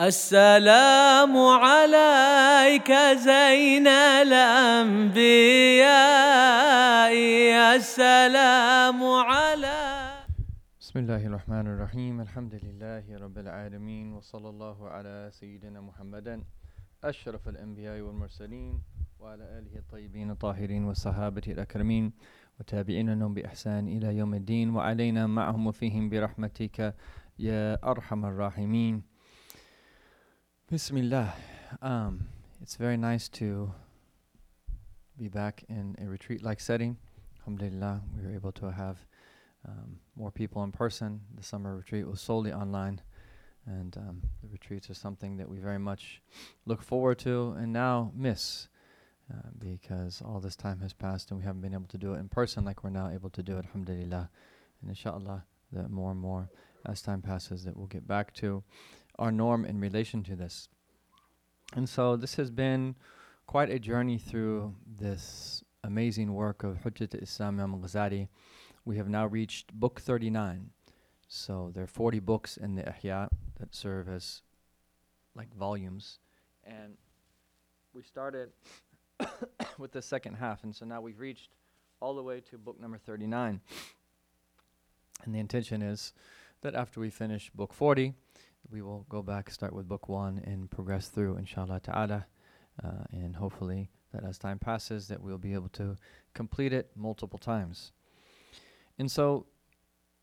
السلام 0.00 1.32
عليك 1.36 2.92
زين 3.16 3.86
الأنبياء 3.88 5.16
السلام 7.76 9.02
على 9.02 9.80
بسم 10.80 10.98
الله 10.98 11.26
الرحمن 11.26 11.66
الرحيم 11.66 12.20
الحمد 12.20 12.54
لله 12.64 13.04
رب 13.08 13.38
العالمين 13.38 14.12
وصلى 14.12 14.48
الله 14.48 14.88
على 14.88 15.28
سيدنا 15.32 15.80
محمد 15.80 16.44
أشرف 17.04 17.48
الأنبياء 17.48 18.00
والمرسلين 18.00 18.80
وعلى 19.20 19.44
آله 19.44 19.78
الطيبين 19.78 20.30
الطاهرين 20.30 20.84
والصحابة 20.84 21.42
الأكرمين 21.48 22.12
وتابعين 22.60 23.18
لهم 23.18 23.34
بإحسان 23.34 23.88
إلى 23.88 24.16
يوم 24.16 24.34
الدين 24.34 24.76
وعلينا 24.76 25.26
معهم 25.26 25.66
وفيهم 25.66 26.10
برحمتك 26.10 26.94
يا 27.38 27.80
أرحم 27.90 28.24
الراحمين. 28.24 29.15
Bismillah. 30.68 31.32
Um, 31.80 32.26
it's 32.60 32.74
very 32.74 32.96
nice 32.96 33.28
to 33.28 33.72
be 35.16 35.28
back 35.28 35.62
in 35.68 35.94
a 36.02 36.08
retreat 36.08 36.42
like 36.42 36.58
setting. 36.58 36.96
Alhamdulillah, 37.38 38.00
we 38.16 38.26
were 38.26 38.34
able 38.34 38.50
to 38.50 38.72
have 38.72 38.98
um, 39.64 40.00
more 40.16 40.32
people 40.32 40.64
in 40.64 40.72
person. 40.72 41.20
The 41.36 41.44
summer 41.44 41.76
retreat 41.76 42.04
was 42.04 42.20
solely 42.20 42.52
online, 42.52 43.00
and 43.64 43.96
um, 43.96 44.22
the 44.42 44.48
retreats 44.48 44.90
are 44.90 44.94
something 44.94 45.36
that 45.36 45.48
we 45.48 45.58
very 45.58 45.78
much 45.78 46.20
look 46.64 46.82
forward 46.82 47.20
to 47.20 47.54
and 47.56 47.72
now 47.72 48.10
miss 48.12 48.66
uh, 49.32 49.50
because 49.60 50.20
all 50.20 50.40
this 50.40 50.56
time 50.56 50.80
has 50.80 50.92
passed 50.92 51.30
and 51.30 51.38
we 51.38 51.46
haven't 51.46 51.62
been 51.62 51.74
able 51.74 51.86
to 51.86 51.98
do 51.98 52.14
it 52.14 52.18
in 52.18 52.28
person 52.28 52.64
like 52.64 52.82
we're 52.82 52.90
now 52.90 53.08
able 53.08 53.30
to 53.30 53.42
do 53.44 53.56
it. 53.56 53.66
Alhamdulillah. 53.66 54.28
And 54.80 54.90
inshallah, 54.90 55.44
that 55.70 55.90
more 55.90 56.10
and 56.10 56.18
more 56.18 56.50
as 56.84 57.02
time 57.02 57.22
passes, 57.22 57.62
that 57.64 57.76
we'll 57.76 57.86
get 57.86 58.06
back 58.06 58.34
to 58.34 58.64
our 59.18 59.32
norm 59.32 59.64
in 59.64 59.80
relation 59.80 60.22
to 60.24 60.36
this. 60.36 60.68
And 61.74 61.88
so 61.88 62.16
this 62.16 62.36
has 62.36 62.50
been 62.50 62.94
quite 63.46 63.70
a 63.70 63.78
journey 63.78 64.18
through 64.18 64.74
this 64.86 65.62
amazing 65.84 66.34
work 66.34 66.62
of 66.62 66.82
Hujjat 66.82 67.22
Islam 67.22 67.60
Imam 67.60 67.80
Ghazali. 67.80 68.28
We 68.84 68.96
have 68.96 69.08
now 69.08 69.26
reached 69.26 69.72
book 69.72 70.00
39. 70.00 70.70
So 71.28 71.70
there 71.74 71.84
are 71.84 71.88
40 71.88 72.20
books 72.20 72.56
in 72.56 72.74
the 72.76 72.82
Ihya 72.82 73.28
that 73.58 73.74
serve 73.74 74.08
as 74.08 74.42
like 75.34 75.54
volumes. 75.54 76.18
And 76.64 76.96
we 77.92 78.02
started 78.02 78.50
with 79.78 79.92
the 79.92 80.02
second 80.02 80.34
half. 80.34 80.64
And 80.64 80.74
so 80.74 80.84
now 80.84 81.00
we've 81.00 81.18
reached 81.18 81.50
all 82.00 82.14
the 82.14 82.22
way 82.22 82.40
to 82.50 82.58
book 82.58 82.80
number 82.80 82.98
39. 82.98 83.60
And 85.24 85.34
the 85.34 85.38
intention 85.38 85.82
is 85.82 86.12
that 86.60 86.74
after 86.74 87.00
we 87.00 87.10
finish 87.10 87.50
book 87.50 87.72
40, 87.72 88.14
we 88.70 88.82
will 88.82 89.06
go 89.08 89.22
back, 89.22 89.50
start 89.50 89.72
with 89.72 89.88
book 89.88 90.08
one, 90.08 90.40
and 90.44 90.70
progress 90.70 91.08
through, 91.08 91.36
inshallah 91.36 91.80
ta'ala. 91.80 92.26
Uh, 92.82 93.04
and 93.12 93.36
hopefully, 93.36 93.90
that 94.12 94.24
as 94.24 94.38
time 94.38 94.58
passes, 94.58 95.08
that 95.08 95.22
we'll 95.22 95.38
be 95.38 95.54
able 95.54 95.68
to 95.70 95.96
complete 96.34 96.72
it 96.72 96.90
multiple 96.94 97.38
times. 97.38 97.92
And 98.98 99.10
so, 99.10 99.46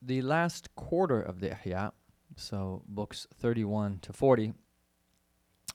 the 0.01 0.21
last 0.21 0.75
quarter 0.75 1.21
of 1.21 1.39
the 1.39 1.49
Ihya, 1.49 1.91
so 2.35 2.83
books 2.87 3.27
31 3.39 3.99
to 4.01 4.13
40, 4.13 4.53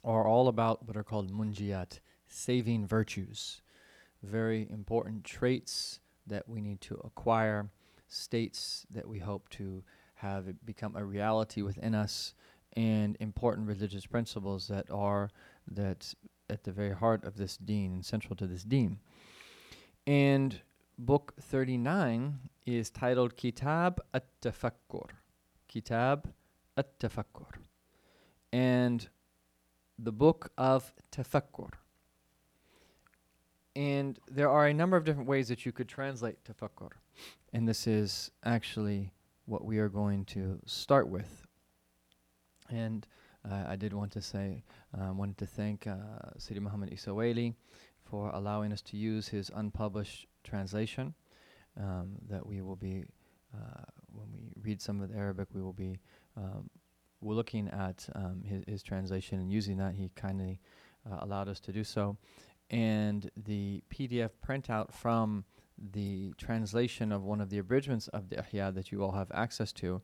are 0.04 0.26
all 0.26 0.48
about 0.48 0.86
what 0.86 0.96
are 0.96 1.04
called 1.04 1.32
munjiyat, 1.32 2.00
saving 2.26 2.86
virtues. 2.86 3.62
Very 4.22 4.68
important 4.70 5.24
traits 5.24 6.00
that 6.26 6.48
we 6.48 6.60
need 6.60 6.80
to 6.82 7.00
acquire, 7.04 7.70
states 8.08 8.86
that 8.90 9.08
we 9.08 9.18
hope 9.18 9.48
to 9.50 9.82
have 10.16 10.64
become 10.64 10.96
a 10.96 11.04
reality 11.04 11.62
within 11.62 11.94
us 11.94 12.34
and 12.78 13.16
important 13.18 13.66
religious 13.66 14.06
principles 14.06 14.68
that 14.68 14.88
are 14.88 15.30
that 15.68 16.14
at 16.48 16.62
the 16.62 16.70
very 16.70 16.94
heart 16.94 17.24
of 17.24 17.36
this 17.36 17.56
deen 17.56 17.92
and 17.92 18.06
central 18.06 18.36
to 18.36 18.46
this 18.46 18.62
deen. 18.62 19.00
And 20.06 20.60
book 20.96 21.34
39 21.40 22.38
is 22.66 22.88
titled 22.88 23.36
Kitab 23.36 24.00
at-Tafakkur. 24.14 25.08
Kitab 25.66 26.32
at-Tafakkur. 26.76 27.50
And 28.52 29.08
the 29.98 30.12
book 30.12 30.52
of 30.56 30.94
tafakkur. 31.10 31.72
And 33.74 34.20
there 34.30 34.48
are 34.48 34.68
a 34.68 34.72
number 34.72 34.96
of 34.96 35.04
different 35.04 35.28
ways 35.28 35.48
that 35.48 35.66
you 35.66 35.72
could 35.72 35.88
translate 35.88 36.36
tafakkur. 36.44 36.92
And 37.52 37.68
this 37.68 37.88
is 37.88 38.30
actually 38.44 39.12
what 39.46 39.64
we 39.64 39.78
are 39.78 39.88
going 39.88 40.24
to 40.26 40.60
start 40.64 41.08
with 41.08 41.47
and 42.70 43.06
uh, 43.48 43.64
I 43.66 43.76
did 43.76 43.92
want 43.92 44.12
to 44.12 44.22
say, 44.22 44.64
I 44.96 45.06
uh, 45.06 45.12
wanted 45.12 45.38
to 45.38 45.46
thank 45.46 45.86
uh, 45.86 45.94
Sidi 46.38 46.60
Muhammad 46.60 46.92
Isa 46.92 47.10
Waley 47.10 47.54
for 48.02 48.30
allowing 48.30 48.72
us 48.72 48.82
to 48.82 48.96
use 48.96 49.28
his 49.28 49.50
unpublished 49.54 50.26
translation. 50.44 51.14
Um, 51.80 52.16
that 52.28 52.44
we 52.44 52.60
will 52.60 52.74
be, 52.74 53.04
uh, 53.54 53.84
when 54.12 54.26
we 54.32 54.50
read 54.60 54.82
some 54.82 55.00
of 55.00 55.10
the 55.10 55.16
Arabic, 55.16 55.46
we 55.54 55.62
will 55.62 55.72
be 55.72 56.00
um, 56.36 56.68
we're 57.20 57.34
looking 57.34 57.68
at 57.68 58.08
um, 58.14 58.42
his, 58.44 58.64
his, 58.66 58.82
translation 58.82 59.38
and 59.38 59.50
using 59.50 59.76
that. 59.78 59.94
He 59.94 60.10
kindly 60.16 60.60
uh, 61.08 61.18
allowed 61.20 61.48
us 61.48 61.60
to 61.60 61.72
do 61.72 61.84
so. 61.84 62.16
And 62.70 63.30
the 63.36 63.82
PDF 63.92 64.30
printout 64.46 64.92
from 64.92 65.44
the 65.92 66.32
translation 66.36 67.12
of 67.12 67.22
one 67.22 67.40
of 67.40 67.50
the 67.50 67.58
abridgments 67.58 68.08
of 68.08 68.28
the 68.28 68.36
Ihya 68.36 68.74
that 68.74 68.92
you 68.92 69.02
all 69.02 69.12
have 69.12 69.30
access 69.32 69.72
to 69.74 70.02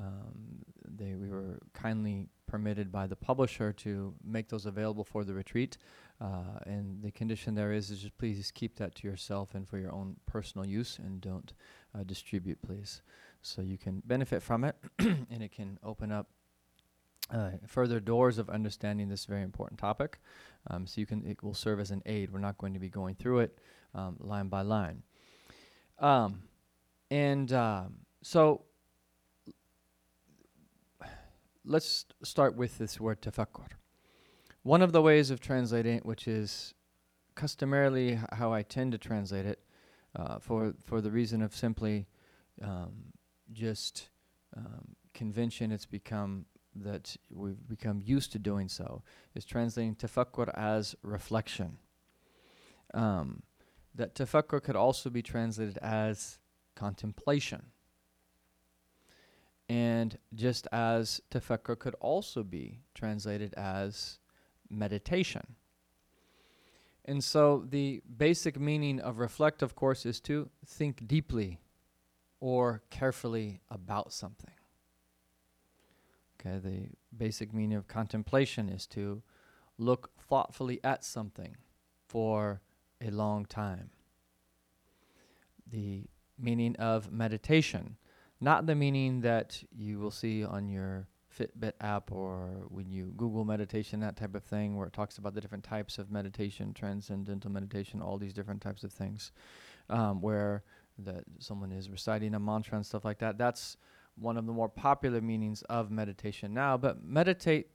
um, 0.00 0.62
they 0.86 1.14
we 1.14 1.28
were 1.28 1.58
kindly 1.72 2.28
permitted 2.46 2.90
by 2.90 3.06
the 3.06 3.16
publisher 3.16 3.72
to 3.72 4.14
make 4.24 4.48
those 4.48 4.66
available 4.66 5.04
for 5.04 5.24
the 5.24 5.34
retreat, 5.34 5.76
uh, 6.20 6.58
and 6.66 7.02
the 7.02 7.10
condition 7.10 7.54
there 7.54 7.72
is 7.72 7.90
is 7.90 8.00
just 8.00 8.16
please 8.18 8.50
keep 8.52 8.76
that 8.76 8.94
to 8.96 9.08
yourself 9.08 9.54
and 9.54 9.68
for 9.68 9.78
your 9.78 9.92
own 9.92 10.16
personal 10.26 10.66
use, 10.66 10.98
and 10.98 11.20
don't 11.20 11.52
uh, 11.94 12.02
distribute, 12.04 12.60
please. 12.62 13.02
So 13.42 13.62
you 13.62 13.78
can 13.78 14.02
benefit 14.04 14.42
from 14.42 14.64
it, 14.64 14.76
and 14.98 15.42
it 15.42 15.52
can 15.52 15.78
open 15.82 16.12
up 16.12 16.28
uh, 17.30 17.50
further 17.66 18.00
doors 18.00 18.38
of 18.38 18.48
understanding 18.48 19.08
this 19.08 19.24
very 19.24 19.42
important 19.42 19.78
topic. 19.78 20.18
Um, 20.68 20.86
so 20.86 21.00
you 21.00 21.06
can 21.06 21.24
it 21.26 21.42
will 21.42 21.54
serve 21.54 21.80
as 21.80 21.90
an 21.90 22.02
aid. 22.06 22.30
We're 22.30 22.40
not 22.40 22.58
going 22.58 22.74
to 22.74 22.80
be 22.80 22.88
going 22.88 23.14
through 23.14 23.40
it 23.40 23.58
um, 23.94 24.16
line 24.20 24.48
by 24.48 24.62
line. 24.62 25.02
Um, 25.98 26.42
and 27.10 27.52
um, 27.52 27.94
so 28.22 28.62
let's 31.68 32.06
start 32.24 32.56
with 32.56 32.78
this 32.78 32.98
word 32.98 33.20
tafakkur. 33.20 33.68
One 34.62 34.82
of 34.82 34.92
the 34.92 35.02
ways 35.02 35.30
of 35.30 35.38
translating 35.38 35.96
it, 35.96 36.06
which 36.06 36.26
is 36.26 36.74
customarily 37.34 38.18
how 38.32 38.52
I 38.52 38.62
tend 38.62 38.92
to 38.92 38.98
translate 38.98 39.46
it, 39.46 39.60
uh, 40.16 40.38
for 40.38 40.74
for 40.82 41.00
the 41.00 41.10
reason 41.10 41.42
of 41.42 41.54
simply 41.54 42.06
um, 42.62 43.12
just 43.52 44.08
um, 44.56 44.96
convention, 45.12 45.70
it's 45.70 45.86
become 45.86 46.46
that 46.74 47.16
we've 47.30 47.68
become 47.68 48.00
used 48.02 48.32
to 48.32 48.38
doing 48.38 48.68
so, 48.68 49.02
is 49.34 49.44
translating 49.44 49.94
tafakkur 49.94 50.48
as 50.56 50.96
reflection. 51.02 51.78
Um, 52.94 53.42
that 53.94 54.14
tafakkur 54.14 54.62
could 54.62 54.76
also 54.76 55.10
be 55.10 55.22
translated 55.22 55.78
as 55.78 56.38
contemplation. 56.74 57.66
And 59.68 60.16
just 60.34 60.66
as 60.72 61.20
tafakkur 61.30 61.78
could 61.78 61.94
also 62.00 62.42
be 62.42 62.80
translated 62.94 63.52
as 63.54 64.18
meditation. 64.70 65.56
And 67.04 67.22
so 67.24 67.64
the 67.68 68.02
basic 68.16 68.58
meaning 68.58 69.00
of 69.00 69.18
reflect, 69.18 69.62
of 69.62 69.74
course, 69.74 70.04
is 70.04 70.20
to 70.20 70.50
think 70.66 71.06
deeply 71.06 71.60
or 72.40 72.82
carefully 72.90 73.60
about 73.70 74.12
something. 74.12 74.52
Okay, 76.40 76.58
the 76.58 76.88
basic 77.16 77.52
meaning 77.52 77.76
of 77.76 77.88
contemplation 77.88 78.68
is 78.68 78.86
to 78.88 79.22
look 79.76 80.10
thoughtfully 80.18 80.80
at 80.84 81.04
something 81.04 81.56
for 82.06 82.60
a 83.00 83.10
long 83.10 83.44
time. 83.44 83.90
The 85.70 86.04
meaning 86.38 86.76
of 86.76 87.10
meditation 87.10 87.96
not 88.40 88.66
the 88.66 88.74
meaning 88.74 89.20
that 89.22 89.62
you 89.76 89.98
will 89.98 90.10
see 90.10 90.44
on 90.44 90.68
your 90.68 91.06
Fitbit 91.38 91.72
app 91.80 92.10
or 92.10 92.64
when 92.68 92.90
you 92.90 93.12
Google 93.16 93.44
meditation, 93.44 94.00
that 94.00 94.16
type 94.16 94.34
of 94.34 94.42
thing, 94.42 94.76
where 94.76 94.86
it 94.86 94.92
talks 94.92 95.18
about 95.18 95.34
the 95.34 95.40
different 95.40 95.64
types 95.64 95.98
of 95.98 96.10
meditation, 96.10 96.72
transcendental 96.72 97.50
meditation, 97.50 98.00
all 98.00 98.18
these 98.18 98.32
different 98.32 98.60
types 98.60 98.82
of 98.82 98.92
things, 98.92 99.32
um, 99.90 100.20
where 100.20 100.64
that 100.98 101.24
someone 101.38 101.70
is 101.70 101.90
reciting 101.90 102.34
a 102.34 102.40
mantra 102.40 102.76
and 102.76 102.86
stuff 102.86 103.04
like 103.04 103.18
that. 103.18 103.38
That's 103.38 103.76
one 104.16 104.36
of 104.36 104.46
the 104.46 104.52
more 104.52 104.68
popular 104.68 105.20
meanings 105.20 105.62
of 105.62 105.90
meditation 105.90 106.52
now. 106.52 106.76
But 106.76 107.04
meditate 107.04 107.70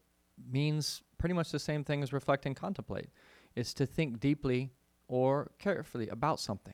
means 0.51 1.01
pretty 1.17 1.33
much 1.33 1.51
the 1.51 1.59
same 1.59 1.83
thing 1.83 2.03
as 2.03 2.11
reflect 2.11 2.45
and 2.45 2.55
contemplate. 2.55 3.09
It's 3.55 3.73
to 3.75 3.85
think 3.85 4.19
deeply 4.19 4.71
or 5.07 5.51
carefully 5.59 6.09
about 6.09 6.39
something. 6.39 6.73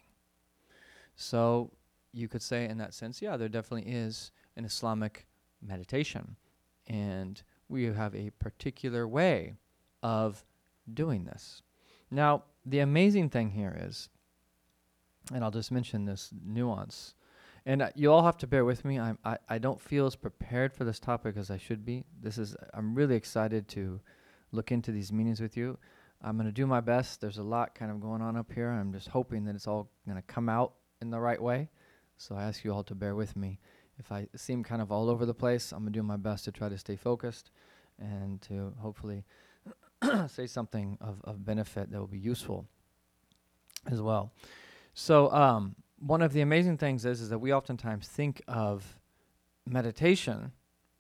So 1.16 1.72
you 2.14 2.28
could 2.28 2.42
say 2.42 2.66
in 2.66 2.78
that 2.78 2.94
sense, 2.94 3.22
yeah, 3.22 3.38
there 3.38 3.50
definitely 3.50 3.92
is 3.92 4.32
an 4.56 4.66
Islamic 4.66 5.28
meditation. 5.62 6.36
And 6.88 7.42
we 7.68 7.86
have 7.86 8.16
a 8.16 8.32
particular 8.32 9.08
way 9.08 9.56
of 10.02 10.44
doing 10.94 11.26
this. 11.26 11.62
Now, 12.10 12.44
the 12.66 12.80
amazing 12.80 13.30
thing 13.30 13.52
here 13.52 13.78
is, 13.80 14.10
and 15.34 15.44
I'll 15.44 15.52
just 15.52 15.72
mention 15.72 16.06
this 16.06 16.32
nuance, 16.44 17.14
and 17.66 17.82
uh, 17.82 17.90
you 17.94 18.12
all 18.12 18.24
have 18.24 18.38
to 18.38 18.48
bear 18.48 18.66
with 18.66 18.84
me. 18.86 19.00
I'm, 19.00 19.20
I, 19.24 19.38
I 19.48 19.58
don't 19.60 19.80
feel 19.80 20.08
as 20.08 20.16
prepared 20.16 20.74
for 20.74 20.86
this 20.86 21.00
topic 21.00 21.38
as 21.38 21.52
I 21.52 21.58
should 21.58 21.86
be. 21.86 22.04
This 22.22 22.38
is 22.38 22.56
I'm 22.74 22.96
really 22.96 23.16
excited 23.16 23.68
to 23.70 24.00
look 24.52 24.72
into 24.72 24.92
these 24.92 25.12
meanings 25.12 25.40
with 25.40 25.56
you. 25.56 25.78
I'm 26.22 26.36
going 26.36 26.48
to 26.48 26.52
do 26.52 26.66
my 26.66 26.82
best. 26.82 27.22
There's 27.22 27.38
a 27.38 27.44
lot 27.44 27.76
kind 27.76 27.92
of 27.92 28.02
going 28.02 28.22
on 28.22 28.36
up 28.36 28.52
here. 28.52 28.70
I'm 28.70 28.92
just 28.92 29.10
hoping 29.10 29.46
that 29.46 29.56
it's 29.56 29.68
all 29.68 29.90
going 30.06 30.18
to 30.18 30.24
come 30.24 30.50
out 30.50 30.74
in 31.02 31.12
the 31.12 31.20
right 31.20 31.42
way. 31.42 31.70
So 32.20 32.36
I 32.36 32.44
ask 32.44 32.66
you 32.66 32.74
all 32.74 32.84
to 32.84 32.94
bear 32.94 33.16
with 33.16 33.38
me. 33.38 33.60
If 33.98 34.12
I 34.12 34.28
seem 34.36 34.62
kind 34.62 34.82
of 34.82 34.92
all 34.92 35.10
over 35.10 35.26
the 35.26 35.34
place, 35.34 35.72
I'm 35.72 35.80
going 35.80 35.94
to 35.94 36.00
do 36.00 36.04
my 36.04 36.18
best 36.18 36.44
to 36.46 36.52
try 36.52 36.68
to 36.68 36.78
stay 36.78 36.98
focused 36.98 37.50
and 37.98 38.42
to 38.42 38.74
hopefully 38.78 39.24
say 40.28 40.46
something 40.46 40.98
of, 41.00 41.22
of 41.24 41.46
benefit 41.46 41.90
that 41.90 41.98
will 41.98 42.08
be 42.08 42.20
useful 42.20 42.68
as 43.90 44.02
well. 44.02 44.34
So, 44.94 45.32
um, 45.32 45.76
one 46.00 46.22
of 46.22 46.34
the 46.34 46.42
amazing 46.42 46.78
things 46.78 47.06
is, 47.06 47.22
is 47.22 47.30
that 47.30 47.40
we 47.40 47.54
oftentimes 47.54 48.08
think 48.08 48.42
of 48.48 48.98
meditation 49.66 50.52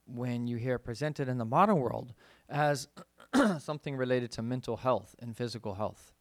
when 0.06 0.48
you 0.48 0.56
hear 0.56 0.78
presented 0.78 1.28
in 1.28 1.38
the 1.38 1.46
modern 1.46 1.80
world 1.80 2.14
as 2.48 2.88
something 3.60 3.96
related 3.98 4.32
to 4.32 4.42
mental 4.42 4.78
health 4.78 5.16
and 5.20 5.36
physical 5.36 5.74
health. 5.76 6.14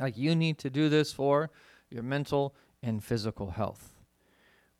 Like 0.00 0.16
you 0.16 0.34
need 0.34 0.58
to 0.58 0.70
do 0.70 0.88
this 0.88 1.12
for 1.12 1.50
your 1.90 2.02
mental 2.02 2.54
and 2.84 3.02
physical 3.02 3.50
health. 3.50 3.94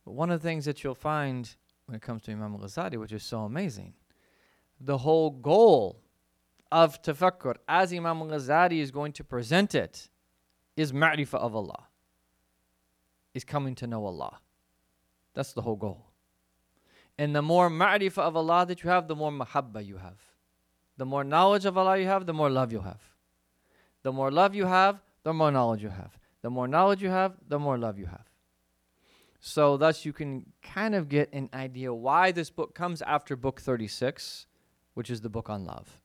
But 0.05 0.13
one 0.13 0.29
of 0.29 0.41
the 0.41 0.47
things 0.47 0.65
that 0.65 0.83
you'll 0.83 0.95
find 0.95 1.53
when 1.87 1.95
it 1.95 2.01
comes 2.01 2.21
to 2.23 2.31
Imam 2.31 2.53
al-Ghazali, 2.53 2.97
which 2.97 3.11
is 3.11 3.23
so 3.23 3.39
amazing, 3.41 3.93
the 4.79 4.99
whole 4.99 5.31
goal 5.31 6.01
of 6.71 7.01
tafakkur, 7.01 7.55
as 7.67 7.91
Imam 7.91 8.21
al-Ghazali 8.21 8.79
is 8.79 8.91
going 8.91 9.11
to 9.13 9.23
present 9.23 9.73
it, 9.73 10.09
is 10.77 10.91
ma'rifah 10.91 11.39
of 11.39 11.55
Allah, 11.55 11.87
is 13.33 13.43
coming 13.43 13.75
to 13.75 13.87
know 13.87 14.05
Allah. 14.05 14.39
That's 15.33 15.53
the 15.53 15.61
whole 15.61 15.75
goal. 15.75 16.05
And 17.17 17.35
the 17.35 17.41
more 17.41 17.69
ma'rifah 17.69 18.19
of 18.19 18.35
Allah 18.35 18.65
that 18.67 18.83
you 18.83 18.89
have, 18.89 19.07
the 19.07 19.15
more 19.15 19.31
mahabba 19.31 19.85
you 19.85 19.97
have. 19.97 20.19
The 20.97 21.05
more 21.05 21.23
knowledge 21.23 21.65
of 21.65 21.77
Allah 21.77 21.97
you 21.97 22.07
have, 22.07 22.25
the 22.25 22.33
more 22.33 22.49
love 22.49 22.71
you 22.71 22.81
have. 22.81 23.01
The 24.03 24.11
more 24.11 24.31
love 24.31 24.53
you 24.53 24.65
have, 24.65 25.01
the 25.23 25.33
more 25.33 25.51
knowledge 25.51 25.81
you 25.81 25.89
have. 25.89 26.17
The 26.45 26.51
more 26.51 26.67
knowledge 26.67 27.01
you 27.01 27.09
have, 27.09 27.33
the 27.47 27.57
more 27.57 27.75
love 27.75 27.97
you 27.97 28.05
have. 28.05 28.29
So, 29.39 29.77
thus, 29.77 30.05
you 30.05 30.13
can 30.13 30.45
kind 30.61 30.93
of 30.93 31.09
get 31.09 31.33
an 31.33 31.49
idea 31.55 31.91
why 31.91 32.31
this 32.31 32.51
book 32.51 32.75
comes 32.75 33.01
after 33.01 33.35
book 33.35 33.59
36, 33.59 34.45
which 34.93 35.09
is 35.09 35.21
the 35.21 35.29
book 35.29 35.49
on 35.49 35.65
love. 35.65 36.03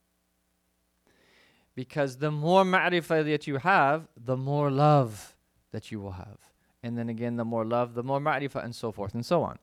Because 1.75 2.16
the 2.16 2.31
more 2.31 2.64
ma'rifah 2.64 3.22
that 3.26 3.46
you 3.46 3.58
have, 3.58 4.08
the 4.16 4.38
more 4.38 4.70
love 4.70 5.37
that 5.72 5.92
you 5.92 6.00
will 6.00 6.12
have. 6.12 6.38
And 6.82 6.96
then 6.96 7.10
again, 7.10 7.37
the 7.37 7.44
more 7.44 7.66
love, 7.66 7.92
the 7.92 8.02
more 8.02 8.19
ma'rifah, 8.19 8.64
and 8.64 8.75
so 8.75 8.90
forth 8.92 9.12
and 9.12 9.26
so 9.26 9.42
on. 9.42 9.58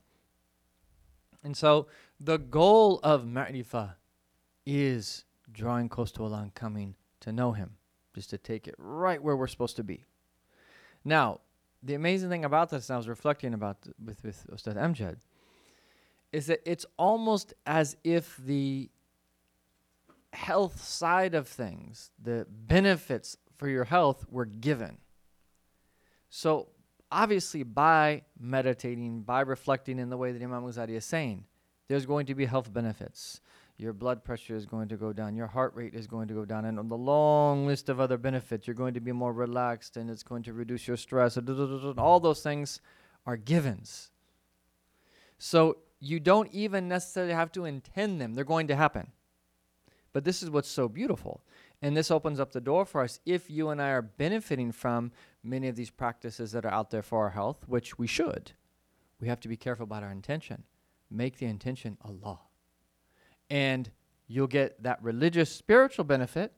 And 1.44 1.58
so, 1.58 1.88
the 2.20 2.38
goal 2.38 3.00
of 3.02 3.26
ma'rifah 3.26 3.96
is 4.64 5.26
drawing 5.52 5.90
close 5.90 6.12
to 6.12 6.24
Allah 6.24 6.42
and 6.44 6.54
coming 6.54 6.94
to 7.22 7.32
know 7.32 7.54
Him, 7.54 7.78
just 8.14 8.30
to 8.30 8.38
take 8.38 8.68
it 8.68 8.76
right 8.78 9.20
where 9.20 9.36
we're 9.36 9.48
supposed 9.48 9.76
to 9.78 9.84
be. 9.84 10.06
Now, 11.04 11.42
the 11.84 11.94
amazing 11.94 12.30
thing 12.30 12.46
about 12.46 12.70
this, 12.70 12.90
and 12.90 12.96
I 12.96 12.98
was 12.98 13.08
reflecting 13.08 13.54
about 13.54 13.82
th- 13.82 13.96
with 14.04 14.24
with 14.24 14.46
Ustad 14.52 14.76
Amjad, 14.76 15.18
is 16.32 16.48
that 16.48 16.62
it's 16.66 16.86
almost 16.98 17.54
as 17.66 17.96
if 18.04 18.38
the 18.38 18.90
health 20.34 20.82
side 20.82 21.34
of 21.34 21.48
things, 21.48 22.12
the 22.22 22.46
benefits 22.50 23.38
for 23.58 23.68
your 23.68 23.86
health, 23.86 24.26
were 24.30 24.46
given. 24.46 24.98
So, 26.30 26.70
obviously, 27.12 27.64
by 27.64 28.24
meditating, 28.40 29.22
by 29.22 29.42
reflecting 29.42 30.00
in 30.00 30.10
the 30.10 30.18
way 30.18 30.32
that 30.32 30.42
Imam 30.42 30.64
Ghazali 30.64 30.92
is 30.92 31.06
saying, 31.06 31.46
there's 31.88 32.06
going 32.06 32.26
to 32.26 32.36
be 32.36 32.46
health 32.46 32.72
benefits 32.72 33.40
your 33.78 33.94
blood 33.94 34.24
pressure 34.24 34.56
is 34.56 34.66
going 34.66 34.88
to 34.88 34.98
go 34.98 35.14
down, 35.14 35.36
your 35.36 35.48
heart 35.48 35.74
rate 35.76 35.94
is 35.94 36.08
going 36.08 36.28
to 36.28 36.34
go 36.34 36.46
down, 36.46 36.66
and 36.66 36.80
on 36.80 36.90
the 36.90 36.98
long 36.98 37.68
list 37.68 37.90
of 37.90 38.00
other 38.00 38.18
benefits, 38.18 38.66
you're 38.66 38.74
going 38.74 38.96
to 38.96 39.00
be 39.00 39.12
more 39.12 39.32
relaxed 39.32 39.98
and 39.98 40.10
it's 40.10 40.24
going 40.24 40.42
to 40.44 40.54
reduce 40.54 40.88
your 40.88 40.98
stress. 40.98 41.38
All 41.98 42.20
those 42.20 42.42
things 42.42 42.82
are 43.26 43.38
givens. 43.38 44.10
So 45.38 45.78
you 46.00 46.20
don't 46.20 46.52
even 46.52 46.88
necessarily 46.88 47.34
have 47.34 47.52
to 47.52 47.66
intend 47.66 48.20
them, 48.20 48.34
they're 48.34 48.44
going 48.44 48.68
to 48.68 48.76
happen. 48.76 49.12
But 50.12 50.24
this 50.24 50.42
is 50.42 50.50
what's 50.50 50.70
so 50.70 50.88
beautiful. 50.88 51.44
And 51.80 51.96
this 51.96 52.10
opens 52.10 52.40
up 52.40 52.52
the 52.52 52.62
door 52.62 52.86
for 52.86 53.02
us 53.02 53.20
if 53.28 53.52
you 53.52 53.70
and 53.70 53.80
I 53.80 53.90
are 53.90 54.02
benefiting 54.02 54.72
from 54.72 55.12
many 55.44 55.68
of 55.68 55.76
these 55.76 55.92
practices 55.92 56.52
that 56.54 56.66
are 56.66 56.74
out 56.74 56.90
there 56.90 57.04
for 57.04 57.26
our 57.26 57.30
health, 57.30 57.68
which 57.68 58.00
we 58.00 58.08
should. 58.08 58.54
We 59.22 59.28
have 59.28 59.40
to 59.42 59.48
be 59.48 59.58
careful 59.58 59.84
about 59.84 60.02
our 60.02 60.12
intention. 60.12 60.64
Make 61.12 61.38
the 61.38 61.46
intention 61.46 61.98
Allah 62.04 62.40
and 63.50 63.90
you'll 64.28 64.48
get 64.48 64.82
that 64.84 65.02
religious 65.02 65.52
spiritual 65.52 66.04
benefit 66.04 66.54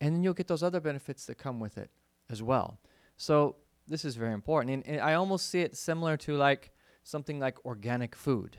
and 0.00 0.14
then 0.14 0.22
you'll 0.22 0.34
get 0.34 0.46
those 0.46 0.62
other 0.62 0.80
benefits 0.80 1.26
that 1.26 1.36
come 1.36 1.58
with 1.58 1.78
it 1.78 1.90
as 2.30 2.42
well. 2.42 2.78
So 3.16 3.56
this 3.86 4.04
is 4.04 4.16
very 4.16 4.34
important 4.34 4.74
and, 4.74 4.86
and, 4.86 5.00
i 5.00 5.14
almost 5.14 5.48
see 5.48 5.60
it 5.60 5.76
similar 5.76 6.16
to 6.18 6.36
like 6.36 6.70
something 7.02 7.40
like 7.40 7.64
organic 7.64 8.14
food. 8.14 8.58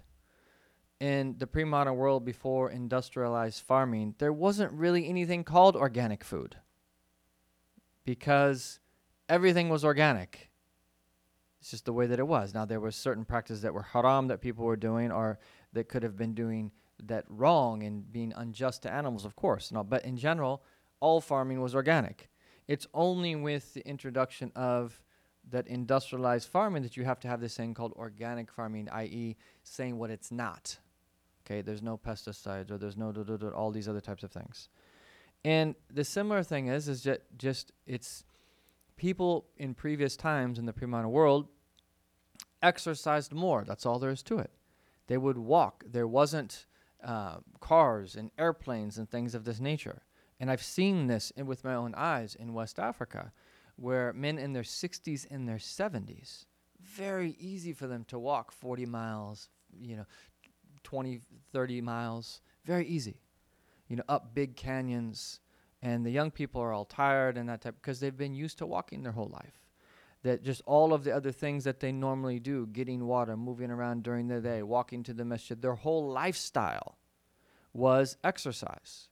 In 1.00 1.36
the 1.38 1.48
pre-modern 1.48 1.96
world 1.96 2.26
before 2.26 2.72
industrialized 2.72 3.62
farming 3.62 4.16
there 4.18 4.34
wasn't 4.34 4.74
really 4.74 5.08
anything 5.08 5.44
called 5.44 5.76
organic 5.76 6.24
food 6.24 6.58
because 8.04 8.80
everything 9.30 9.70
was 9.70 9.86
organic. 9.86 10.50
It's 11.62 11.72
just 11.72 11.86
the 11.86 11.94
way 11.94 12.08
that 12.08 12.20
it 12.20 12.28
was. 12.28 12.54
Now 12.54 12.66
there 12.66 12.80
were 12.80 12.92
certain 12.92 13.24
practices 13.24 13.62
that 13.62 13.74
were 13.74 13.84
haram 13.84 14.28
that 14.28 14.42
people 14.42 14.66
were 14.66 14.76
doing 14.76 15.12
or 15.12 15.40
that 15.74 15.90
could 15.90 16.04
have 16.04 16.18
been 16.18 16.34
doing 16.34 16.72
that 17.04 17.26
wrong 17.30 17.84
and 17.84 18.12
being 18.12 18.34
unjust 18.36 18.84
to 18.84 18.92
animals, 18.92 19.26
of 19.26 19.36
course. 19.36 19.72
But 19.88 20.06
in 20.06 20.18
general, 20.18 20.64
all 21.00 21.22
farming 21.22 21.62
was 21.62 21.76
organic. 21.76 22.30
It's 22.68 22.88
only 22.94 23.36
with 23.36 23.74
the 23.74 23.88
introduction 23.88 24.52
of 24.56 25.02
that 25.50 25.68
industrialized 25.68 26.48
farming 26.48 26.84
that 26.84 26.96
you 26.98 27.06
have 27.06 27.20
to 27.22 27.28
have 27.28 27.42
this 27.42 27.58
thing 27.58 27.74
called 27.74 27.94
organic 27.94 28.52
farming, 28.52 28.88
i.e., 28.92 29.36
saying 29.64 29.98
what 29.98 30.12
it's 30.12 30.32
not. 30.32 30.78
Okay, 31.46 31.62
there's 31.62 31.82
no 31.82 31.98
pesticides 31.98 32.70
or 32.70 32.78
there's 32.78 32.98
no 32.98 33.12
all 33.56 33.72
these 33.72 33.88
other 33.88 34.02
types 34.02 34.24
of 34.24 34.32
things. 34.32 34.70
And 35.44 35.74
the 35.92 36.04
similar 36.04 36.44
thing 36.44 36.68
is, 36.68 36.88
is 36.88 37.04
that 37.04 37.22
just 37.38 37.72
it's 37.88 38.24
people 38.98 39.48
in 39.58 39.74
previous 39.74 40.16
times 40.16 40.60
in 40.60 40.66
the 40.66 40.74
pre-modern 40.74 41.10
world 41.10 41.48
exercised 42.62 43.34
more. 43.34 43.64
That's 43.66 43.86
all 43.86 43.98
there 43.98 44.12
is 44.12 44.22
to 44.24 44.38
it. 44.38 44.52
They 45.08 45.18
would 45.18 45.38
walk. 45.38 45.84
There 45.88 46.08
wasn't 46.08 46.68
uh, 47.04 47.38
cars 47.60 48.16
and 48.16 48.32
airplanes 48.38 48.98
and 48.98 49.10
things 49.10 49.36
of 49.36 49.46
this 49.46 49.60
nature. 49.60 50.04
And 50.40 50.50
I've 50.50 50.64
seen 50.64 51.08
this 51.08 51.32
in, 51.32 51.46
with 51.46 51.64
my 51.64 51.76
own 51.76 51.94
eyes 51.96 52.36
in 52.36 52.54
West 52.54 52.80
Africa, 52.80 53.32
where 53.76 54.14
men 54.14 54.38
in 54.38 54.54
their 54.54 54.64
60s 54.64 55.26
and 55.30 55.48
their 55.48 55.58
70s, 55.58 56.46
very 56.82 57.36
easy 57.40 57.74
for 57.74 57.88
them 57.88 58.06
to 58.06 58.18
walk 58.18 58.52
40 58.52 58.86
miles, 58.86 59.50
you 59.78 59.98
know, 59.98 60.06
20, 60.84 61.20
30 61.52 61.82
miles, 61.82 62.42
very 62.66 62.86
easy, 62.86 63.22
you 63.88 63.96
know, 63.96 64.04
up 64.08 64.34
big 64.34 64.56
canyons. 64.56 65.40
And 65.82 66.06
the 66.06 66.12
young 66.12 66.32
people 66.32 66.62
are 66.62 66.74
all 66.74 66.86
tired 66.86 67.38
and 67.38 67.48
that 67.50 67.62
type 67.62 67.76
because 67.76 68.00
they've 68.00 68.16
been 68.16 68.36
used 68.36 68.58
to 68.58 68.66
walking 68.66 69.04
their 69.04 69.14
whole 69.14 69.30
life 69.30 69.59
that 70.24 70.44
just 70.44 70.62
all 70.66 70.94
of 70.94 71.04
the 71.04 71.12
other 71.12 71.32
things 71.32 71.64
that 71.64 71.80
they 71.80 71.92
normally 71.92 72.40
do 72.40 72.68
getting 72.68 73.06
water, 73.08 73.38
moving 73.38 73.72
around 73.72 74.04
during 74.04 74.28
the 74.28 74.42
day, 74.42 74.62
walking 74.62 75.04
to 75.04 75.14
the 75.14 75.24
masjid 75.24 75.62
their 75.62 75.76
whole 75.76 76.10
lifestyle 76.12 76.98
was 77.74 78.18
exercise. 78.24 79.08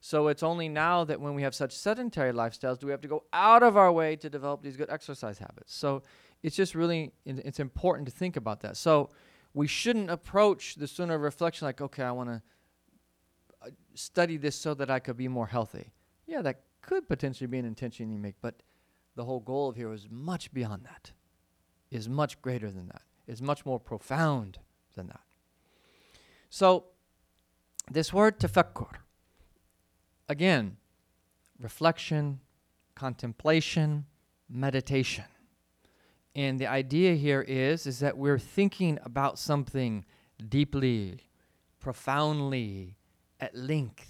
So 0.00 0.28
it's 0.28 0.42
only 0.42 0.68
now 0.68 1.04
that 1.04 1.20
when 1.20 1.34
we 1.34 1.42
have 1.42 1.54
such 1.54 1.72
sedentary 1.72 2.32
lifestyles 2.32 2.78
do 2.78 2.86
we 2.86 2.90
have 2.90 3.00
to 3.02 3.08
go 3.08 3.24
out 3.32 3.62
of 3.62 3.76
our 3.76 3.92
way 3.92 4.16
to 4.16 4.28
develop 4.28 4.62
these 4.62 4.76
good 4.76 4.90
exercise 4.90 5.38
habits. 5.38 5.74
So 5.74 6.02
it's 6.42 6.56
just 6.56 6.74
really 6.74 7.12
it's 7.24 7.60
important 7.60 8.08
to 8.08 8.12
think 8.12 8.36
about 8.36 8.60
that. 8.60 8.76
So 8.76 9.10
we 9.54 9.66
shouldn't 9.66 10.10
approach 10.10 10.74
the 10.74 10.88
sunnah 10.88 11.18
reflection 11.18 11.66
like, 11.66 11.80
okay, 11.80 12.02
I 12.02 12.10
want 12.10 12.30
to 12.30 12.42
uh, 13.62 13.70
study 13.94 14.36
this 14.36 14.56
so 14.56 14.74
that 14.74 14.90
I 14.90 14.98
could 14.98 15.16
be 15.16 15.28
more 15.28 15.46
healthy. 15.46 15.92
Yeah, 16.26 16.42
that 16.42 16.62
could 16.80 17.08
potentially 17.08 17.46
be 17.46 17.58
an 17.58 17.64
intention 17.64 18.10
you 18.10 18.18
make, 18.18 18.34
but 18.40 18.62
the 19.14 19.24
whole 19.24 19.40
goal 19.40 19.68
of 19.70 19.76
here 19.76 19.92
is 19.92 20.08
much 20.10 20.52
beyond 20.52 20.84
that, 20.84 21.12
is 21.90 22.08
much 22.08 22.40
greater 22.42 22.70
than 22.70 22.88
that, 22.88 23.02
is 23.26 23.42
much 23.42 23.64
more 23.66 23.78
profound 23.78 24.58
than 24.94 25.08
that. 25.08 25.20
So, 26.50 26.84
this 27.90 28.12
word 28.12 28.38
tafakkur, 28.38 28.94
again, 30.28 30.76
reflection, 31.58 32.40
contemplation, 32.94 34.06
meditation. 34.48 35.24
And 36.34 36.58
the 36.58 36.66
idea 36.66 37.14
here 37.14 37.42
is, 37.42 37.86
is 37.86 38.00
that 38.00 38.16
we're 38.16 38.38
thinking 38.38 38.98
about 39.04 39.38
something 39.38 40.04
deeply, 40.48 41.20
profoundly, 41.78 42.96
at 43.40 43.54
length. 43.54 44.08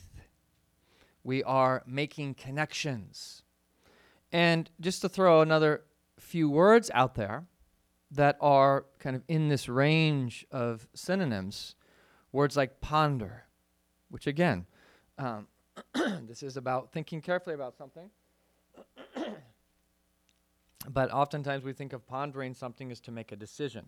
We 1.25 1.43
are 1.43 1.83
making 1.87 2.35
connections. 2.35 3.42
And 4.33 4.71
just 4.81 5.03
to 5.03 5.09
throw 5.09 5.43
another 5.43 5.83
few 6.19 6.49
words 6.49 6.91
out 6.95 7.15
there 7.15 7.45
that 8.11 8.37
are 8.41 8.87
kind 8.99 9.15
of 9.15 9.23
in 9.29 9.49
this 9.49 9.69
range 9.69 10.47
of 10.51 10.89
synonyms, 10.95 11.75
words 12.33 12.57
like 12.57 12.81
ponder, 12.81 13.45
which 14.11 14.27
again, 14.27 14.67
um, 15.19 15.47
this 16.27 16.43
is 16.43 16.57
about 16.57 16.93
thinking 16.93 17.21
carefully 17.21 17.55
about 17.55 17.77
something. 17.77 18.11
but 20.89 21.13
oftentimes 21.13 21.65
we 21.65 21.73
think 21.73 21.93
of 21.93 22.07
pondering 22.07 22.55
something 22.55 22.91
as 22.91 23.01
to 23.01 23.11
make 23.11 23.33
a 23.33 23.37
decision. 23.37 23.87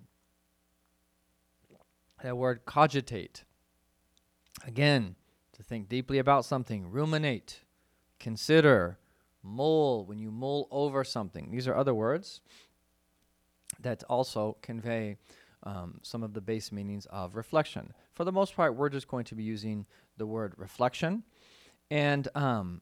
That 2.23 2.37
word 2.37 2.65
cogitate, 2.65 3.45
again, 4.67 5.17
to 5.53 5.63
think 5.63 5.89
deeply 5.89 6.19
about 6.19 6.45
something, 6.45 6.91
ruminate, 6.91 7.61
consider, 8.19 8.99
mull, 9.45 10.05
when 10.07 10.19
you 10.19 10.31
mull 10.31 10.67
over 10.71 11.05
something. 11.05 11.51
These 11.51 11.69
are 11.69 11.77
other 11.77 11.95
words 11.95 12.41
that 13.81 14.03
also 14.05 14.57
convey 14.63 15.17
um, 15.65 16.01
some 16.03 16.23
of 16.23 16.33
the 16.33 16.41
base 16.41 16.73
meanings 16.73 17.07
of 17.07 17.37
reflection. 17.37 17.93
For 18.15 18.25
the 18.25 18.33
most 18.33 18.57
part, 18.57 18.75
we're 18.75 18.89
just 18.89 19.09
going 19.09 19.25
to 19.27 19.35
be 19.35 19.43
using 19.43 19.87
the 20.17 20.27
word 20.27 20.55
reflection. 20.57 21.23
And 21.91 22.29
um, 22.35 22.81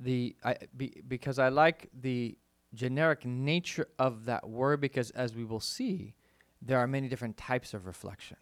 the 0.00 0.36
I, 0.44 0.56
be, 0.76 1.02
because 1.06 1.38
I 1.38 1.48
like 1.48 1.88
the 1.98 2.36
generic 2.74 3.24
nature 3.24 3.88
of 3.98 4.26
that 4.26 4.48
word, 4.48 4.80
because 4.80 5.10
as 5.12 5.34
we 5.34 5.44
will 5.44 5.60
see, 5.60 6.14
there 6.60 6.78
are 6.78 6.86
many 6.86 7.08
different 7.08 7.36
types 7.36 7.74
of 7.74 7.86
reflection. 7.86 8.36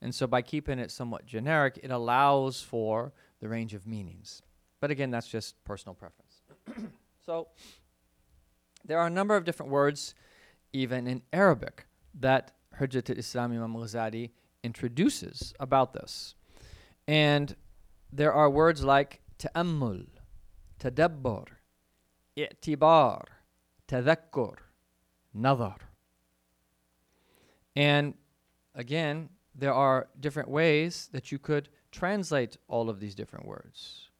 And 0.00 0.14
so 0.14 0.26
by 0.26 0.42
keeping 0.42 0.78
it 0.78 0.90
somewhat 0.90 1.24
generic, 1.24 1.80
it 1.82 1.90
allows 1.90 2.60
for 2.60 3.12
the 3.40 3.48
range 3.48 3.74
of 3.74 3.86
meanings. 3.86 4.42
But 4.84 4.90
again, 4.90 5.10
that's 5.10 5.28
just 5.28 5.64
personal 5.64 5.94
preference. 5.94 6.42
so 7.24 7.48
there 8.84 8.98
are 8.98 9.06
a 9.06 9.10
number 9.18 9.34
of 9.34 9.46
different 9.46 9.72
words, 9.72 10.14
even 10.74 11.06
in 11.06 11.22
Arabic, 11.32 11.86
that 12.20 12.52
Hujjat 12.78 13.08
al-Islam 13.08 13.52
Imam 13.52 13.72
Ghazali 13.76 14.32
introduces 14.62 15.54
about 15.58 15.94
this. 15.94 16.34
And 17.08 17.56
there 18.12 18.34
are 18.34 18.50
words 18.50 18.84
like 18.84 19.22
ta'ammul, 19.38 20.04
tadabbur, 20.78 21.46
i'tibar, 22.36 23.24
tadhakkur, 23.88 24.56
nazar. 25.32 25.78
And 27.74 28.12
again, 28.74 29.30
there 29.54 29.72
are 29.72 30.08
different 30.20 30.50
ways 30.50 31.08
that 31.12 31.32
you 31.32 31.38
could 31.38 31.70
translate 31.90 32.58
all 32.68 32.90
of 32.90 33.00
these 33.00 33.14
different 33.14 33.46
words. 33.46 34.10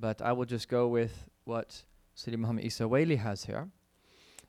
But 0.00 0.22
I 0.22 0.32
will 0.32 0.46
just 0.46 0.68
go 0.68 0.88
with 0.88 1.28
what 1.44 1.82
Sidi 2.14 2.38
Muhammad 2.38 2.64
Isa 2.64 2.84
Waley 2.84 3.18
has 3.18 3.44
here. 3.44 3.68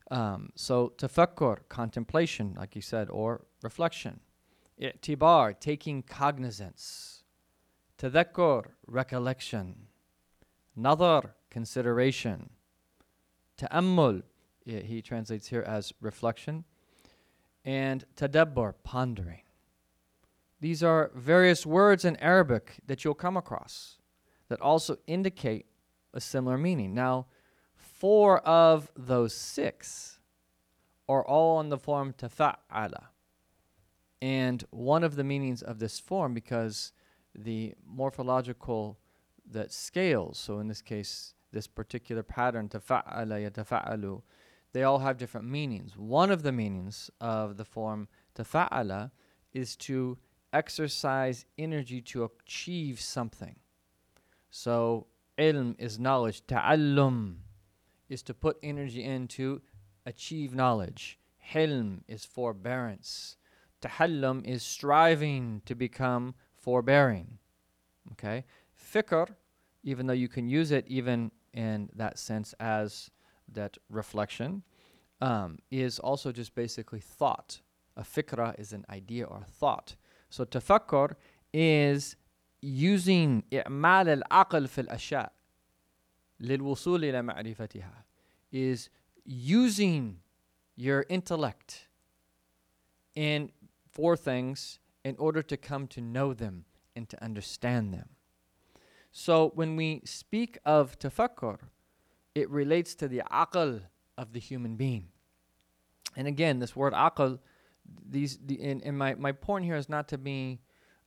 Um, 0.09 0.49
so 0.55 0.93
tafakkur, 0.97 1.57
contemplation, 1.67 2.55
like 2.57 2.75
you 2.75 2.81
said, 2.81 3.09
or 3.09 3.45
reflection. 3.61 4.21
I'tibar, 4.81 5.59
taking 5.59 6.03
cognizance. 6.03 7.23
Tadhakkur, 7.97 8.65
recollection. 8.87 9.87
Nadar, 10.77 11.31
consideration. 11.49 12.49
Ta'ammul, 13.57 14.23
he 14.65 15.01
translates 15.01 15.47
here 15.47 15.63
as 15.63 15.93
reflection. 15.99 16.63
And 17.65 18.05
tadabbur, 18.15 18.73
pondering. 18.83 19.43
These 20.61 20.81
are 20.81 21.11
various 21.13 21.65
words 21.65 22.05
in 22.05 22.15
Arabic 22.17 22.79
that 22.87 23.03
you'll 23.03 23.15
come 23.15 23.35
across 23.35 23.97
that 24.51 24.59
also 24.59 24.97
indicate 25.07 25.65
a 26.13 26.19
similar 26.19 26.57
meaning. 26.57 26.93
Now, 26.93 27.27
four 27.73 28.39
of 28.39 28.91
those 28.97 29.33
six 29.33 30.19
are 31.07 31.25
all 31.25 31.55
on 31.55 31.69
the 31.69 31.77
form 31.77 32.11
tafa'ala. 32.11 33.05
And 34.21 34.65
one 34.71 35.05
of 35.05 35.15
the 35.15 35.23
meanings 35.23 35.61
of 35.61 35.79
this 35.79 36.01
form, 36.01 36.33
because 36.33 36.91
the 37.33 37.75
morphological 37.87 38.99
that 39.49 39.71
scales, 39.71 40.37
so 40.37 40.59
in 40.59 40.67
this 40.67 40.81
case, 40.81 41.33
this 41.53 41.67
particular 41.67 42.21
pattern, 42.21 42.67
tafa'ala 42.67 43.49
yatafa'alu, 43.49 44.21
they 44.73 44.83
all 44.83 44.99
have 44.99 45.15
different 45.15 45.47
meanings. 45.47 45.97
One 45.97 46.29
of 46.29 46.43
the 46.43 46.51
meanings 46.51 47.09
of 47.21 47.55
the 47.55 47.63
form 47.63 48.09
tafa'ala 48.35 49.11
is 49.53 49.77
to 49.77 50.17
exercise 50.51 51.45
energy 51.57 52.01
to 52.01 52.25
achieve 52.25 52.99
something. 52.99 53.55
So 54.51 55.07
ilm 55.37 55.75
is 55.79 55.97
knowledge, 55.97 56.45
ta'allum 56.45 57.37
is 58.09 58.21
to 58.23 58.33
put 58.33 58.57
energy 58.61 59.03
in 59.03 59.27
to 59.29 59.61
achieve 60.05 60.53
knowledge. 60.53 61.17
Hilm 61.53 62.01
is 62.07 62.25
forbearance. 62.25 63.37
Tahallum 63.81 64.45
is 64.45 64.61
striving 64.61 65.61
to 65.65 65.73
become 65.73 66.35
forbearing. 66.53 67.39
Okay? 68.11 68.43
Fikr, 68.93 69.27
even 69.83 70.05
though 70.05 70.13
you 70.13 70.27
can 70.27 70.47
use 70.47 70.71
it 70.71 70.85
even 70.87 71.31
in 71.53 71.89
that 71.95 72.19
sense 72.19 72.53
as 72.59 73.09
that 73.51 73.77
reflection, 73.89 74.63
um, 75.21 75.59
is 75.71 75.97
also 75.97 76.31
just 76.31 76.53
basically 76.55 76.99
thought. 76.99 77.61
A 77.95 78.03
fikra 78.03 78.59
is 78.59 78.73
an 78.73 78.85
idea 78.89 79.25
or 79.25 79.43
thought. 79.47 79.95
So 80.29 80.45
tafakkur 80.45 81.15
is 81.53 82.15
using 82.60 83.42
إعمال 83.52 84.08
العقل 84.08 84.68
في 84.68 84.80
الأشياء 84.80 85.32
للوصول 86.40 87.04
إلى 87.04 87.22
معرفتها 87.22 88.04
is 88.52 88.88
using 89.24 90.18
your 90.76 91.04
intellect 91.08 91.88
in 93.14 93.50
four 93.90 94.16
things 94.16 94.78
in 95.04 95.16
order 95.18 95.42
to 95.42 95.56
come 95.56 95.86
to 95.86 96.00
know 96.00 96.34
them 96.34 96.64
and 96.94 97.08
to 97.08 97.22
understand 97.22 97.92
them. 97.94 98.08
So 99.10 99.52
when 99.54 99.76
we 99.76 100.02
speak 100.04 100.58
of 100.64 100.98
tafakkur, 100.98 101.58
it 102.34 102.50
relates 102.50 102.94
to 102.96 103.08
the 103.08 103.22
aql 103.32 103.82
of 104.18 104.32
the 104.32 104.40
human 104.40 104.76
being. 104.76 105.08
And 106.16 106.28
again, 106.28 106.58
this 106.58 106.76
word 106.76 106.92
aql, 106.92 107.38
these 108.08 108.38
the, 108.44 108.60
and, 108.62 108.82
and 108.82 108.98
my, 108.98 109.14
my 109.14 109.32
point 109.32 109.64
here 109.64 109.76
is 109.76 109.88
not 109.88 110.08
to 110.08 110.18
be 110.18 110.60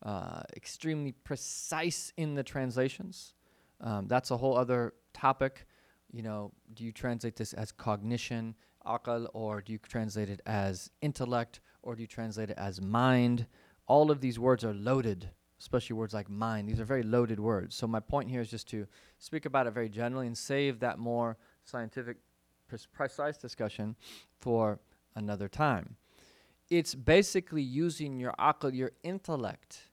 uh, 0.05 0.43
extremely 0.55 1.13
precise 1.13 2.13
in 2.17 2.35
the 2.35 2.43
translations. 2.43 3.35
Um, 3.81 4.07
that's 4.07 4.31
a 4.31 4.37
whole 4.37 4.57
other 4.57 4.95
topic. 5.13 5.67
You 6.13 6.23
know, 6.23 6.53
do 6.75 6.85
you 6.85 6.93
translate 6.93 7.37
this 7.37 7.53
as 7.55 7.73
cognition, 7.73 8.55
akal, 8.87 9.27
or 9.33 9.61
do 9.61 9.73
you 9.73 9.79
translate 9.79 10.29
it 10.29 10.41
as 10.47 10.91
intellect, 11.01 11.61
or 11.83 11.97
do 11.97 12.03
you 12.03 12.07
translate 12.07 12.51
it 12.51 12.59
as 12.59 12.81
mind? 12.81 13.47
All 13.87 14.11
of 14.11 14.21
these 14.21 14.39
words 14.39 14.65
are 14.65 14.75
loaded, 14.75 15.31
especially 15.61 15.95
words 15.95 16.15
like 16.15 16.29
mind. 16.31 16.69
These 16.69 16.81
are 16.81 16.85
very 16.85 17.03
loaded 17.03 17.41
words. 17.41 17.75
So 17.75 17.87
my 17.87 18.01
point 18.01 18.31
here 18.31 18.41
is 18.41 18.51
just 18.51 18.69
to 18.69 18.87
speak 19.19 19.47
about 19.47 19.67
it 19.67 19.73
very 19.73 19.89
generally 19.89 20.27
and 20.27 20.37
save 20.37 20.81
that 20.81 20.99
more 20.99 21.37
scientific, 21.65 22.19
precise 22.93 23.37
discussion 23.37 23.97
for 24.41 24.79
another 25.15 25.49
time. 25.49 25.97
It's 26.71 26.95
basically 26.95 27.63
using 27.63 28.19
your 28.19 28.33
aql, 28.39 28.75
your 28.75 28.93
intellect, 29.03 29.91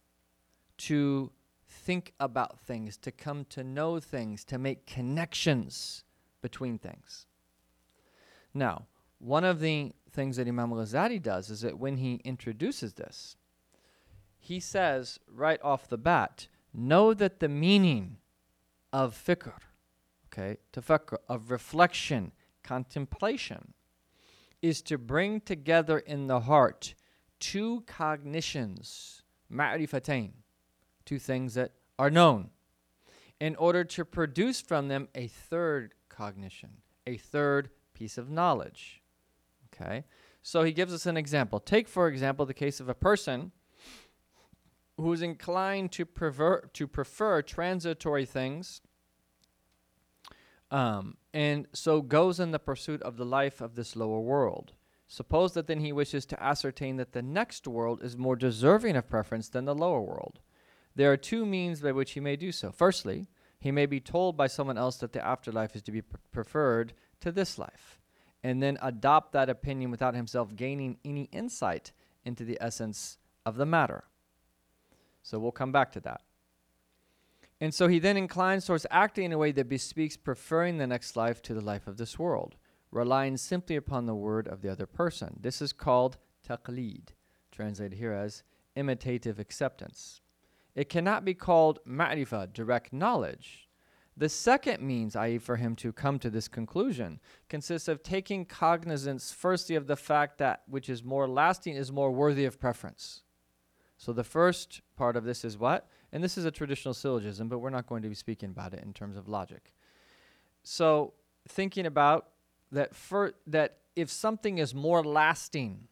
to 0.82 1.32
think 1.68 2.14
about 2.20 2.60
things, 2.60 2.98
to 2.98 3.12
come 3.12 3.46
to 3.46 3.64
know 3.64 4.00
things, 4.00 4.44
to 4.46 4.58
make 4.58 4.86
connections 4.86 6.04
between 6.42 6.78
things. 6.78 7.28
Now, 8.54 8.88
one 9.20 9.44
of 9.44 9.60
the 9.60 9.94
things 10.12 10.38
that 10.38 10.48
Imam 10.48 10.72
Ghazali 10.72 11.22
does 11.22 11.50
is 11.50 11.62
that 11.62 11.78
when 11.78 11.98
he 11.98 12.16
introduces 12.24 12.94
this, 12.94 13.38
he 14.40 14.60
says 14.60 15.20
right 15.32 15.60
off 15.64 15.88
the 15.88 15.98
bat, 15.98 16.48
know 16.74 17.14
that 17.14 17.40
the 17.40 17.48
meaning 17.48 18.18
of 18.92 19.16
fikr, 19.16 19.54
okay, 20.28 20.58
tafakkur, 20.74 21.18
of 21.30 21.52
reflection, 21.52 22.32
contemplation, 22.64 23.74
is 24.62 24.82
to 24.82 24.98
bring 24.98 25.42
together 25.42 26.00
in 26.00 26.28
the 26.28 26.42
heart 26.42 26.96
two 27.40 27.84
cognitions, 27.88 29.24
ma'rifatain, 29.52 30.32
two 31.06 31.20
things 31.20 31.54
that 31.56 31.72
are 31.98 32.10
known, 32.10 32.50
in 33.40 33.56
order 33.56 33.84
to 33.84 34.06
produce 34.06 34.62
from 34.62 34.88
them 34.88 35.08
a 35.16 35.28
third 35.28 35.94
cognition, 36.10 36.78
a 37.08 37.18
third 37.18 37.70
piece 37.94 38.18
of 38.18 38.30
knowledge. 38.30 39.02
Okay? 39.74 40.04
So 40.44 40.64
he 40.64 40.72
gives 40.72 40.94
us 40.94 41.06
an 41.06 41.18
example. 41.18 41.60
Take, 41.60 41.88
for 41.88 42.08
example, 42.08 42.46
the 42.46 42.54
case 42.54 42.80
of 42.80 42.90
a 42.90 42.96
person 42.96 43.52
who 44.98 45.12
is 45.14 45.22
inclined 45.22 45.92
to, 45.94 46.06
prefer, 46.06 46.70
to 46.74 46.88
prefer 46.88 47.42
transitory 47.42 48.26
things 48.26 48.82
um, 50.72 51.18
and 51.34 51.68
so 51.74 52.02
goes 52.02 52.40
in 52.40 52.52
the 52.52 52.60
pursuit 52.60 53.02
of 53.02 53.18
the 53.18 53.26
life 53.26 53.60
of 53.60 53.76
this 53.76 53.96
lower 53.96 54.22
world. 54.22 54.72
Suppose 55.08 55.54
that 55.54 55.68
then 55.68 55.82
he 55.82 55.92
wishes 55.92 56.26
to 56.28 56.42
ascertain 56.42 56.96
that 56.96 57.12
the 57.12 57.22
next 57.22 57.68
world 57.68 58.02
is 58.02 58.18
more 58.18 58.38
deserving 58.38 58.96
of 58.96 59.10
preference 59.10 59.50
than 59.50 59.66
the 59.66 59.76
lower 59.76 60.02
world. 60.02 60.40
There 60.96 61.12
are 61.12 61.18
two 61.18 61.46
means 61.46 61.82
by 61.82 61.92
which 61.92 62.12
he 62.12 62.20
may 62.20 62.36
do 62.36 62.52
so. 62.52 62.72
Firstly, 62.72 63.28
he 63.60 63.72
may 63.72 63.86
be 63.86 64.00
told 64.00 64.36
by 64.36 64.48
someone 64.48 64.78
else 64.78 64.98
that 64.98 65.14
the 65.14 65.26
afterlife 65.26 65.76
is 65.76 65.82
to 65.84 65.92
be 65.92 66.02
preferred 66.32 66.94
to 67.20 67.32
this 67.32 67.58
life, 67.58 68.00
and 68.44 68.62
then 68.62 68.78
adopt 68.82 69.32
that 69.34 69.50
opinion 69.50 69.92
without 69.92 70.16
himself 70.16 70.56
gaining 70.56 70.98
any 71.06 71.30
insight 71.32 71.92
into 72.26 72.44
the 72.44 72.58
essence 72.60 73.18
of 73.46 73.56
the 73.56 73.66
matter. 73.66 74.04
So 75.24 75.40
we'll 75.40 75.52
come 75.52 75.72
back 75.72 75.92
to 75.94 76.00
that. 76.02 76.22
And 77.60 77.74
so 77.74 77.88
he 77.88 78.00
then 78.00 78.18
inclines 78.18 78.66
towards 78.66 78.88
acting 78.90 79.26
in 79.26 79.34
a 79.34 79.38
way 79.38 79.52
that 79.52 79.70
bespeaks 79.70 80.18
preferring 80.18 80.78
the 80.78 80.88
next 80.88 81.16
life 81.16 81.44
to 81.44 81.54
the 81.54 81.62
life 81.62 81.86
of 81.86 81.98
this 81.98 82.18
world, 82.18 82.56
relying 82.90 83.38
simply 83.38 83.76
upon 83.76 84.08
the 84.08 84.16
word 84.16 84.48
of 84.48 84.64
the 84.64 84.72
other 84.72 84.88
person. 84.88 85.38
This 85.40 85.62
is 85.62 85.72
called 85.72 86.18
taqlid, 86.48 87.10
translated 87.52 88.00
here 88.00 88.14
as 88.14 88.42
imitative 88.76 89.40
acceptance. 89.40 90.22
It 90.76 90.90
cannot 90.90 91.26
be 91.26 91.34
called 91.34 91.80
ma'rifah, 91.86 92.54
direct 92.54 92.94
knowledge. 92.94 93.68
The 94.16 94.30
second 94.30 94.82
means, 94.82 95.16
i.e., 95.16 95.38
for 95.38 95.56
him 95.56 95.76
to 95.78 95.92
come 95.92 96.20
to 96.20 96.30
this 96.30 96.48
conclusion, 96.48 97.20
consists 97.50 97.88
of 97.88 98.04
taking 98.04 98.46
cognizance 98.46 99.32
firstly 99.32 99.76
of 99.76 99.88
the 99.88 99.96
fact 99.96 100.38
that 100.38 100.64
which 100.68 100.90
is 100.90 101.04
more 101.04 101.28
lasting 101.28 101.76
is 101.76 101.92
more 101.92 102.12
worthy 102.12 102.46
of 102.46 102.60
preference. 102.60 103.24
So 103.98 104.14
the 104.14 104.24
first 104.24 104.82
part 104.98 105.16
of 105.16 105.24
this 105.24 105.46
is 105.46 105.58
what? 105.58 105.88
And 106.12 106.24
this 106.24 106.38
is 106.38 106.46
a 106.46 106.52
traditional 106.52 106.94
syllogism, 106.94 107.48
but 107.48 107.60
we're 107.60 107.70
not 107.70 107.88
going 107.88 108.04
to 108.04 108.10
be 108.10 108.16
speaking 108.16 108.50
about 108.50 108.74
it 108.74 108.84
in 108.84 108.94
terms 108.94 109.16
of 109.16 109.28
logic. 109.28 109.74
So 110.64 111.14
thinking 111.48 111.86
about 111.86 112.28
that 112.72 112.96
for 112.96 113.34
that 113.48 113.78
if 113.96 114.10
something 114.10 114.58
is 114.58 114.74
more 114.74 115.04
lasting, 115.04 115.88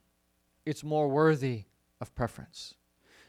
it's 0.65 0.83
more 0.83 1.07
worthy 1.07 1.65
of 2.01 2.13
preference. 2.15 2.75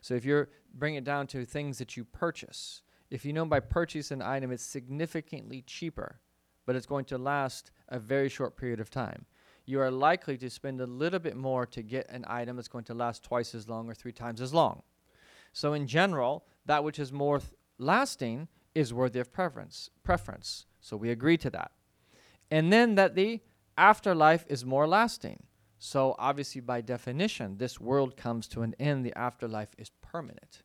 So 0.01 0.15
if 0.15 0.25
you're 0.25 0.49
bring 0.75 0.95
it 0.95 1.05
down 1.05 1.27
to 1.29 1.45
things 1.45 1.79
that 1.79 1.97
you 1.97 2.05
purchase, 2.05 2.83
if 3.11 3.25
you 3.25 3.33
know 3.33 3.45
by 3.45 3.61
purchase 3.61 4.11
an 4.11 4.23
item 4.23 4.53
it's 4.53 4.63
significantly 4.63 5.63
cheaper, 5.63 6.21
but 6.67 6.77
it's 6.77 6.87
going 6.87 7.05
to 7.07 7.19
last 7.19 7.71
a 7.89 7.99
very 7.99 8.29
short 8.29 8.57
period 8.57 8.81
of 8.81 8.91
time, 8.91 9.27
you 9.67 9.81
are 9.81 9.91
likely 9.91 10.37
to 10.39 10.51
spend 10.51 10.81
a 10.81 10.87
little 10.87 11.19
bit 11.19 11.37
more 11.37 11.67
to 11.67 11.83
get 11.83 12.09
an 12.11 12.25
item 12.29 12.57
that's 12.57 12.69
going 12.69 12.85
to 12.85 12.95
last 12.95 13.23
twice 13.23 13.55
as 13.55 13.69
long 13.69 13.89
or 13.89 13.95
three 13.95 14.13
times 14.13 14.41
as 14.41 14.55
long. 14.55 14.83
So 15.53 15.73
in 15.73 15.87
general, 15.87 16.45
that 16.67 16.85
which 16.85 16.99
is 16.99 17.13
more 17.13 17.39
th- 17.39 17.53
lasting 17.79 18.49
is 18.75 18.95
worthy 18.95 19.21
of 19.21 19.33
preference. 19.33 19.91
Preference. 20.05 20.67
So 20.81 20.97
we 20.97 21.11
agree 21.11 21.37
to 21.39 21.51
that. 21.51 21.73
And 22.51 22.73
then 22.73 22.95
that 22.95 23.15
the 23.15 23.41
afterlife 23.77 24.45
is 24.49 24.65
more 24.65 24.87
lasting. 24.87 25.43
So, 25.83 26.15
obviously, 26.19 26.61
by 26.61 26.83
definition, 26.83 27.57
this 27.57 27.81
world 27.81 28.15
comes 28.15 28.47
to 28.49 28.61
an 28.61 28.75
end, 28.79 29.05
the 29.05 29.17
afterlife 29.17 29.71
is 29.79 29.91
permanent. 30.03 30.63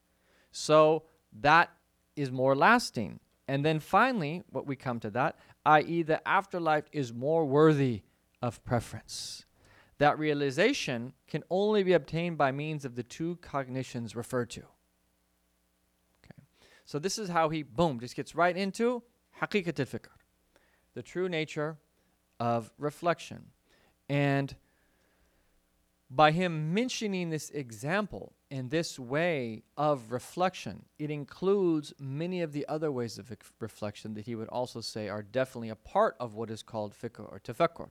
So, 0.51 1.03
that 1.39 1.71
is 2.17 2.31
more 2.31 2.53
lasting. 2.53 3.21
And 3.47 3.63
then 3.63 3.79
finally, 3.79 4.43
what 4.49 4.67
we 4.67 4.75
come 4.75 4.99
to 4.99 5.09
that, 5.11 5.39
i.e., 5.65 6.03
the 6.03 6.27
afterlife 6.27 6.89
is 6.91 7.13
more 7.13 7.45
worthy 7.45 8.01
of 8.41 8.61
preference. 8.65 9.45
That 9.99 10.19
realization 10.19 11.13
can 11.27 11.43
only 11.49 11.83
be 11.83 11.93
obtained 11.93 12.37
by 12.37 12.51
means 12.51 12.83
of 12.83 12.95
the 12.95 13.03
two 13.03 13.37
cognitions 13.37 14.17
referred 14.17 14.49
to. 14.49 14.63
Okay. 16.23 16.43
So 16.83 16.99
this 16.99 17.17
is 17.17 17.29
how 17.29 17.47
he 17.47 17.63
boom 17.63 18.01
just 18.01 18.17
gets 18.17 18.35
right 18.35 18.57
into 18.57 19.01
haqiqat 19.41 19.79
al-fikr, 19.79 20.11
the 20.93 21.01
true 21.01 21.29
nature 21.29 21.77
of 22.37 22.69
reflection. 22.77 23.45
And 24.09 24.53
by 26.09 26.31
him 26.31 26.73
mentioning 26.73 27.29
this 27.29 27.49
example 27.49 28.33
in 28.51 28.69
this 28.69 28.99
way 28.99 29.63
of 29.75 30.11
reflection, 30.11 30.85
it 30.99 31.09
includes 31.09 31.93
many 31.99 32.41
of 32.41 32.53
the 32.53 32.65
other 32.67 32.91
ways 32.91 33.17
of 33.17 33.31
reflection 33.59 34.13
that 34.13 34.25
he 34.25 34.35
would 34.35 34.47
also 34.49 34.81
say 34.81 35.09
are 35.09 35.23
definitely 35.23 35.69
a 35.69 35.75
part 35.75 36.15
of 36.19 36.35
what 36.35 36.51
is 36.51 36.61
called 36.61 36.93
fikr 36.93 37.31
or 37.31 37.39
tafakkur. 37.39 37.89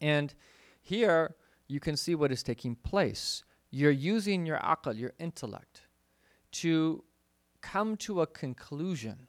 And 0.00 0.34
here 0.80 1.34
you 1.68 1.78
can 1.78 1.96
see 1.96 2.14
what 2.14 2.32
is 2.32 2.42
taking 2.42 2.74
place. 2.74 3.44
You're 3.70 3.90
using 3.90 4.46
your 4.46 4.58
aql, 4.58 4.98
your 4.98 5.12
intellect, 5.18 5.82
to 6.52 7.04
come 7.60 7.96
to 7.96 8.22
a 8.22 8.26
conclusion 8.26 9.28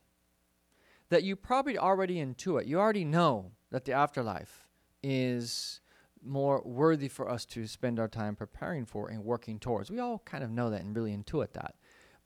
that 1.10 1.24
you 1.24 1.36
probably 1.36 1.78
already 1.78 2.16
intuit. 2.16 2.68
You 2.68 2.80
already 2.80 3.06
know 3.06 3.52
that 3.70 3.86
the 3.86 3.94
afterlife 3.94 4.66
is 5.04 5.82
more 6.26 6.62
worthy 6.64 7.08
for 7.08 7.30
us 7.30 7.46
to 7.46 7.68
spend 7.68 8.00
our 8.00 8.08
time 8.08 8.36
preparing 8.36 8.86
for 8.86 9.10
and 9.10 9.24
working 9.24 9.60
towards. 9.60 9.92
We 9.92 10.00
all 10.00 10.20
kind 10.20 10.44
of 10.44 10.52
know 10.52 10.70
that 10.70 10.82
and 10.82 10.96
really 10.96 11.16
intuit 11.16 11.54
that, 11.54 11.76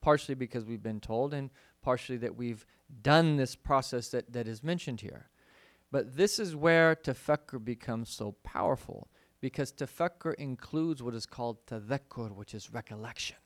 partially 0.02 0.36
because 0.36 0.66
we've 0.66 0.84
been 0.84 1.00
told 1.00 1.34
and 1.34 1.50
partially 1.82 2.18
that 2.18 2.36
we've 2.36 2.66
done 3.02 3.38
this 3.38 3.56
process 3.56 4.10
that, 4.10 4.32
that 4.34 4.48
is 4.48 4.64
mentioned 4.64 5.02
here. 5.02 5.30
But 5.92 6.18
this 6.18 6.40
is 6.40 6.56
where 6.56 6.96
tafakkur 6.96 7.64
becomes 7.64 8.10
so 8.10 8.34
powerful 8.44 9.08
because 9.40 9.72
tafakkur 9.72 10.34
includes 10.36 11.02
what 11.02 11.14
is 11.14 11.26
called 11.26 11.66
tadhakkur, 11.66 12.36
which 12.36 12.54
is 12.54 12.74
recollection. 12.74 13.38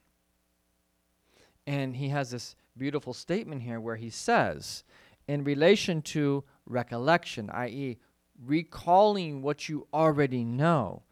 And 1.68 1.96
he 1.96 2.10
has 2.10 2.32
this 2.32 2.56
beautiful 2.78 3.14
statement 3.14 3.62
here 3.62 3.80
where 3.80 3.98
he 3.98 4.10
says, 4.10 4.84
in 5.28 5.44
relation 5.44 6.02
to 6.02 6.44
recollection, 6.66 7.50
i.e., 7.52 8.00
recalling 8.44 9.42
what 9.42 9.70
you 9.70 9.88
already 9.94 10.44
know, 10.44 11.04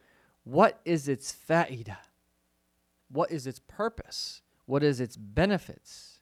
what 0.43 0.79
is 0.85 1.07
its 1.07 1.31
fa'ida? 1.31 1.97
What 3.09 3.31
is 3.31 3.47
its 3.47 3.59
purpose? 3.59 4.41
What 4.65 4.83
is 4.83 4.99
its 4.99 5.17
benefits? 5.17 6.19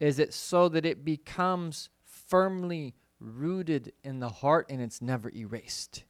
Is 0.00 0.18
it 0.18 0.32
so 0.32 0.68
that 0.68 0.86
it 0.86 1.04
becomes 1.04 1.88
firmly 2.04 2.94
rooted 3.20 3.92
in 4.04 4.20
the 4.20 4.28
heart 4.28 4.66
and 4.68 4.80
it's 4.80 5.02
never 5.02 5.30
erased? 5.34 6.04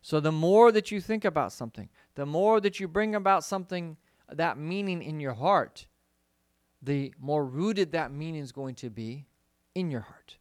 So, 0.00 0.18
the 0.18 0.32
more 0.32 0.72
that 0.72 0.90
you 0.90 1.00
think 1.00 1.24
about 1.24 1.52
something, 1.52 1.88
the 2.16 2.26
more 2.26 2.60
that 2.60 2.80
you 2.80 2.88
bring 2.88 3.14
about 3.14 3.44
something, 3.44 3.96
that 4.28 4.58
meaning 4.58 5.00
in 5.00 5.20
your 5.20 5.34
heart, 5.34 5.86
the 6.82 7.14
more 7.20 7.44
rooted 7.44 7.92
that 7.92 8.12
meaning 8.12 8.40
is 8.40 8.50
going 8.50 8.74
to 8.76 8.90
be 8.90 9.26
in 9.74 9.90
your 9.90 10.00
heart. 10.00 10.38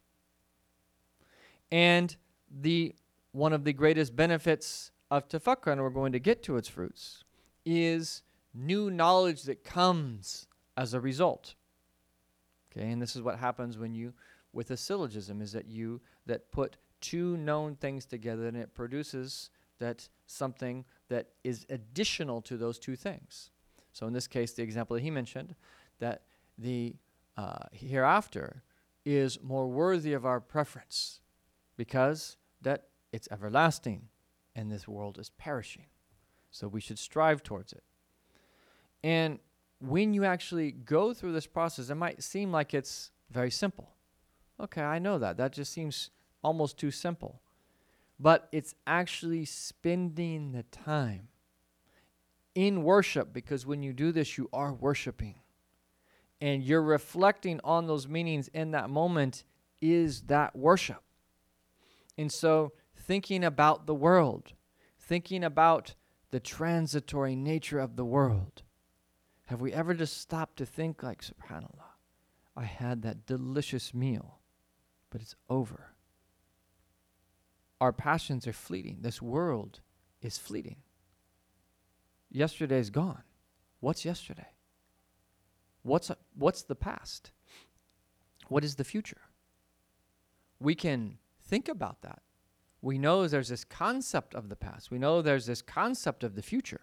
And 1.72 2.16
the 2.50 2.96
one 3.32 3.54
of 3.54 3.64
the 3.64 3.74
greatest 3.74 4.16
benefits 4.16 4.92
of 5.10 5.28
tafakkur, 5.28 5.72
and 5.72 5.82
we're 5.82 5.90
going 5.90 6.12
to 6.12 6.20
get 6.20 6.44
to 6.44 6.58
its 6.58 6.68
fruits, 6.68 7.24
is 7.66 8.24
new 8.54 8.92
knowledge 8.92 9.44
that 9.44 9.64
comes 9.64 10.48
as 10.76 10.94
a 10.94 11.00
result. 11.00 11.56
Okay, 12.72 12.92
and 12.92 13.02
this 13.02 13.16
is 13.16 13.22
what 13.22 13.40
happens 13.40 13.78
when 13.78 13.94
you 13.94 14.14
with 14.54 14.72
a 14.72 14.78
syllogism 14.78 15.42
is 15.42 15.54
that 15.54 15.68
you 15.68 16.02
that 16.26 16.52
put 16.52 16.78
two 17.00 17.38
known 17.38 17.76
things 17.76 18.06
together 18.06 18.48
and 18.48 18.58
it 18.58 18.74
produces 18.74 19.50
that 19.80 20.08
something 20.28 20.86
that 21.10 21.28
is 21.44 21.66
additional 21.70 22.42
to 22.42 22.58
those 22.58 22.78
two 22.78 22.96
things. 22.96 23.50
So 23.94 24.08
in 24.08 24.14
this 24.14 24.28
case, 24.28 24.54
the 24.54 24.64
example 24.64 24.96
that 24.96 25.04
he 25.04 25.10
mentioned, 25.10 25.56
that 26.00 26.24
the 26.58 26.96
uh, 27.38 27.66
hereafter 27.72 28.64
is 29.06 29.42
more 29.42 29.68
worthy 29.68 30.14
of 30.14 30.26
our 30.26 30.40
preference 30.40 31.21
because 31.82 32.38
that 32.62 32.84
it's 33.12 33.28
everlasting 33.32 34.04
and 34.56 34.72
this 34.72 34.88
world 34.88 35.18
is 35.18 35.32
perishing. 35.32 35.88
So 36.52 36.68
we 36.68 36.80
should 36.80 37.00
strive 37.00 37.42
towards 37.42 37.74
it. 37.74 37.82
And 39.04 39.40
when 39.80 40.14
you 40.14 40.24
actually 40.24 40.74
go 40.74 41.12
through 41.12 41.34
this 41.34 41.48
process, 41.48 41.90
it 41.90 41.96
might 41.96 42.22
seem 42.22 42.52
like 42.52 42.76
it's 42.76 43.10
very 43.32 43.50
simple. 43.50 43.96
Okay, 44.60 44.84
I 44.84 45.00
know 45.00 45.18
that. 45.18 45.38
That 45.38 45.54
just 45.54 45.74
seems 45.74 46.12
almost 46.44 46.78
too 46.78 46.92
simple. 46.92 47.42
But 48.20 48.48
it's 48.52 48.76
actually 48.86 49.46
spending 49.46 50.52
the 50.52 50.62
time 50.62 51.30
in 52.54 52.84
worship 52.84 53.34
because 53.34 53.66
when 53.66 53.82
you 53.82 53.92
do 53.92 54.12
this, 54.12 54.38
you 54.38 54.50
are 54.54 54.72
worshiping. 54.72 55.34
And 56.40 56.62
you're 56.62 56.84
reflecting 56.84 57.60
on 57.64 57.88
those 57.88 58.08
meanings 58.08 58.50
in 58.50 58.70
that 58.72 58.92
moment 58.92 59.46
is 59.82 60.22
that 60.28 60.56
worship. 60.56 61.02
And 62.22 62.32
so, 62.32 62.74
thinking 62.96 63.44
about 63.44 63.88
the 63.88 63.96
world, 63.96 64.54
thinking 65.00 65.44
about 65.44 65.96
the 66.30 66.40
transitory 66.40 67.36
nature 67.36 67.80
of 67.80 67.96
the 67.96 68.06
world, 68.06 68.62
have 69.48 69.60
we 69.60 69.74
ever 69.74 69.96
just 69.96 70.18
stopped 70.18 70.58
to 70.58 70.66
think, 70.68 71.02
like, 71.02 71.24
subhanAllah, 71.24 71.96
I 72.56 72.66
had 72.66 73.02
that 73.02 73.26
delicious 73.26 73.92
meal, 73.92 74.40
but 75.10 75.20
it's 75.20 75.36
over? 75.50 75.96
Our 77.82 77.92
passions 77.92 78.46
are 78.46 78.54
fleeting. 78.54 79.00
This 79.02 79.20
world 79.20 79.80
is 80.22 80.38
fleeting. 80.38 80.78
Yesterday's 82.30 82.92
gone. 82.92 83.24
What's 83.80 84.06
yesterday? 84.06 84.50
What's, 85.82 86.12
what's 86.36 86.62
the 86.62 86.76
past? 86.76 87.32
What 88.48 88.64
is 88.64 88.76
the 88.76 88.84
future? 88.84 89.22
We 90.60 90.76
can 90.76 91.18
Think 91.52 91.68
about 91.68 92.02
that. 92.04 92.22
We 92.82 92.98
know 92.98 93.28
there's 93.28 93.50
this 93.50 93.66
concept 93.66 94.34
of 94.36 94.48
the 94.48 94.56
past, 94.56 94.90
we 94.90 94.98
know 94.98 95.22
there's 95.22 95.48
this 95.48 95.62
concept 95.62 96.24
of 96.24 96.36
the 96.36 96.42
future. 96.42 96.80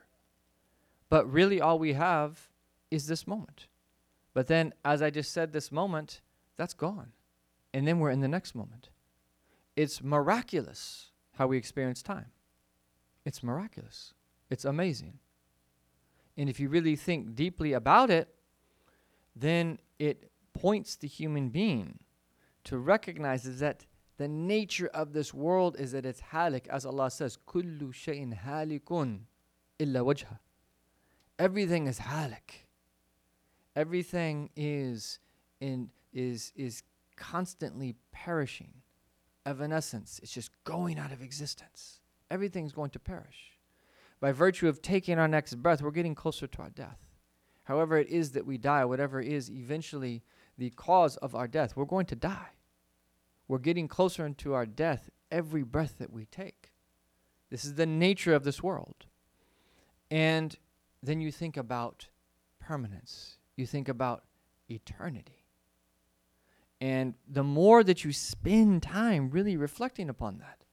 But 1.09 1.26
really, 1.33 1.59
all 1.59 1.78
we 1.78 1.94
have 1.94 2.50
is 2.90 3.07
this 3.07 3.26
moment. 3.26 3.66
But 4.35 4.46
then, 4.46 4.74
as 4.85 5.00
I 5.00 5.09
just 5.09 5.33
said, 5.33 5.54
this 5.54 5.72
moment, 5.72 6.20
that's 6.59 6.74
gone. 6.74 7.12
And 7.72 7.88
then 7.88 7.98
we're 7.98 8.11
in 8.11 8.20
the 8.20 8.28
next 8.28 8.54
moment. 8.54 8.90
It's 9.74 10.02
miraculous 10.02 11.12
how 11.33 11.46
we 11.46 11.57
experience 11.57 12.02
time. 12.02 12.26
It's 13.24 13.42
miraculous. 13.42 14.12
It's 14.50 14.66
amazing. 14.66 15.18
And 16.37 16.50
if 16.50 16.61
you 16.61 16.68
really 16.68 16.94
think 16.94 17.35
deeply 17.35 17.72
about 17.72 18.11
it, 18.11 18.28
then 19.35 19.78
it 19.98 20.31
points 20.52 20.94
the 20.94 21.09
human 21.09 21.48
being 21.48 22.00
to 22.64 22.76
recognize 22.76 23.44
that 23.61 23.87
the 24.18 24.28
nature 24.28 24.90
of 24.92 25.12
this 25.12 25.33
world 25.33 25.76
is 25.78 25.92
that 25.92 26.04
it's 26.04 26.20
halik, 26.33 26.66
as 26.66 26.85
Allah 26.85 27.11
says, 27.11 27.38
kullu 27.46 27.92
shayin 27.92 28.37
halikun 28.44 29.20
illa 29.78 30.00
wajha. 30.00 30.38
Everything 31.38 31.87
is 31.87 32.00
halik. 32.00 32.66
Everything 33.76 34.50
is 34.57 35.20
in 35.61 35.90
is 36.12 36.52
is 36.57 36.83
constantly 37.16 37.94
perishing. 38.12 38.74
Evanescence. 39.46 40.20
It's 40.22 40.33
just 40.33 40.50
going 40.64 40.98
out 40.98 41.12
of 41.12 41.22
existence. 41.22 42.00
Everything's 42.31 42.72
going 42.72 42.90
to 42.90 42.98
perish. 42.98 43.57
By 44.20 44.33
virtue 44.33 44.68
of 44.68 44.83
taking 44.83 45.18
our 45.18 45.28
next 45.28 45.54
breath, 45.62 45.81
we're 45.81 45.92
getting 45.92 46.14
closer 46.14 46.46
to 46.48 46.62
our 46.62 46.70
death. 46.70 46.98
However, 47.64 47.96
it 47.98 48.09
is 48.09 48.33
that 48.33 48.44
we 48.44 48.59
die, 48.59 48.85
whatever 48.85 49.20
is 49.20 49.48
eventually 49.48 50.22
the 50.59 50.70
cause 50.70 51.16
of 51.18 51.35
our 51.35 51.46
death, 51.46 51.76
we're 51.76 51.85
going 51.85 52.07
to 52.07 52.16
die. 52.16 52.48
We're 53.48 53.58
getting 53.58 53.88
closer 53.88 54.26
into 54.26 54.52
our 54.52 54.66
death 54.66 55.11
every 55.30 55.62
breath 55.62 55.96
that 55.98 56.12
we 56.12 56.26
take. 56.26 56.70
This 57.50 57.64
is 57.64 57.74
the 57.74 57.87
nature 57.87 58.34
of 58.34 58.44
this 58.44 58.62
world. 58.62 59.06
And 60.11 60.54
then 61.02 61.20
you 61.20 61.32
think 61.32 61.56
about 61.56 62.08
permanence, 62.61 63.38
you 63.56 63.66
think 63.66 63.88
about 63.88 64.24
eternity. 64.68 65.46
And 66.80 67.14
the 67.26 67.42
more 67.42 67.82
that 67.82 68.04
you 68.04 68.12
spend 68.12 68.82
time 68.82 69.30
really 69.30 69.56
reflecting 69.56 70.08
upon 70.08 70.38
that, 70.38 70.64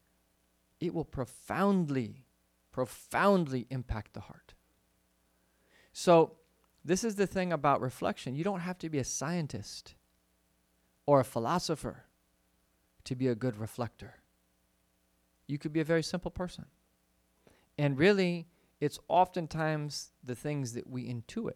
it 0.79 0.93
will 0.93 1.05
profoundly, 1.05 2.25
profoundly 2.71 3.65
impact 3.69 4.13
the 4.13 4.19
heart. 4.21 4.53
So, 5.93 6.33
this 6.83 7.03
is 7.03 7.15
the 7.15 7.25
thing 7.25 7.51
about 7.51 7.81
reflection. 7.81 8.35
You 8.35 8.43
don't 8.43 8.59
have 8.59 8.77
to 8.79 8.89
be 8.89 8.99
a 8.99 9.03
scientist 9.03 9.95
or 11.07 11.19
a 11.19 11.23
philosopher 11.23 12.03
to 13.05 13.15
be 13.15 13.27
a 13.27 13.35
good 13.35 13.57
reflector. 13.57 14.15
You 15.47 15.57
could 15.57 15.73
be 15.73 15.79
a 15.79 15.85
very 15.85 16.03
simple 16.03 16.31
person. 16.31 16.65
And 17.77 17.97
really, 17.97 18.47
it's 18.79 18.99
oftentimes 19.07 20.11
the 20.23 20.35
things 20.35 20.73
that 20.73 20.87
we 20.87 21.07
intuit. 21.07 21.55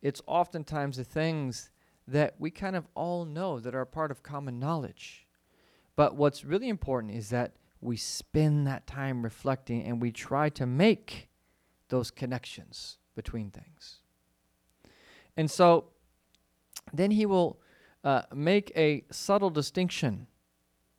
It's 0.00 0.22
oftentimes 0.26 0.96
the 0.96 1.04
things 1.04 1.70
that 2.06 2.34
we 2.38 2.50
kind 2.50 2.76
of 2.76 2.86
all 2.94 3.24
know 3.24 3.60
that 3.60 3.74
are 3.74 3.84
part 3.84 4.10
of 4.10 4.22
common 4.22 4.58
knowledge. 4.58 5.26
But 5.96 6.16
what's 6.16 6.44
really 6.44 6.68
important 6.68 7.14
is 7.14 7.30
that 7.30 7.52
we 7.80 7.96
spend 7.96 8.66
that 8.66 8.86
time 8.86 9.22
reflecting 9.22 9.84
and 9.84 10.00
we 10.00 10.12
try 10.12 10.48
to 10.50 10.66
make 10.66 11.28
those 11.88 12.10
connections 12.10 12.98
between 13.14 13.50
things. 13.50 13.98
And 15.36 15.50
so 15.50 15.86
then 16.92 17.10
he 17.10 17.26
will 17.26 17.60
uh, 18.04 18.22
make 18.34 18.72
a 18.76 19.04
subtle 19.10 19.50
distinction 19.50 20.26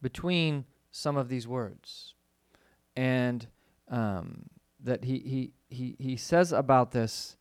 between 0.04 0.66
some 0.92 1.18
of 1.18 1.30
these 1.30 1.48
words. 1.48 2.14
And 2.96 3.48
um, 3.90 4.50
that 4.84 5.04
he, 5.06 5.18
he, 5.20 5.54
he, 5.70 5.96
he 5.98 6.16
says 6.18 6.52
about 6.52 6.92
this 6.92 7.38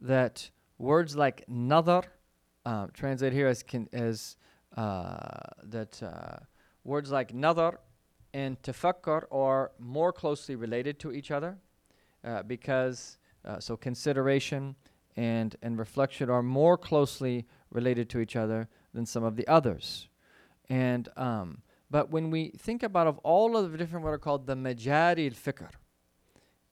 that 0.00 0.50
words 0.78 1.14
like 1.14 1.44
nadar, 1.48 2.04
uh, 2.64 2.88
translate 2.92 3.32
here 3.32 3.46
as, 3.46 3.62
can, 3.62 3.88
as 3.92 4.36
uh, 4.76 5.28
that 5.62 6.02
uh, 6.02 6.38
words 6.82 7.12
like 7.12 7.32
nadar 7.32 7.78
and 8.34 8.60
tafakkur 8.62 9.22
are 9.30 9.70
more 9.78 10.12
closely 10.12 10.56
related 10.56 10.98
to 10.98 11.12
each 11.12 11.30
other 11.30 11.56
uh, 12.24 12.42
because, 12.42 13.18
uh, 13.44 13.60
so 13.60 13.76
consideration 13.76 14.74
and, 15.16 15.54
and 15.62 15.78
reflection 15.78 16.28
are 16.28 16.42
more 16.42 16.76
closely 16.76 17.46
related 17.70 18.10
to 18.10 18.18
each 18.18 18.36
other 18.36 18.68
than 18.92 19.06
some 19.06 19.22
of 19.22 19.36
the 19.36 19.46
others. 19.46 20.08
And, 20.68 21.08
um, 21.16 21.62
but 21.90 22.10
when 22.10 22.30
we 22.30 22.50
think 22.58 22.82
about 22.82 23.06
of 23.06 23.18
all 23.18 23.56
of 23.56 23.72
the 23.72 23.78
different 23.78 24.04
what 24.04 24.12
are 24.12 24.18
called 24.18 24.46
the 24.46 24.54
majari 24.54 25.26
al-fikr, 25.26 25.70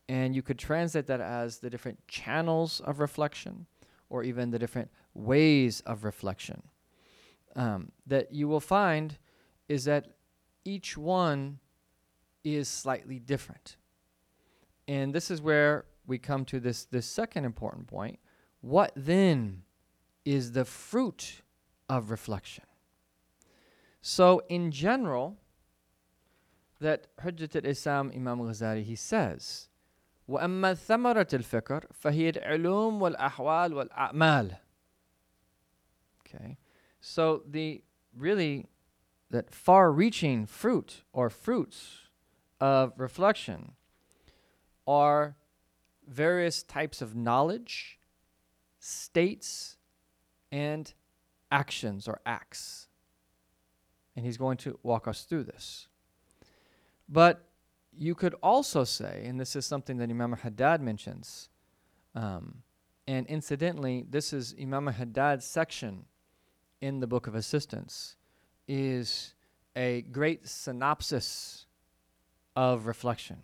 and 0.09 0.35
you 0.35 0.43
could 0.43 0.59
translate 0.59 1.07
that 1.07 1.21
as 1.21 1.59
the 1.59 1.71
different 1.71 2.07
channels 2.09 2.81
of 2.81 3.01
reflection 3.01 3.67
or 4.11 4.23
even 4.23 4.51
the 4.51 4.59
different 4.59 4.91
ways 5.15 5.81
of 5.87 6.05
reflection, 6.05 6.63
um, 7.57 7.93
that 8.07 8.33
you 8.33 8.49
will 8.49 8.61
find 8.61 9.19
is 9.69 9.85
that 9.85 10.17
each 10.65 10.97
one 10.97 11.59
is 12.43 12.69
slightly 12.69 13.19
different. 13.19 13.77
And 14.87 15.15
this 15.15 15.31
is 15.31 15.41
where 15.41 15.87
we 16.07 16.19
come 16.19 16.45
to 16.47 16.61
this, 16.61 16.85
this 16.85 17.07
second 17.07 17.45
important 17.45 17.87
point, 17.87 18.19
what 18.61 18.93
then 18.95 19.63
is 20.25 20.53
the 20.53 20.65
fruit 20.65 21.43
of 21.89 22.11
reflection? 22.11 22.65
So, 24.04 24.42
in 24.50 24.72
general, 24.72 25.38
that 26.80 27.08
Hujjat 27.18 27.56
al-Islam 27.56 28.12
Imam 28.16 28.40
Ghazali, 28.40 28.84
he 28.84 28.96
says, 28.96 29.70
وأما 30.30 30.76
ثمرة 30.76 31.34
الفكر 31.34 31.86
فهي 31.94 32.30
العلوم 32.30 33.02
والأحوال 33.02 33.74
والأعمال. 33.74 34.58
Okay, 36.26 36.58
so 37.02 37.44
the 37.50 37.84
really 38.16 38.68
that 39.32 39.54
far-reaching 39.54 40.46
fruit 40.46 41.04
or 41.12 41.30
fruits 41.30 42.10
of 42.62 42.94
reflection 42.98 43.74
are 44.88 45.36
various 46.08 46.64
types 46.64 47.02
of 47.02 47.16
knowledge 47.16 48.00
states, 48.80 49.78
and 50.52 50.94
actions 51.52 52.08
or 52.08 52.22
acts. 52.26 52.83
And 54.17 54.25
he's 54.25 54.37
going 54.37 54.57
to 54.59 54.79
walk 54.83 55.09
us 55.09 55.23
through 55.23 55.45
this. 55.45 55.89
But 57.09 57.45
you 57.97 58.15
could 58.15 58.35
also 58.43 58.85
say, 58.85 59.25
and 59.27 59.39
this 59.39 59.57
is 59.57 59.67
something 59.67 59.99
that 59.99 60.11
Imam 60.11 60.33
Haddad 60.33 60.81
mentions, 60.81 61.49
um, 62.15 62.63
and 63.07 63.27
incidentally, 63.27 64.05
this 64.09 64.33
is 64.33 64.55
Imam 64.61 64.87
Haddad's 64.87 65.45
section 65.45 66.07
in 66.81 67.01
the 67.01 67.07
Book 67.07 67.27
of 67.27 67.35
Assistance, 67.35 68.17
is 68.67 69.35
a 69.77 70.03
great 70.03 70.49
synopsis 70.49 71.67
of 72.57 72.87
reflection. 72.87 73.39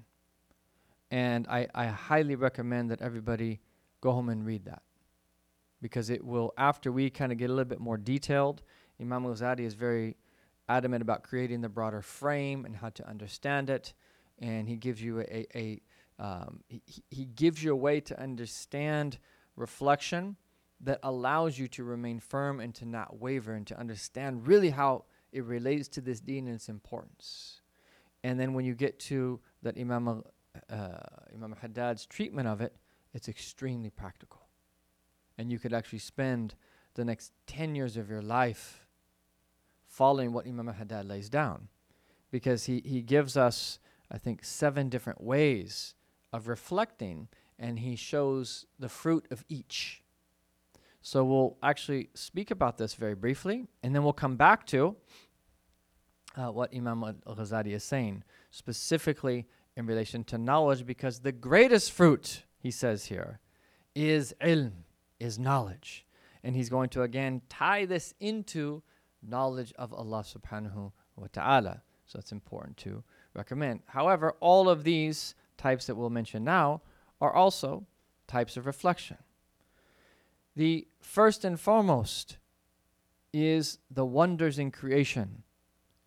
And 1.11 1.47
I, 1.49 1.67
I 1.75 1.87
highly 1.87 2.37
recommend 2.37 2.91
that 2.91 3.03
everybody 3.03 3.61
go 4.01 4.13
home 4.13 4.29
and 4.29 4.47
read 4.47 4.65
that 4.65 4.83
because 5.83 6.11
it 6.11 6.25
will, 6.25 6.53
after 6.57 6.93
we 6.93 7.11
kind 7.11 7.33
of 7.33 7.39
get 7.39 7.51
a 7.51 7.53
little 7.53 7.69
bit 7.69 7.81
more 7.81 7.97
detailed, 7.97 8.63
Imam 9.01 9.25
Ghazali 9.25 9.61
is 9.61 9.75
very 9.75 10.17
adamant 10.71 11.03
about 11.03 11.23
creating 11.23 11.61
the 11.61 11.69
broader 11.69 12.03
frame 12.03 12.65
and 12.65 12.77
how 12.77 12.91
to 12.91 13.09
understand 13.09 13.71
it. 13.71 13.93
And 14.39 14.69
he 14.69 14.77
gives 14.77 15.03
you 15.03 15.21
a, 15.21 15.47
a 15.55 15.81
um, 16.19 16.61
he, 16.69 16.83
he 17.11 17.25
gives 17.25 17.63
you 17.63 17.73
a 17.73 17.77
way 17.77 18.01
to 18.01 18.21
understand 18.21 19.19
reflection 19.57 20.37
that 20.83 21.01
allows 21.03 21.59
you 21.59 21.69
to 21.69 21.85
remain 21.85 22.21
firm 22.21 22.61
and 22.61 22.75
to 22.75 22.85
not 22.87 23.19
waver 23.19 23.53
and 23.53 23.67
to 23.67 23.79
understand 23.79 24.47
really 24.47 24.71
how 24.71 25.05
it 25.33 25.45
relates 25.45 25.89
to 25.89 26.01
this 26.01 26.21
deen 26.21 26.47
and 26.47 26.57
its 26.57 26.69
importance. 26.69 27.61
And 28.23 28.39
then 28.39 28.55
when 28.55 28.65
you 28.65 28.75
get 28.75 28.99
to 29.01 29.41
that 29.63 29.79
Imam, 29.79 30.23
uh, 30.71 30.89
Imam 31.35 31.55
Haddad's 31.61 32.07
treatment 32.07 32.49
of 32.49 32.61
it, 32.61 32.75
it's 33.13 33.29
extremely 33.29 33.91
practical 33.91 34.41
and 35.41 35.51
you 35.51 35.59
could 35.59 35.73
actually 35.73 35.99
spend 35.99 36.55
the 36.95 37.05
next 37.05 37.33
10 37.47 37.75
years 37.75 37.97
of 37.97 38.11
your 38.11 38.21
life 38.21 38.80
following 39.91 40.33
what 40.33 40.47
Imam 40.47 40.69
Haddad 40.69 41.07
lays 41.07 41.29
down. 41.29 41.69
Because 42.31 42.65
he, 42.65 42.81
he 42.85 43.03
gives 43.03 43.37
us, 43.37 43.81
I 44.11 44.17
think, 44.17 44.45
seven 44.45 44.89
different 44.89 45.21
ways 45.21 45.95
of 46.33 46.47
reflecting, 46.47 47.29
and 47.59 47.81
he 47.81 47.97
shows 47.97 48.67
the 48.79 48.89
fruit 48.89 49.27
of 49.31 49.45
each. 49.49 50.03
So 51.03 51.25
we'll 51.25 51.57
actually 51.63 52.11
speak 52.15 52.51
about 52.51 52.79
this 52.79 52.95
very 52.95 53.17
briefly, 53.17 53.67
and 53.83 53.95
then 53.95 54.05
we'll 54.05 54.13
come 54.13 54.37
back 54.37 54.65
to 54.67 54.97
uh, 56.37 56.53
what 56.53 56.75
Imam 56.75 57.03
al 57.03 57.35
Ghazali 57.35 57.73
is 57.75 57.83
saying, 57.83 58.23
specifically 58.51 59.49
in 59.77 59.87
relation 59.87 60.23
to 60.25 60.39
knowledge, 60.39 60.87
because 60.87 61.21
the 61.21 61.33
greatest 61.33 61.91
fruit, 61.91 62.45
he 62.59 62.71
says 62.71 63.07
here, 63.07 63.41
is 63.95 64.33
ilm 64.41 64.71
is 65.19 65.37
knowledge. 65.39 66.07
And 66.45 66.55
he's 66.55 66.71
going 66.71 66.91
to 66.91 67.03
again 67.03 67.43
tie 67.49 67.87
this 67.87 68.15
into 68.21 68.83
knowledge 69.23 69.73
of 69.79 69.93
Allah 69.93 70.25
subhanahu 70.25 70.93
wa 71.17 71.27
ta'ala. 71.33 71.83
So 72.07 72.19
it's 72.19 72.33
important 72.33 72.77
to 72.79 73.05
recommend. 73.35 73.81
However, 73.87 74.35
all 74.41 74.69
of 74.69 74.85
these 74.85 75.35
types 75.57 75.87
that 75.87 75.95
we'll 75.95 76.11
mention 76.11 76.43
now 76.43 76.83
are 77.21 77.33
also 77.33 77.87
types 78.27 78.57
of 78.57 78.67
reflection. 78.67 79.19
The 80.57 80.89
first 81.01 81.45
and 81.45 81.59
foremost 81.59 82.39
is 83.33 83.79
the 83.91 84.05
wonders 84.05 84.59
in 84.59 84.71
creation, 84.71 85.45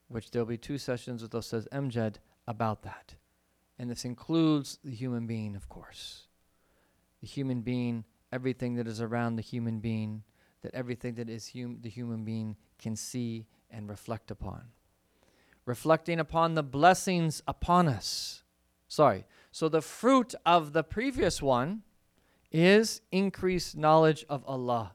which 0.09 0.31
there'll 0.31 0.45
be 0.45 0.57
two 0.57 0.77
sessions 0.77 1.21
with 1.21 1.31
Ustaz 1.31 1.67
Amjad 1.69 2.15
about 2.47 2.83
that. 2.83 3.15
And 3.79 3.89
this 3.89 4.05
includes 4.05 4.79
the 4.83 4.93
human 4.93 5.25
being, 5.25 5.55
of 5.55 5.69
course. 5.69 6.27
The 7.21 7.27
human 7.27 7.61
being, 7.61 8.03
everything 8.31 8.75
that 8.75 8.87
is 8.87 9.01
around 9.01 9.37
the 9.37 9.41
human 9.41 9.79
being, 9.79 10.23
that 10.63 10.73
everything 10.73 11.13
that 11.15 11.29
is 11.29 11.51
hum- 11.53 11.79
the 11.81 11.89
human 11.89 12.23
being 12.23 12.55
can 12.79 12.95
see 12.95 13.45
and 13.69 13.89
reflect 13.89 14.31
upon. 14.31 14.63
Reflecting 15.65 16.19
upon 16.19 16.55
the 16.55 16.63
blessings 16.63 17.41
upon 17.47 17.87
us. 17.87 18.43
Sorry. 18.87 19.25
So 19.51 19.69
the 19.69 19.81
fruit 19.81 20.33
of 20.45 20.73
the 20.73 20.83
previous 20.83 21.41
one 21.41 21.83
is 22.51 23.01
increased 23.11 23.77
knowledge 23.77 24.25
of 24.29 24.43
Allah. 24.45 24.93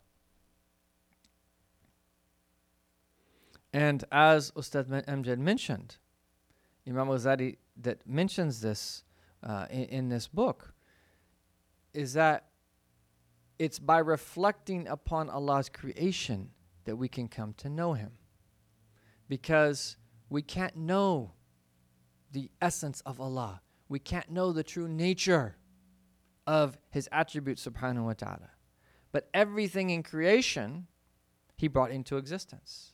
And 3.72 4.04
as 4.10 4.50
Ustad 4.52 4.88
Amjad 4.88 5.38
mentioned, 5.38 5.96
Imam 6.86 7.08
Ghazali 7.08 7.56
that 7.76 8.06
mentions 8.06 8.60
this 8.60 9.04
uh, 9.42 9.66
in, 9.70 9.84
in 9.84 10.08
this 10.08 10.26
book 10.26 10.72
is 11.92 12.14
that 12.14 12.47
it's 13.58 13.78
by 13.78 13.98
reflecting 13.98 14.86
upon 14.86 15.28
Allah's 15.28 15.68
creation 15.68 16.50
that 16.84 16.96
we 16.96 17.08
can 17.08 17.28
come 17.28 17.54
to 17.58 17.68
know 17.68 17.92
Him. 17.94 18.12
Because 19.28 19.96
we 20.30 20.42
can't 20.42 20.76
know 20.76 21.32
the 22.32 22.50
essence 22.62 23.02
of 23.04 23.20
Allah. 23.20 23.60
We 23.88 23.98
can't 23.98 24.30
know 24.30 24.52
the 24.52 24.62
true 24.62 24.88
nature 24.88 25.56
of 26.46 26.78
His 26.90 27.08
attributes, 27.12 27.66
subhanahu 27.66 28.04
wa 28.04 28.12
ta'ala. 28.12 28.50
But 29.12 29.28
everything 29.34 29.90
in 29.90 30.02
creation, 30.02 30.86
He 31.56 31.68
brought 31.68 31.90
into 31.90 32.16
existence. 32.16 32.92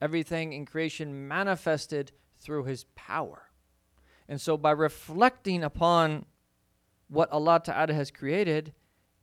Everything 0.00 0.52
in 0.52 0.66
creation 0.66 1.26
manifested 1.26 2.12
through 2.38 2.64
His 2.64 2.84
power. 2.94 3.44
And 4.28 4.40
so, 4.40 4.56
by 4.56 4.70
reflecting 4.72 5.64
upon 5.64 6.26
what 7.08 7.30
Allah 7.30 7.60
Ta'ala 7.62 7.92
has 7.92 8.10
created, 8.10 8.72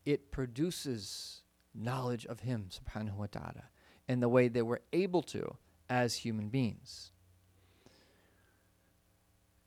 it 0.10 0.32
produces 0.32 1.44
knowledge 1.76 2.26
of 2.26 2.40
Him, 2.40 2.70
subhanahu 2.70 3.16
wa 3.16 3.28
ta'ala, 3.28 3.66
in 4.08 4.20
the 4.20 4.30
way 4.30 4.48
that 4.48 4.66
we're 4.66 4.80
able 4.92 5.22
to 5.22 5.56
as 5.88 6.16
human 6.16 6.50
beings. 6.50 7.12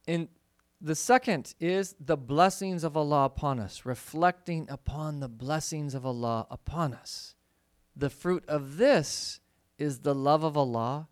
And 0.09 0.27
the 0.81 0.97
second 0.97 1.55
is 1.61 1.95
the 2.01 2.17
blessings 2.17 2.83
of 2.83 2.97
Allah 2.97 3.25
upon 3.27 3.61
us, 3.61 3.87
reflecting 3.87 4.67
upon 4.69 5.21
the 5.21 5.29
blessings 5.29 5.95
of 5.95 6.05
Allah 6.05 6.49
upon 6.51 6.93
us. 6.93 7.37
The 7.95 8.11
fruit 8.11 8.45
of 8.49 8.79
this 8.79 9.39
is 9.79 10.01
the 10.01 10.15
love 10.15 10.43
of 10.43 10.57
Allah 10.57 11.07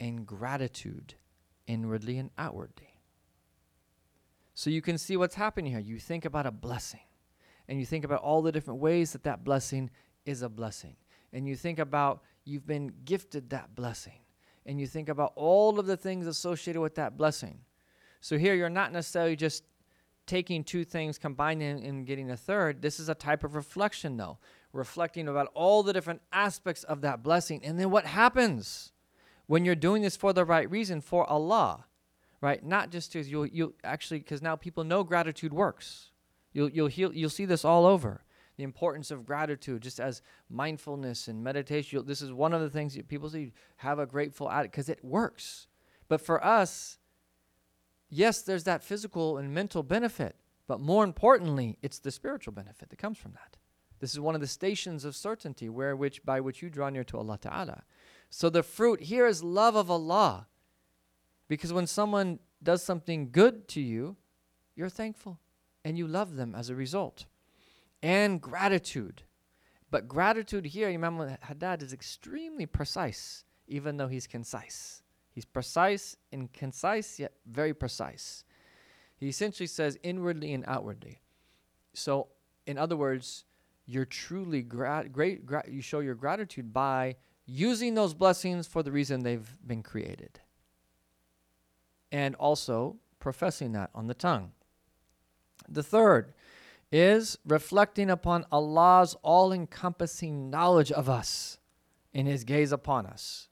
and 0.00 0.26
gratitude, 0.26 1.14
inwardly 1.68 2.18
and 2.18 2.30
outwardly. 2.36 2.98
So 4.54 4.70
you 4.70 4.82
can 4.82 4.98
see 4.98 5.16
what's 5.16 5.36
happening 5.36 5.70
here. 5.70 5.80
You 5.80 6.00
think 6.00 6.24
about 6.24 6.46
a 6.46 6.50
blessing, 6.50 7.06
and 7.72 7.80
you 7.80 7.86
think 7.86 8.04
about 8.04 8.20
all 8.20 8.42
the 8.42 8.52
different 8.52 8.80
ways 8.80 9.12
that 9.12 9.22
that 9.22 9.44
blessing 9.44 9.88
is 10.26 10.42
a 10.42 10.50
blessing. 10.50 10.94
And 11.32 11.48
you 11.48 11.56
think 11.56 11.78
about 11.78 12.22
you've 12.44 12.66
been 12.66 12.92
gifted 13.06 13.48
that 13.48 13.74
blessing. 13.74 14.20
And 14.66 14.78
you 14.78 14.86
think 14.86 15.08
about 15.08 15.32
all 15.36 15.80
of 15.80 15.86
the 15.86 15.96
things 15.96 16.26
associated 16.26 16.82
with 16.82 16.96
that 16.96 17.16
blessing. 17.16 17.60
So 18.20 18.36
here 18.36 18.52
you're 18.52 18.68
not 18.68 18.92
necessarily 18.92 19.36
just 19.36 19.64
taking 20.26 20.64
two 20.64 20.84
things, 20.84 21.16
combining 21.16 21.82
and 21.82 22.06
getting 22.06 22.30
a 22.30 22.36
third. 22.36 22.82
This 22.82 23.00
is 23.00 23.08
a 23.08 23.14
type 23.14 23.42
of 23.42 23.54
reflection, 23.54 24.18
though, 24.18 24.36
reflecting 24.74 25.26
about 25.26 25.50
all 25.54 25.82
the 25.82 25.94
different 25.94 26.20
aspects 26.30 26.84
of 26.84 27.00
that 27.00 27.22
blessing. 27.22 27.64
And 27.64 27.80
then 27.80 27.90
what 27.90 28.04
happens 28.04 28.92
when 29.46 29.64
you're 29.64 29.74
doing 29.74 30.02
this 30.02 30.14
for 30.14 30.34
the 30.34 30.44
right 30.44 30.70
reason, 30.70 31.00
for 31.00 31.24
Allah? 31.24 31.86
right? 32.42 32.62
Not 32.62 32.90
just 32.90 33.12
because 33.12 33.30
you'll 33.30 33.46
you 33.46 33.74
actually 33.82 34.18
because 34.18 34.42
now 34.42 34.56
people 34.56 34.84
know 34.84 35.04
gratitude 35.04 35.54
works. 35.54 36.10
You'll 36.52 36.70
you'll 36.70 36.88
heal, 36.88 37.12
you'll 37.14 37.30
see 37.30 37.44
this 37.44 37.64
all 37.64 37.86
over. 37.86 38.24
The 38.56 38.64
importance 38.64 39.10
of 39.10 39.24
gratitude, 39.24 39.82
just 39.82 39.98
as 39.98 40.20
mindfulness 40.50 41.26
and 41.26 41.42
meditation. 41.42 41.96
You'll, 41.96 42.04
this 42.04 42.20
is 42.20 42.32
one 42.32 42.52
of 42.52 42.60
the 42.60 42.68
things 42.68 42.94
that 42.94 43.08
people 43.08 43.30
say. 43.30 43.52
Have 43.76 43.98
a 43.98 44.06
grateful 44.06 44.50
attitude 44.50 44.72
because 44.72 44.88
it 44.88 45.02
works. 45.02 45.66
But 46.08 46.20
for 46.20 46.44
us, 46.44 46.98
yes, 48.10 48.42
there's 48.42 48.64
that 48.64 48.82
physical 48.82 49.38
and 49.38 49.54
mental 49.54 49.82
benefit, 49.82 50.36
but 50.66 50.80
more 50.80 51.04
importantly, 51.04 51.78
it's 51.80 51.98
the 51.98 52.10
spiritual 52.10 52.52
benefit 52.52 52.90
that 52.90 52.98
comes 52.98 53.16
from 53.16 53.32
that. 53.32 53.56
This 54.00 54.12
is 54.12 54.20
one 54.20 54.34
of 54.34 54.40
the 54.40 54.46
stations 54.46 55.04
of 55.04 55.16
certainty 55.16 55.68
where 55.68 55.96
which 55.96 56.24
by 56.24 56.40
which 56.40 56.60
you 56.60 56.68
draw 56.68 56.90
near 56.90 57.04
to 57.04 57.16
Allah 57.16 57.38
Ta'ala. 57.40 57.84
So 58.28 58.50
the 58.50 58.62
fruit 58.62 59.02
here 59.02 59.26
is 59.26 59.42
love 59.42 59.76
of 59.76 59.90
Allah. 59.90 60.48
Because 61.48 61.72
when 61.72 61.86
someone 61.86 62.38
does 62.62 62.82
something 62.82 63.30
good 63.30 63.68
to 63.68 63.80
you, 63.80 64.16
you're 64.74 64.88
thankful 64.88 65.38
and 65.84 65.98
you 65.98 66.06
love 66.06 66.36
them 66.36 66.54
as 66.54 66.70
a 66.70 66.74
result. 66.74 67.26
And 68.02 68.40
gratitude. 68.40 69.22
But 69.90 70.08
gratitude 70.08 70.66
here, 70.66 70.88
Imam 70.88 71.36
Haddad 71.40 71.82
is 71.82 71.92
extremely 71.92 72.66
precise, 72.66 73.44
even 73.68 73.96
though 73.96 74.08
he's 74.08 74.26
concise. 74.26 75.02
He's 75.30 75.44
precise 75.44 76.16
and 76.32 76.52
concise, 76.52 77.18
yet 77.18 77.32
very 77.46 77.74
precise. 77.74 78.44
He 79.16 79.28
essentially 79.28 79.66
says 79.66 79.98
inwardly 80.02 80.52
and 80.52 80.64
outwardly. 80.66 81.20
So, 81.94 82.28
in 82.66 82.78
other 82.78 82.96
words, 82.96 83.44
you're 83.86 84.04
truly 84.04 84.62
great. 84.62 85.12
Gra- 85.12 85.70
you 85.70 85.82
show 85.82 86.00
your 86.00 86.14
gratitude 86.14 86.72
by 86.72 87.16
using 87.46 87.94
those 87.94 88.14
blessings 88.14 88.66
for 88.66 88.82
the 88.82 88.92
reason 88.92 89.20
they've 89.22 89.58
been 89.66 89.82
created 89.82 90.40
and 92.12 92.34
also 92.36 92.96
professing 93.18 93.72
that 93.72 93.90
on 93.94 94.06
the 94.06 94.14
tongue. 94.14 94.52
The 95.68 95.82
third 95.82 96.32
is 96.90 97.38
reflecting 97.46 98.10
upon 98.10 98.44
Allah's 98.52 99.16
all 99.22 99.52
encompassing 99.52 100.50
knowledge 100.50 100.92
of 100.92 101.08
us 101.08 101.58
in 102.12 102.26
His 102.26 102.44
gaze 102.44 102.72
upon 102.72 103.06
us. 103.06 103.48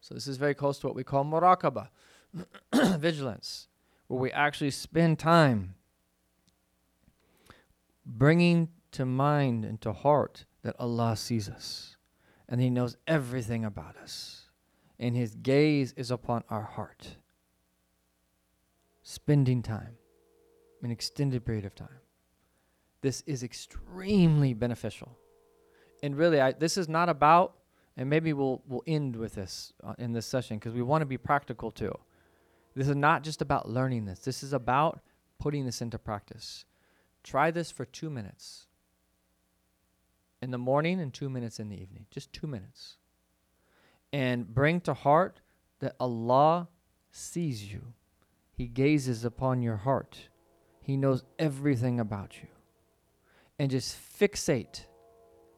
So, 0.00 0.14
this 0.14 0.26
is 0.26 0.36
very 0.36 0.54
close 0.54 0.78
to 0.80 0.86
what 0.86 0.96
we 0.96 1.04
call 1.04 1.24
muraqabah, 1.24 1.88
vigilance, 2.98 3.68
where 4.08 4.20
we 4.20 4.30
actually 4.32 4.70
spend 4.70 5.18
time 5.18 5.74
bringing 8.04 8.68
to 8.92 9.06
mind 9.06 9.64
and 9.64 9.80
to 9.80 9.92
heart 9.92 10.44
that 10.62 10.76
Allah 10.78 11.16
sees 11.16 11.48
us 11.48 11.96
and 12.48 12.60
He 12.60 12.70
knows 12.70 12.96
everything 13.06 13.64
about 13.64 13.96
us, 13.96 14.50
and 14.98 15.16
His 15.16 15.34
gaze 15.34 15.92
is 15.96 16.10
upon 16.10 16.44
our 16.50 16.62
heart 16.62 17.16
spending 19.02 19.62
time, 19.62 19.96
an 20.84 20.90
extended 20.90 21.44
period 21.44 21.64
of 21.64 21.74
time. 21.74 22.00
This 23.00 23.22
is 23.26 23.42
extremely 23.42 24.54
beneficial. 24.54 25.16
And 26.02 26.16
really, 26.16 26.40
I, 26.40 26.52
this 26.52 26.76
is 26.76 26.88
not 26.88 27.08
about, 27.08 27.54
and 27.96 28.08
maybe 28.08 28.32
we'll, 28.32 28.62
we'll 28.66 28.82
end 28.86 29.16
with 29.16 29.34
this 29.34 29.72
uh, 29.82 29.94
in 29.98 30.12
this 30.12 30.26
session 30.26 30.58
because 30.58 30.74
we 30.74 30.82
want 30.82 31.02
to 31.02 31.06
be 31.06 31.18
practical 31.18 31.70
too. 31.70 31.96
This 32.74 32.88
is 32.88 32.96
not 32.96 33.22
just 33.22 33.40
about 33.40 33.68
learning 33.68 34.04
this, 34.04 34.20
this 34.20 34.42
is 34.42 34.52
about 34.52 35.00
putting 35.38 35.64
this 35.64 35.80
into 35.80 35.98
practice. 35.98 36.64
Try 37.22 37.50
this 37.50 37.70
for 37.70 37.84
two 37.84 38.10
minutes 38.10 38.66
in 40.42 40.50
the 40.50 40.58
morning 40.58 41.00
and 41.00 41.12
two 41.12 41.30
minutes 41.30 41.58
in 41.58 41.68
the 41.68 41.80
evening, 41.80 42.06
just 42.10 42.32
two 42.32 42.46
minutes. 42.46 42.96
And 44.12 44.46
bring 44.46 44.80
to 44.82 44.94
heart 44.94 45.40
that 45.80 45.96
Allah 45.98 46.68
sees 47.10 47.72
you 47.72 47.94
he 48.54 48.66
gazes 48.66 49.24
upon 49.24 49.62
your 49.62 49.76
heart. 49.76 50.28
He 50.84 50.98
knows 50.98 51.24
everything 51.38 51.98
about 51.98 52.36
you. 52.42 52.48
And 53.58 53.70
just 53.70 53.96
fixate 54.20 54.84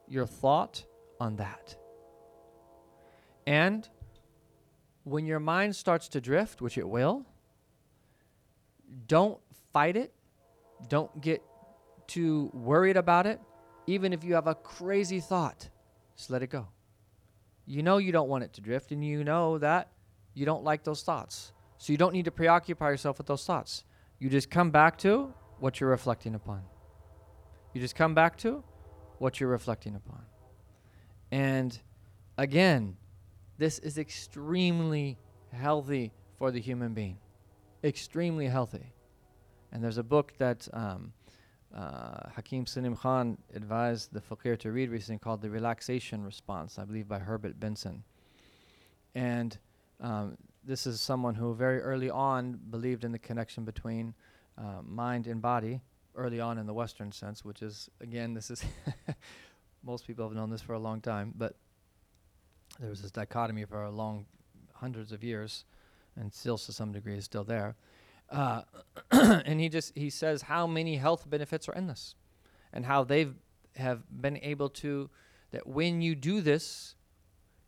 your 0.06 0.24
thought 0.24 0.84
on 1.18 1.36
that. 1.36 1.76
And 3.44 3.88
when 5.02 5.26
your 5.26 5.40
mind 5.40 5.74
starts 5.74 6.08
to 6.10 6.20
drift, 6.20 6.62
which 6.62 6.78
it 6.78 6.88
will, 6.88 7.26
don't 9.08 9.38
fight 9.72 9.96
it. 9.96 10.12
Don't 10.88 11.20
get 11.20 11.42
too 12.06 12.50
worried 12.54 12.96
about 12.96 13.26
it. 13.26 13.40
Even 13.88 14.12
if 14.12 14.22
you 14.22 14.34
have 14.34 14.46
a 14.46 14.54
crazy 14.54 15.18
thought, 15.18 15.68
just 16.16 16.30
let 16.30 16.42
it 16.42 16.50
go. 16.50 16.68
You 17.66 17.82
know 17.82 17.98
you 17.98 18.12
don't 18.12 18.28
want 18.28 18.44
it 18.44 18.52
to 18.54 18.60
drift, 18.60 18.92
and 18.92 19.04
you 19.04 19.24
know 19.24 19.58
that 19.58 19.90
you 20.34 20.46
don't 20.46 20.62
like 20.62 20.84
those 20.84 21.02
thoughts. 21.02 21.52
So 21.78 21.92
you 21.92 21.96
don't 21.96 22.12
need 22.12 22.26
to 22.26 22.30
preoccupy 22.30 22.90
yourself 22.90 23.18
with 23.18 23.26
those 23.26 23.44
thoughts. 23.44 23.82
You 24.18 24.30
just 24.30 24.50
come 24.50 24.70
back 24.70 24.96
to 24.98 25.32
what 25.58 25.80
you're 25.80 25.90
reflecting 25.90 26.34
upon. 26.34 26.62
You 27.74 27.80
just 27.80 27.94
come 27.94 28.14
back 28.14 28.36
to 28.38 28.62
what 29.18 29.40
you're 29.40 29.50
reflecting 29.50 29.94
upon. 29.94 30.22
And 31.30 31.78
again, 32.38 32.96
this 33.58 33.78
is 33.78 33.98
extremely 33.98 35.18
healthy 35.52 36.12
for 36.38 36.50
the 36.50 36.60
human 36.60 36.94
being. 36.94 37.18
Extremely 37.84 38.46
healthy. 38.46 38.92
And 39.72 39.82
there's 39.82 39.98
a 39.98 40.02
book 40.02 40.32
that 40.38 40.66
um, 40.72 41.12
uh, 41.74 42.30
Hakim 42.34 42.66
Salim 42.66 42.96
Khan 42.96 43.36
advised 43.54 44.12
the 44.12 44.20
fakir 44.20 44.56
to 44.56 44.72
read 44.72 44.90
recently 44.90 45.18
called 45.18 45.42
The 45.42 45.50
Relaxation 45.50 46.24
Response, 46.24 46.78
I 46.78 46.84
believe 46.84 47.08
by 47.08 47.18
Herbert 47.18 47.60
Benson. 47.60 48.02
And 49.14 49.58
um, 50.00 50.36
this 50.66 50.86
is 50.86 51.00
someone 51.00 51.36
who 51.36 51.54
very 51.54 51.80
early 51.80 52.10
on 52.10 52.58
believed 52.70 53.04
in 53.04 53.12
the 53.12 53.18
connection 53.18 53.64
between 53.64 54.14
uh, 54.58 54.82
mind 54.82 55.26
and 55.26 55.40
body, 55.40 55.80
early 56.16 56.40
on 56.40 56.58
in 56.58 56.66
the 56.66 56.74
Western 56.74 57.12
sense, 57.12 57.44
which 57.44 57.62
is, 57.62 57.88
again, 58.00 58.34
this 58.34 58.50
is, 58.50 58.64
most 59.84 60.06
people 60.06 60.26
have 60.26 60.36
known 60.36 60.50
this 60.50 60.60
for 60.60 60.72
a 60.72 60.78
long 60.78 61.00
time, 61.00 61.32
but 61.36 61.54
there 62.80 62.90
was 62.90 63.00
this 63.00 63.12
dichotomy 63.12 63.64
for 63.64 63.84
a 63.84 63.90
long, 63.90 64.26
hundreds 64.74 65.12
of 65.12 65.22
years, 65.22 65.64
and 66.16 66.32
still 66.32 66.58
to 66.58 66.72
some 66.72 66.92
degree 66.92 67.16
is 67.16 67.24
still 67.24 67.44
there. 67.44 67.76
Uh, 68.28 68.62
and 69.12 69.60
he 69.60 69.68
just 69.68 69.96
he 69.96 70.10
says 70.10 70.42
how 70.42 70.66
many 70.66 70.96
health 70.96 71.30
benefits 71.30 71.68
are 71.68 71.74
in 71.74 71.86
this, 71.86 72.16
and 72.72 72.84
how 72.84 73.04
they've 73.04 73.34
have 73.76 74.02
been 74.20 74.38
able 74.38 74.68
to 74.68 75.08
that 75.52 75.66
when 75.66 76.02
you 76.02 76.16
do 76.16 76.40
this, 76.40 76.96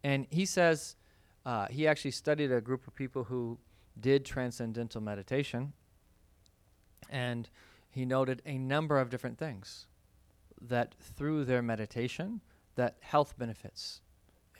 and 0.03 0.27
he 0.31 0.45
says 0.45 0.97
uh, 1.49 1.67
he 1.71 1.89
actually 1.89 2.11
studied 2.11 2.53
a 2.53 2.61
group 2.61 2.87
of 2.87 2.95
people 2.95 3.25
who 3.25 3.57
did 3.99 4.23
transcendental 4.23 5.01
meditation, 5.01 5.73
and 7.09 7.49
he 7.89 8.05
noted 8.05 8.43
a 8.45 8.59
number 8.59 8.99
of 8.99 9.09
different 9.09 9.39
things 9.39 9.87
that 10.61 10.95
through 11.01 11.47
their 11.47 11.63
meditation 11.63 12.43
that 12.75 12.99
health 13.01 13.33
benefits. 13.39 14.03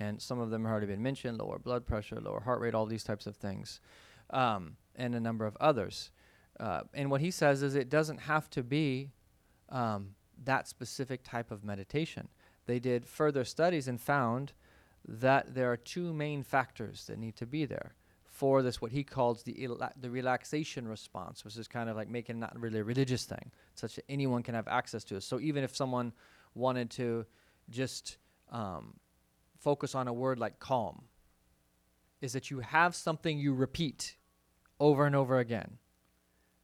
And 0.01 0.23
some 0.23 0.41
of 0.41 0.49
them 0.49 0.65
have 0.65 0.73
already 0.73 0.87
been 0.87 1.03
mentioned 1.03 1.37
lower 1.37 1.59
blood 1.59 1.85
pressure 1.85 2.19
lower 2.23 2.41
heart 2.41 2.59
rate 2.59 2.75
all 2.75 2.87
these 2.87 3.05
types 3.05 3.27
of 3.27 3.37
things 3.37 3.83
um, 4.31 4.79
and 4.97 5.15
a 5.15 5.21
number 5.21 5.45
of 5.45 5.59
others. 5.61 6.11
Uh, 6.59 6.81
and 6.95 7.11
what 7.11 7.21
he 7.21 7.31
says 7.31 7.63
is 7.63 7.75
it 7.75 7.91
doesn't 7.91 8.21
have 8.21 8.49
to 8.49 8.63
be 8.63 9.11
um, 9.69 10.15
that 10.43 10.67
specific 10.67 11.23
type 11.23 11.51
of 11.51 11.63
meditation. 11.63 12.29
They 12.65 12.79
did 12.79 13.05
further 13.05 13.45
studies 13.45 13.89
and 13.89 14.01
found 14.01 14.55
that 15.09 15.55
there 15.55 15.73
are 15.73 15.77
two 15.77 16.13
main 16.13 16.43
factors 16.43 17.07
that 17.07 17.19
need 17.19 17.35
to 17.37 17.47
be 17.47 17.65
there 17.65 17.95
for 18.27 18.63
this 18.63 18.81
what 18.81 18.93
he 18.93 19.03
calls 19.03 19.43
the 19.43 19.65
ela- 19.65 19.93
the 19.99 20.11
relaxation 20.11 20.87
response, 20.87 21.45
which 21.45 21.57
is 21.57 21.67
kind 21.67 21.89
of 21.89 21.97
like 21.97 22.09
making 22.09 22.39
not 22.39 22.57
really 22.61 22.79
a 22.79 22.85
religious 22.85 23.25
thing, 23.25 23.51
such 23.75 23.97
that 23.97 24.05
anyone 24.09 24.43
can 24.43 24.55
have 24.55 24.69
access 24.69 25.03
to 25.03 25.17
it. 25.17 25.23
So 25.23 25.41
even 25.41 25.65
if 25.65 25.75
someone 25.75 26.13
wanted 26.55 26.91
to 26.91 27.25
just 27.71 28.19
um, 28.53 28.95
focus 29.59 29.95
on 29.95 30.07
a 30.07 30.13
word 30.13 30.39
like 30.39 30.61
calm, 30.61 31.05
is 32.21 32.33
that 32.35 32.51
you 32.51 32.61
have 32.61 32.95
something 32.95 33.39
you 33.39 33.55
repeat 33.55 34.17
over 34.79 35.07
and 35.07 35.17
over 35.17 35.39
again. 35.39 35.79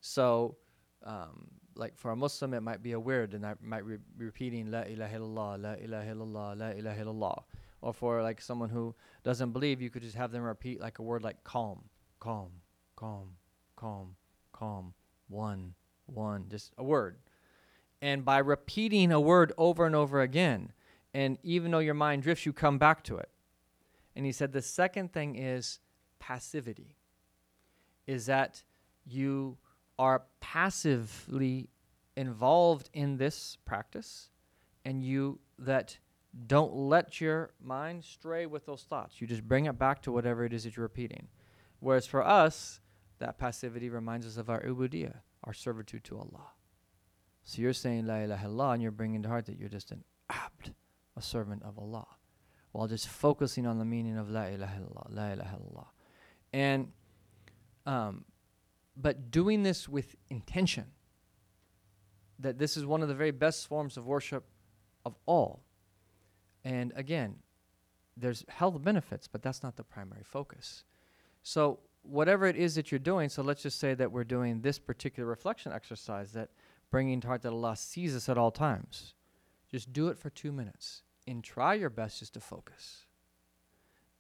So, 0.01 0.57
um, 1.03 1.49
like 1.75 1.97
for 1.97 2.11
a 2.11 2.17
Muslim, 2.17 2.55
it 2.55 2.61
might 2.61 2.83
be 2.83 2.93
a 2.93 3.01
word, 3.01 3.35
and 3.35 3.45
I 3.45 3.55
might 3.61 3.87
be 3.87 3.97
repeating 4.19 4.71
La 4.71 4.83
ilaha 4.83 5.19
illallah, 5.19 5.63
La 5.63 5.73
ilaha 5.73 6.15
illallah, 6.15 6.59
La 6.59 6.69
ilaha 6.69 7.05
illallah 7.05 7.43
or 7.85 7.93
for 7.93 8.23
like 8.23 8.41
someone 8.41 8.71
who 8.71 8.95
doesn't 9.25 9.53
believe, 9.53 9.83
you 9.83 9.91
could 9.91 10.03
just 10.03 10.17
have 10.17 10.33
them 10.33 10.43
repeat 10.43 10.81
like 10.81 10.99
a 10.99 11.03
word 11.03 11.23
like 11.23 11.45
calm, 11.45 11.85
calm, 12.19 12.49
calm, 12.97 13.37
calm, 13.77 14.17
calm, 14.55 14.95
one, 15.29 15.75
one, 16.07 16.47
just 16.49 16.73
a 16.79 16.83
word. 16.83 17.19
And 18.01 18.25
by 18.25 18.39
repeating 18.39 19.13
a 19.13 19.21
word 19.21 19.53
over 19.59 19.85
and 19.85 19.95
over 19.95 20.23
again, 20.23 20.73
and 21.13 21.37
even 21.43 21.71
though 21.71 21.79
your 21.79 21.95
mind 21.95 22.23
drifts, 22.23 22.47
you 22.47 22.55
come 22.55 22.79
back 22.79 23.05
to 23.05 23.19
it. 23.19 23.29
And 24.17 24.25
he 24.25 24.33
said 24.33 24.53
the 24.53 24.63
second 24.63 25.13
thing 25.13 25.37
is 25.37 25.79
passivity, 26.19 26.97
is 28.07 28.25
that 28.27 28.63
you 29.05 29.59
are 29.99 30.23
passively 30.41 31.69
involved 32.17 32.89
in 32.95 33.19
this 33.19 33.59
practice 33.67 34.31
and 34.87 35.05
you 35.05 35.39
that 35.59 35.99
don't 36.47 36.75
let 36.75 37.21
your 37.21 37.51
mind 37.63 38.05
stray 38.05 38.47
with 38.47 38.67
those 38.67 38.83
thoughts. 38.83 39.21
You 39.21 39.27
just 39.27 39.47
bring 39.47 39.67
it 39.67 39.79
back 39.79 40.03
to 40.03 40.13
whatever 40.13 40.45
it 40.45 40.53
is 40.53 40.65
that 40.65 40.77
you're 40.77 40.85
repeating. 40.85 41.29
Whereas 41.81 42.07
for 42.07 42.27
us, 42.27 42.81
that 43.19 43.39
passivity 43.39 43.89
reminds 43.89 44.27
us 44.27 44.37
of 44.37 44.51
our 44.51 44.61
ubudiyah, 44.63 45.17
our 45.45 45.53
servitude 45.53 46.05
to 46.05 46.19
Allah. 46.19 46.49
So 47.45 47.63
you're 47.63 47.73
saying 47.73 48.07
La 48.07 48.17
ilaha 48.17 48.49
illallah 48.49 48.75
and 48.75 48.83
you're 48.83 48.91
bringing 48.91 49.23
to 49.23 49.29
heart 49.29 49.47
that 49.47 49.59
you're 49.59 49.69
just 49.69 49.91
an 49.91 50.03
abd, 50.31 50.75
a 51.17 51.23
servant 51.23 51.63
of 51.63 51.79
Allah, 51.79 52.07
while 52.73 52.89
just 52.89 53.07
focusing 53.07 53.67
on 53.67 53.79
the 53.79 53.85
meaning 53.85 54.17
of 54.17 54.31
La 54.31 54.45
ilaha 54.45 54.81
illallah, 54.81 55.07
La 55.11 55.29
ilaha 55.29 55.57
illallah. 55.57 55.87
And, 56.53 56.89
um, 57.87 58.25
but 58.97 59.31
doing 59.31 59.63
this 59.63 59.89
with 59.89 60.17
intention, 60.31 60.87
that 62.39 62.59
this 62.59 62.77
is 62.77 62.85
one 62.85 63.03
of 63.03 63.09
the 63.09 63.15
very 63.15 63.31
best 63.31 63.69
forms 63.69 63.97
of 63.97 64.07
worship 64.07 64.45
of 65.05 65.15
all 65.27 65.63
and 66.65 66.93
again, 66.97 67.37
there's 68.17 68.45
health 68.49 68.83
benefits, 68.83 69.29
but 69.29 69.43
that's 69.43 69.63
not 69.63 69.77
the 69.77 69.85
primary 69.85 70.23
focus. 70.25 70.85
So, 71.43 71.81
whatever 72.03 72.47
it 72.47 72.57
is 72.57 72.75
that 72.75 72.91
you're 72.91 72.99
doing, 72.99 73.29
so 73.29 73.43
let's 73.43 73.63
just 73.63 73.79
say 73.79 73.95
that 73.95 74.13
we're 74.13 74.25
doing 74.25 74.61
this 74.61 74.79
particular 74.79 75.29
reflection 75.29 75.73
exercise 75.73 76.33
that 76.33 76.51
bringing 76.91 77.21
to 77.21 77.27
heart 77.27 77.43
that 77.43 77.53
Allah 77.53 77.77
sees 77.77 78.15
us 78.15 78.29
at 78.29 78.39
all 78.39 78.51
times. 78.51 79.15
Just 79.71 79.93
do 79.93 80.09
it 80.09 80.19
for 80.19 80.31
two 80.31 80.53
minutes 80.53 81.03
and 81.27 81.43
try 81.43 81.75
your 81.75 81.91
best 81.91 82.21
just 82.21 82.35
to 82.35 82.41
focus. 82.41 83.07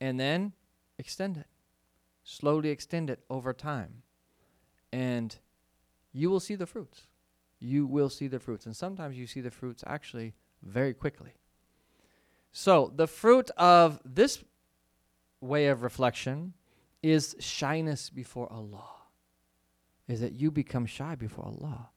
And 0.00 0.18
then 0.18 0.52
extend 0.98 1.36
it. 1.36 1.46
Slowly 2.24 2.70
extend 2.70 3.10
it 3.10 3.20
over 3.30 3.52
time. 3.52 4.02
And 4.92 5.36
you 6.12 6.30
will 6.30 6.40
see 6.40 6.54
the 6.54 6.66
fruits. 6.66 7.02
You 7.58 7.86
will 7.86 8.08
see 8.08 8.28
the 8.28 8.38
fruits. 8.38 8.66
And 8.66 8.74
sometimes 8.74 9.16
you 9.16 9.26
see 9.26 9.40
the 9.40 9.50
fruits 9.50 9.84
actually 9.86 10.34
very 10.62 10.94
quickly. 10.94 11.34
So, 12.56 12.92
the 12.94 13.08
fruit 13.08 13.50
of 13.56 13.98
this 14.04 14.44
way 15.40 15.66
of 15.66 15.82
reflection 15.82 16.52
is 17.02 17.34
shyness 17.40 18.10
before 18.10 18.50
Allah. 18.50 18.90
Is 20.06 20.20
that 20.20 20.34
you 20.34 20.52
become 20.52 20.86
shy 20.86 21.16
before 21.16 21.46
Allah. 21.46 21.90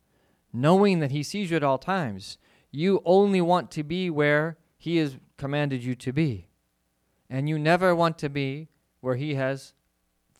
Knowing 0.51 0.99
that 0.99 1.11
He 1.11 1.21
sees 1.21 1.51
you 1.51 1.57
at 1.57 1.63
all 1.63 1.77
times, 1.77 2.39
you 2.71 3.03
only 3.05 3.39
want 3.39 3.69
to 3.69 3.83
be 3.83 4.09
where 4.09 4.57
He 4.79 4.97
has 4.97 5.17
commanded 5.37 5.83
you 5.83 5.93
to 5.93 6.11
be. 6.11 6.47
And 7.29 7.47
you 7.47 7.59
never 7.59 7.95
want 7.95 8.17
to 8.17 8.29
be 8.29 8.69
where 8.99 9.15
He 9.15 9.35
has 9.35 9.73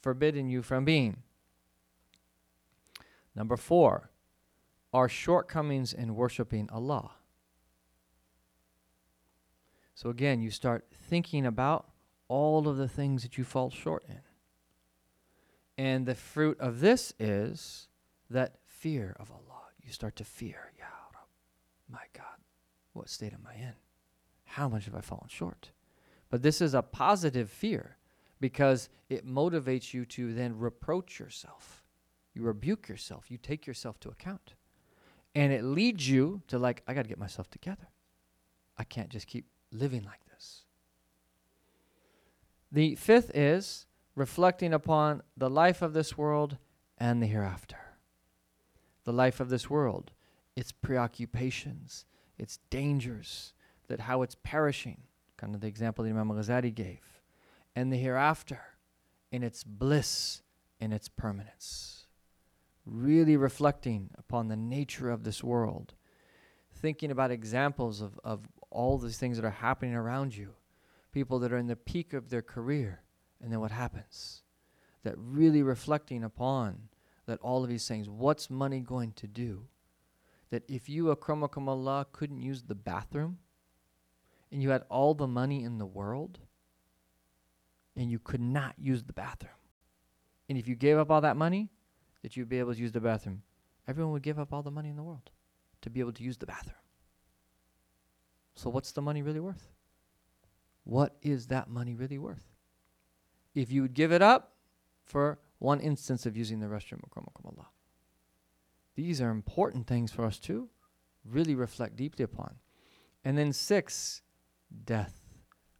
forbidden 0.02 0.50
you 0.50 0.64
from 0.64 0.84
being. 0.84 1.18
Number 3.36 3.56
four, 3.56 4.10
our 4.92 5.08
shortcomings 5.08 5.94
in 5.94 6.16
worshiping 6.16 6.70
Allah. 6.74 7.17
So 9.98 10.12
again, 10.12 10.42
you 10.42 10.52
start 10.52 10.86
thinking 10.94 11.44
about 11.44 11.90
all 12.28 12.68
of 12.68 12.78
the 12.78 12.88
things 12.88 13.24
that 13.24 13.40
you 13.40 13.44
fall 13.44 13.72
short 13.72 14.06
in. 14.08 14.20
And 15.76 16.06
the 16.06 16.14
fruit 16.14 16.60
of 16.60 16.82
this 16.82 17.16
is 17.18 17.88
that 18.30 18.58
fear 18.68 19.16
of 19.20 19.32
Allah. 19.32 19.64
You 19.82 19.92
start 19.92 20.16
to 20.18 20.24
fear, 20.24 20.72
Ya 20.78 20.86
Rab, 20.86 21.26
my 21.90 22.04
God, 22.14 22.38
what 22.94 23.10
state 23.10 23.34
am 23.34 23.48
I 23.50 23.56
in? 23.56 23.74
How 24.44 24.70
much 24.70 24.86
have 24.86 24.94
I 24.94 25.02
fallen 25.02 25.30
short? 25.30 25.72
But 26.30 26.44
this 26.44 26.62
is 26.62 26.76
a 26.76 26.84
positive 26.84 27.50
fear 27.50 27.98
because 28.40 28.90
it 29.10 29.28
motivates 29.28 29.96
you 29.96 30.06
to 30.06 30.32
then 30.32 30.60
reproach 30.60 31.18
yourself. 31.18 31.84
You 32.36 32.44
rebuke 32.44 32.88
yourself. 32.88 33.32
You 33.32 33.40
take 33.40 33.66
yourself 33.66 34.00
to 34.02 34.10
account. 34.10 34.54
And 35.34 35.52
it 35.52 35.64
leads 35.64 36.08
you 36.08 36.44
to, 36.50 36.60
like, 36.60 36.84
I 36.88 36.94
got 36.94 37.02
to 37.02 37.10
get 37.10 37.18
myself 37.18 37.50
together. 37.50 37.88
I 38.78 38.84
can't 38.84 39.10
just 39.10 39.26
keep 39.26 39.48
living 39.78 40.04
like 40.04 40.26
this. 40.26 40.64
The 42.72 42.96
fifth 42.96 43.32
is 43.36 43.86
reflecting 44.16 44.74
upon 44.74 45.22
the 45.36 45.50
life 45.50 45.82
of 45.82 45.94
this 45.94 46.18
world 46.18 46.58
and 46.98 47.22
the 47.22 47.28
hereafter. 47.28 47.78
The 49.04 49.14
life 49.14 49.40
of 49.40 49.50
this 49.50 49.70
world, 49.70 50.12
its 50.56 50.72
preoccupations, 50.72 52.06
its 52.38 52.60
dangers, 52.70 53.54
that 53.88 54.02
how 54.02 54.22
it's 54.22 54.36
perishing, 54.44 55.04
kind 55.38 55.56
of 55.56 55.62
the 55.62 55.68
example 55.68 56.04
that 56.04 56.10
Imam 56.10 56.30
Ghazali 56.30 56.74
gave, 56.74 57.22
and 57.76 57.94
the 57.94 57.98
hereafter 57.98 58.60
in 59.32 59.44
its 59.44 59.64
bliss 59.64 60.42
in 60.80 60.92
its 60.92 61.08
permanence. 61.08 62.06
Really 62.86 63.38
reflecting 63.38 64.10
upon 64.18 64.48
the 64.48 64.56
nature 64.56 65.10
of 65.10 65.24
this 65.24 65.44
world, 65.44 65.94
thinking 66.74 67.12
about 67.12 67.32
examples 67.32 68.02
of, 68.02 68.20
of 68.24 68.48
all 68.70 68.98
these 68.98 69.18
things 69.18 69.38
that 69.38 69.46
are 69.46 69.50
happening 69.50 69.96
around 69.96 70.36
you. 70.36 70.54
People 71.12 71.40
that 71.40 71.52
are 71.52 71.58
in 71.58 71.68
the 71.68 71.76
peak 71.76 72.14
of 72.14 72.30
their 72.30 72.42
career, 72.42 73.02
and 73.42 73.52
then 73.52 73.60
what 73.60 73.72
happens? 73.72 74.44
That 75.04 75.16
really 75.18 75.64
reflecting 75.64 76.24
upon 76.24 76.90
that 77.26 77.40
all 77.42 77.64
of 77.64 77.70
these 77.70 77.88
things. 77.88 78.10
What's 78.10 78.50
money 78.50 78.80
going 78.80 79.14
to 79.14 79.28
do? 79.28 79.66
That 80.50 80.64
if 80.70 80.90
you, 80.90 81.06
akramakum 81.06 81.68
Allah, 81.68 82.06
couldn't 82.12 82.42
use 82.42 82.64
the 82.64 82.76
bathroom, 82.76 83.40
and 84.52 84.62
you 84.62 84.70
had 84.70 84.84
all 84.90 85.14
the 85.14 85.28
money 85.28 85.64
in 85.64 85.78
the 85.78 85.86
world, 85.86 86.40
and 87.96 88.10
you 88.12 88.20
could 88.20 88.42
not 88.42 88.76
use 88.78 89.04
the 89.04 89.14
bathroom, 89.14 89.52
and 90.48 90.58
if 90.58 90.68
you 90.68 90.76
gave 90.76 90.98
up 90.98 91.12
all 91.12 91.22
that 91.22 91.36
money, 91.36 91.70
that 92.22 92.38
you'd 92.38 92.50
be 92.50 92.60
able 92.60 92.74
to 92.74 92.80
use 92.80 92.92
the 92.92 93.02
bathroom, 93.02 93.42
everyone 93.88 94.14
would 94.14 94.24
give 94.24 94.40
up 94.40 94.54
all 94.54 94.64
the 94.64 94.72
money 94.72 94.90
in 94.90 94.96
the 94.96 95.04
world 95.04 95.30
to 95.82 95.90
be 95.90 96.00
able 96.00 96.14
to 96.14 96.24
use 96.24 96.38
the 96.38 96.46
bathroom. 96.46 96.76
So, 98.58 98.72
what's 98.72 98.92
the 98.92 99.04
money 99.04 99.22
really 99.22 99.40
worth? 99.40 99.70
What 100.84 101.16
is 101.22 101.48
that 101.48 101.70
money 101.70 101.94
really 101.94 102.18
worth? 102.18 102.44
If 103.54 103.72
you 103.72 103.84
would 103.84 103.94
give 103.94 104.12
it 104.12 104.24
up 104.24 104.54
for 105.06 105.38
one 105.60 105.80
instance 105.80 106.26
of 106.26 106.36
using 106.36 106.60
the 106.60 106.66
restroom, 106.66 107.02
Allah. 107.46 107.68
These 108.96 109.22
are 109.22 109.30
important 109.30 109.86
things 109.86 110.12
for 110.12 110.26
us 110.26 110.40
to 110.40 110.70
really 111.24 111.54
reflect 111.54 111.98
deeply 111.98 112.24
upon. 112.24 112.56
And 113.24 113.38
then, 113.38 113.54
six, 113.54 114.24
death. 114.86 115.22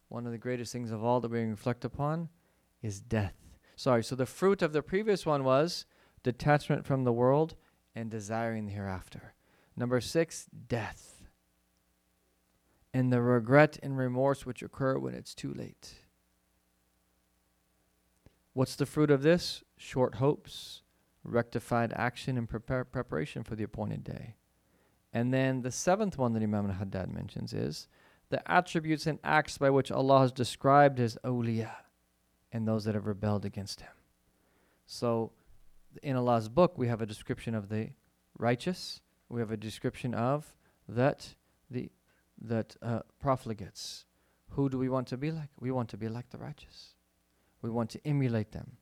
One 0.08 0.24
of 0.24 0.30
the 0.30 0.38
greatest 0.38 0.72
things 0.72 0.92
of 0.92 1.02
all 1.02 1.20
that 1.20 1.32
we 1.32 1.40
reflect 1.40 1.84
upon 1.84 2.28
is 2.80 3.00
death. 3.00 3.34
Sorry, 3.74 4.04
so 4.04 4.14
the 4.14 4.24
fruit 4.24 4.62
of 4.62 4.72
the 4.72 4.82
previous 4.82 5.26
one 5.26 5.42
was 5.42 5.84
detachment 6.22 6.86
from 6.86 7.02
the 7.02 7.12
world 7.12 7.56
and 7.94 8.08
desiring 8.08 8.66
the 8.66 8.72
hereafter. 8.72 9.34
Number 9.76 10.00
six, 10.00 10.46
death. 10.68 11.17
And 12.92 13.12
the 13.12 13.20
regret 13.20 13.78
and 13.82 13.96
remorse 13.96 14.46
which 14.46 14.62
occur 14.62 14.98
when 14.98 15.14
it's 15.14 15.34
too 15.34 15.52
late. 15.52 15.94
What's 18.54 18.76
the 18.76 18.86
fruit 18.86 19.10
of 19.10 19.22
this? 19.22 19.62
Short 19.76 20.16
hopes, 20.16 20.82
rectified 21.22 21.92
action, 21.94 22.36
and 22.36 22.48
preparation 22.48 23.44
for 23.44 23.54
the 23.54 23.62
appointed 23.62 24.02
day. 24.02 24.34
And 25.12 25.32
then 25.32 25.62
the 25.62 25.70
seventh 25.70 26.18
one 26.18 26.32
that 26.32 26.42
Imam 26.42 26.66
al 26.66 26.76
Haddad 26.76 27.12
mentions 27.12 27.52
is 27.52 27.88
the 28.30 28.50
attributes 28.50 29.06
and 29.06 29.18
acts 29.24 29.58
by 29.58 29.70
which 29.70 29.90
Allah 29.90 30.20
has 30.20 30.32
described 30.32 30.98
His 30.98 31.16
awliya 31.24 31.70
and 32.52 32.66
those 32.66 32.84
that 32.84 32.94
have 32.94 33.06
rebelled 33.06 33.44
against 33.44 33.80
Him. 33.80 33.92
So, 34.86 35.32
in 36.02 36.16
Allah's 36.16 36.48
book, 36.48 36.76
we 36.76 36.88
have 36.88 37.00
a 37.00 37.06
description 37.06 37.54
of 37.54 37.68
the 37.68 37.90
righteous. 38.38 39.00
We 39.28 39.40
have 39.40 39.50
a 39.50 39.56
description 39.56 40.14
of 40.14 40.54
that 40.88 41.34
the 41.70 41.90
that 42.40 42.76
uh, 42.82 43.00
profligates. 43.20 44.04
Who 44.50 44.68
do 44.68 44.78
we 44.78 44.88
want 44.88 45.08
to 45.08 45.16
be 45.16 45.30
like? 45.30 45.50
We 45.60 45.70
want 45.70 45.88
to 45.90 45.96
be 45.96 46.08
like 46.08 46.30
the 46.30 46.38
righteous. 46.38 46.94
We 47.62 47.70
want 47.70 47.90
to 47.90 48.06
emulate 48.06 48.52
them. 48.52 48.76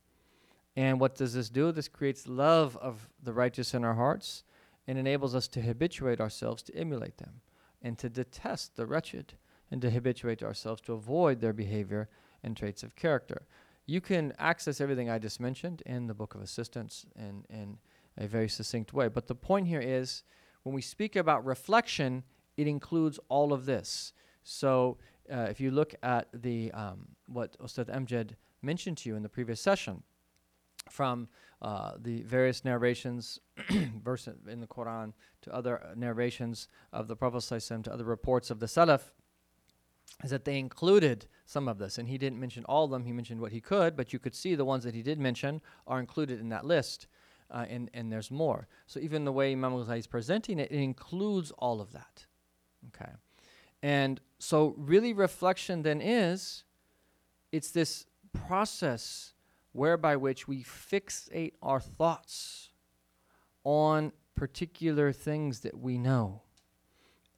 And 0.77 1.01
what 1.01 1.15
does 1.15 1.33
this 1.33 1.49
do? 1.49 1.73
This 1.73 1.89
creates 1.89 2.29
love 2.29 2.77
of 2.77 3.09
the 3.23 3.33
righteous 3.33 3.73
in 3.73 3.85
our 3.85 3.95
hearts 3.95 4.45
and 4.87 4.99
enables 4.99 5.35
us 5.35 5.49
to 5.49 5.63
habituate 5.63 6.21
ourselves 6.21 6.63
to 6.65 6.77
emulate 6.77 7.17
them 7.19 7.41
and 7.83 7.99
to 7.99 8.09
detest 8.09 8.77
the 8.77 8.87
wretched 8.87 9.35
and 9.71 9.81
to 9.83 9.91
habituate 9.91 10.43
ourselves 10.43 10.81
to 10.83 10.93
avoid 10.93 11.41
their 11.41 11.53
behavior 11.53 12.09
and 12.43 12.57
traits 12.57 12.83
of 12.83 12.95
character. 12.95 13.47
You 13.87 14.01
can 14.01 14.33
access 14.39 14.81
everything 14.81 15.09
I 15.09 15.19
just 15.19 15.41
mentioned 15.41 15.83
in 15.87 16.07
the 16.07 16.15
Book 16.15 16.35
of 16.35 16.43
Assistance 16.43 17.07
in, 17.17 17.45
in 17.49 17.79
a 18.19 18.27
very 18.27 18.49
succinct 18.49 18.93
way. 18.93 19.09
But 19.09 19.27
the 19.27 19.35
point 19.35 19.67
here 19.69 19.81
is 19.81 20.25
when 20.63 20.75
we 20.75 20.83
speak 20.83 21.17
about 21.17 21.45
reflection, 21.45 22.25
it 22.57 22.67
includes 22.67 23.19
all 23.29 23.53
of 23.53 23.67
this. 23.67 24.13
So 24.43 24.99
uh, 25.33 25.47
if 25.51 25.61
you 25.61 25.71
look 25.71 25.95
at 26.03 26.29
the 26.33 26.71
um, 26.73 27.09
what 27.27 27.57
Ustad 27.63 27.89
Amjad 27.89 28.31
mentioned 28.63 28.99
to 28.99 29.09
you 29.09 29.17
in 29.17 29.23
the 29.23 29.29
previous 29.29 29.61
session, 29.61 30.03
from 30.91 31.29
uh, 31.63 31.93
the 31.99 32.23
various 32.23 32.65
narrations, 32.65 33.41
verse 34.05 34.29
in 34.49 34.61
the 34.61 34.67
Quran, 34.67 35.13
to 35.43 35.55
other 35.55 35.83
narrations 35.97 36.69
of 36.93 37.09
the 37.09 37.17
Prophet 37.17 37.43
to 37.85 37.93
other 37.93 38.05
reports 38.05 38.51
of 38.51 38.61
the 38.61 38.67
Salaf, 38.67 39.13
is 40.23 40.31
that 40.31 40.45
they 40.45 40.59
included 40.59 41.27
some 41.45 41.69
of 41.69 41.79
this. 41.79 41.99
And 41.99 42.09
he 42.09 42.19
didn't 42.19 42.41
mention 42.41 42.65
all 42.65 42.85
of 42.85 42.91
them, 42.91 43.05
he 43.05 43.13
mentioned 43.13 43.41
what 43.41 43.53
he 43.53 43.61
could, 43.61 43.97
but 43.97 44.13
you 44.13 44.19
could 44.19 44.35
see 44.35 44.55
the 44.55 44.65
ones 44.65 44.85
that 44.85 44.95
he 44.95 45.03
did 45.03 45.19
mention 45.19 45.61
are 45.87 46.01
included 46.01 46.41
in 46.41 46.49
that 46.51 46.65
list. 46.65 47.07
Uh, 47.49 47.65
and, 47.69 47.91
and 47.95 48.11
there's 48.11 48.31
more. 48.31 48.67
So 48.87 48.99
even 48.99 49.25
the 49.25 49.33
way 49.33 49.53
Imam 49.53 49.73
Ghazali 49.73 49.99
is 49.99 50.07
presenting 50.09 50.59
it, 50.59 50.73
it 50.73 50.81
includes 50.81 51.53
all 51.53 51.81
of 51.81 51.93
that. 51.93 52.27
Okay. 52.89 53.11
And 53.83 54.21
so 54.39 54.75
really 54.77 55.13
reflection 55.13 55.83
then 55.83 56.01
is 56.01 56.65
it's 57.53 57.71
this 57.71 58.07
process 58.33 59.33
whereby 59.73 60.17
which 60.17 60.49
we 60.49 60.63
fixate 60.63 61.53
our 61.63 61.81
thoughts 61.81 62.71
on 63.65 64.13
particular 64.35 65.13
things 65.13 65.61
that 65.61 65.79
we 65.79 65.99
know. 65.99 66.43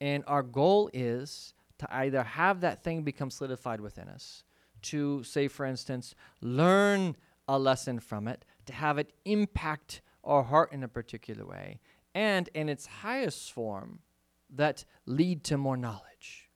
And 0.01 0.23
our 0.27 0.43
goal 0.43 0.89
is 0.93 1.53
to 1.79 1.87
either 1.93 2.23
have 2.23 2.61
that 2.61 2.83
thing 2.83 3.03
become 3.03 3.29
solidified 3.29 3.81
within 3.81 4.07
us, 4.07 4.43
to, 4.83 5.23
say, 5.23 5.47
for 5.47 5.65
instance, 5.65 6.15
learn 6.41 7.15
a 7.47 7.57
lesson 7.57 7.99
from 7.99 8.27
it, 8.27 8.45
to 8.65 8.73
have 8.73 8.97
it 8.97 9.11
impact 9.25 10.01
our 10.23 10.43
heart 10.43 10.71
in 10.71 10.83
a 10.83 10.87
particular 10.87 11.45
way, 11.45 11.79
and 12.13 12.49
in 12.53 12.69
its 12.69 12.85
highest 12.85 13.51
form, 13.51 13.99
that 14.55 14.85
lead 15.05 15.43
to 15.45 15.57
more 15.57 15.77
knowledge. 15.77 16.49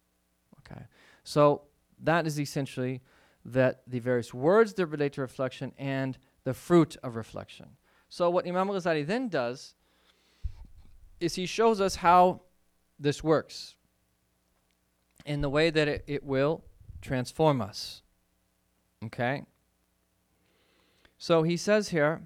Okay, 0.59 0.81
so 1.23 1.63
that 2.01 2.25
is 2.27 2.39
essentially 2.39 3.01
that 3.45 3.81
the 3.87 3.99
various 3.99 4.33
words 4.33 4.73
that 4.73 4.85
relate 4.87 5.13
to 5.13 5.21
reflection 5.21 5.73
and 5.77 6.17
the 6.43 6.53
fruit 6.53 6.97
of 7.03 7.15
reflection. 7.15 7.67
So 8.09 8.29
what 8.29 8.47
Imam 8.47 8.67
Ghazali 8.67 9.05
then 9.05 9.27
does 9.27 9.75
is 11.19 11.35
he 11.35 11.45
shows 11.45 11.81
us 11.81 11.95
how 11.95 12.41
this 12.99 13.23
works 13.23 13.75
in 15.25 15.41
the 15.41 15.49
way 15.49 15.69
that 15.69 15.87
it, 15.87 16.03
it 16.07 16.23
will 16.23 16.63
transform 17.01 17.61
us. 17.61 18.01
Okay? 19.05 19.43
So 21.17 21.43
he 21.43 21.57
says 21.57 21.89
here 21.89 22.23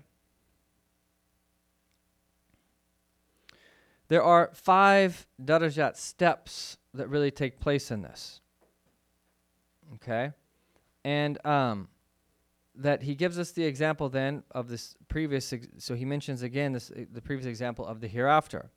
there 4.08 4.22
are 4.22 4.50
five 4.52 5.26
darajat 5.42 5.96
steps 5.96 6.76
that 6.94 7.08
really 7.08 7.30
take 7.30 7.60
place 7.60 7.90
in 7.90 8.02
this. 8.02 8.40
Okay? 9.94 10.32
And 11.04 11.44
um, 11.46 11.88
that 12.74 13.02
he 13.02 13.14
gives 13.14 13.38
us 13.38 13.52
the 13.52 13.64
example 13.64 14.08
then 14.08 14.42
of 14.50 14.68
this 14.68 14.94
previous, 15.08 15.52
ex- 15.52 15.68
so 15.78 15.94
he 15.94 16.04
mentions 16.04 16.42
again 16.42 16.72
this, 16.72 16.90
uh, 16.90 17.04
the 17.12 17.22
previous 17.22 17.46
example 17.46 17.86
of 17.86 18.00
the 18.00 18.08
hereafter. 18.08 18.70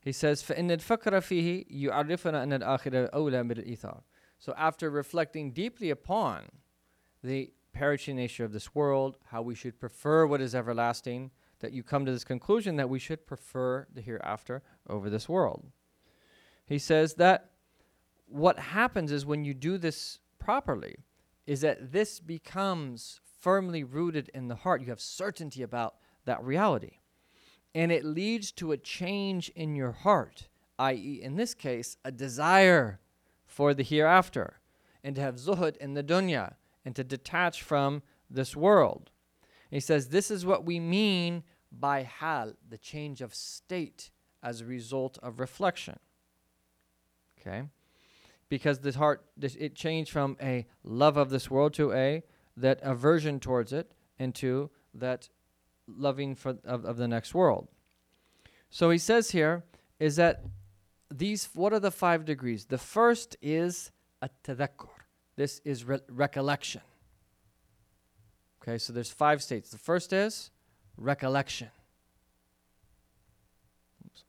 He 0.00 0.12
says, 0.12 0.42
فَإِنَّ 0.42 0.70
الْفَكْرَ 0.70 1.12
فِيهِ 1.20 1.70
يُعَرِّفُنَا 1.72 2.44
أَنَّ 2.44 2.62
الْآخِرَ 2.62 3.10
أَوْلَى 3.10 3.46
مِنَ 3.46 3.64
الْإِيثَارِ 3.64 4.02
So 4.38 4.52
after 4.56 4.90
reflecting 4.90 5.52
deeply 5.52 5.90
upon 5.90 6.48
the 7.22 7.52
perishing 7.72 8.16
nature 8.16 8.44
of 8.44 8.52
this 8.52 8.74
world, 8.74 9.16
how 9.26 9.42
we 9.42 9.54
should 9.54 9.78
prefer 9.78 10.26
what 10.26 10.40
is 10.40 10.54
everlasting, 10.54 11.30
that 11.59 11.73
you 11.73 11.83
come 11.83 12.05
to 12.05 12.11
this 12.11 12.23
conclusion 12.23 12.75
that 12.75 12.89
we 12.89 12.99
should 12.99 13.25
prefer 13.25 13.87
the 13.93 14.01
hereafter 14.01 14.63
over 14.87 15.09
this 15.09 15.27
world. 15.27 15.65
He 16.65 16.77
says 16.77 17.15
that 17.15 17.51
what 18.27 18.59
happens 18.59 19.11
is 19.11 19.25
when 19.25 19.45
you 19.45 19.53
do 19.53 19.77
this 19.77 20.19
properly, 20.39 20.97
is 21.45 21.61
that 21.61 21.91
this 21.91 22.19
becomes 22.19 23.21
firmly 23.39 23.83
rooted 23.83 24.29
in 24.33 24.47
the 24.47 24.55
heart. 24.55 24.81
You 24.81 24.87
have 24.87 24.99
certainty 24.99 25.61
about 25.61 25.95
that 26.25 26.43
reality 26.43 26.97
and 27.77 27.91
it 27.91 28.03
leads 28.03 28.51
to 28.53 28.71
a 28.71 28.77
change 28.77 29.49
in 29.49 29.75
your 29.75 29.91
heart, 29.91 30.47
i.e., 30.79 31.19
in 31.21 31.35
this 31.35 31.53
case, 31.53 31.95
a 32.03 32.11
desire 32.11 32.99
for 33.45 33.75
the 33.75 33.83
hereafter, 33.83 34.59
and 35.03 35.15
to 35.15 35.21
have 35.21 35.35
zuhud 35.35 35.77
in 35.77 35.93
the 35.93 36.03
dunya, 36.03 36.55
and 36.83 36.95
to 36.95 37.03
detach 37.03 37.61
from 37.61 38.01
this 38.31 38.55
world. 38.55 39.11
He 39.71 39.79
says, 39.79 40.09
This 40.09 40.31
is 40.31 40.45
what 40.45 40.65
we 40.65 40.79
mean 40.79 41.43
by 41.71 42.03
hal, 42.03 42.53
the 42.67 42.77
change 42.77 43.21
of 43.21 43.35
state 43.35 44.11
as 44.41 44.61
a 44.61 44.65
result 44.65 45.17
of 45.21 45.39
reflection. 45.39 45.99
Okay? 47.39 47.63
Because 48.49 48.79
the 48.79 48.93
heart, 48.93 49.25
this, 49.35 49.55
it 49.55 49.75
changed 49.75 50.11
from 50.11 50.37
a 50.41 50.65
love 50.83 51.17
of 51.17 51.29
this 51.29 51.51
world 51.51 51.73
to 51.75 51.91
a 51.93 52.23
that 52.55 52.79
aversion 52.81 53.39
towards 53.39 53.73
it, 53.73 53.91
into 54.17 54.69
that 54.93 55.29
loving 55.87 56.35
for 56.35 56.57
of, 56.65 56.85
of 56.85 56.97
the 56.97 57.07
next 57.07 57.33
world. 57.33 57.67
So 58.69 58.89
he 58.89 58.97
says 58.97 59.31
here 59.31 59.63
is 59.99 60.15
that 60.17 60.43
these 61.13 61.49
what 61.53 61.73
are 61.73 61.79
the 61.79 61.91
five 61.91 62.25
degrees? 62.25 62.65
The 62.65 62.77
first 62.77 63.37
is 63.41 63.91
a 64.21 64.29
tadakkur. 64.43 64.89
This 65.35 65.61
is 65.63 65.83
re- 65.83 65.99
recollection. 66.09 66.81
Okay, 68.67 68.77
so 68.77 68.91
there's 68.91 69.09
five 69.09 69.41
states. 69.41 69.69
The 69.69 69.77
first 69.77 70.11
is 70.11 70.51
recollection. 70.97 71.69
Oops. 74.05 74.23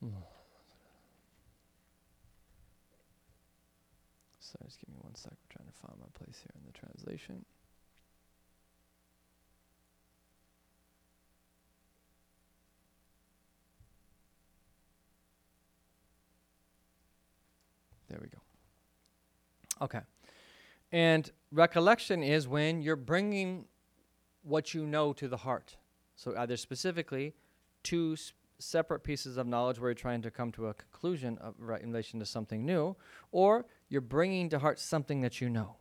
Hmm. 0.00 0.08
Sorry, 4.40 4.64
just 4.64 4.80
give 4.80 4.88
me 4.88 4.96
one 5.02 5.14
sec. 5.14 5.32
We're 5.32 5.58
trying 5.58 5.70
to 5.70 5.78
find 5.78 6.00
my 6.00 6.06
place 6.18 6.40
here 6.42 6.52
in 6.56 6.64
the 6.64 6.72
translation. 6.72 7.44
There 18.12 18.20
Okay. 19.82 20.00
And 20.92 21.30
recollection 21.50 22.22
is 22.22 22.46
when 22.46 22.80
you're 22.82 22.96
bringing 22.96 23.64
what 24.42 24.74
you 24.74 24.86
know 24.86 25.12
to 25.14 25.28
the 25.28 25.38
heart. 25.38 25.76
So 26.16 26.34
either 26.36 26.56
specifically 26.56 27.34
two 27.82 28.16
separate 28.58 29.00
pieces 29.00 29.36
of 29.36 29.46
knowledge 29.46 29.80
where 29.80 29.90
you're 29.90 29.94
trying 29.94 30.22
to 30.22 30.30
come 30.30 30.52
to 30.52 30.68
a 30.68 30.74
conclusion 30.74 31.36
of, 31.38 31.54
right, 31.58 31.82
in 31.82 31.90
relation 31.90 32.20
to 32.20 32.26
something 32.26 32.64
new, 32.64 32.94
or 33.32 33.66
you're 33.88 34.00
bringing 34.00 34.48
to 34.50 34.58
heart 34.58 34.78
something 34.78 35.20
that 35.22 35.40
you 35.40 35.50
know. 35.50 35.76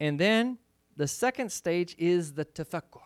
And 0.00 0.18
then 0.18 0.58
the 0.96 1.06
second 1.06 1.52
stage 1.52 1.94
is 1.98 2.32
the 2.32 2.44
tafakkur. 2.44 3.02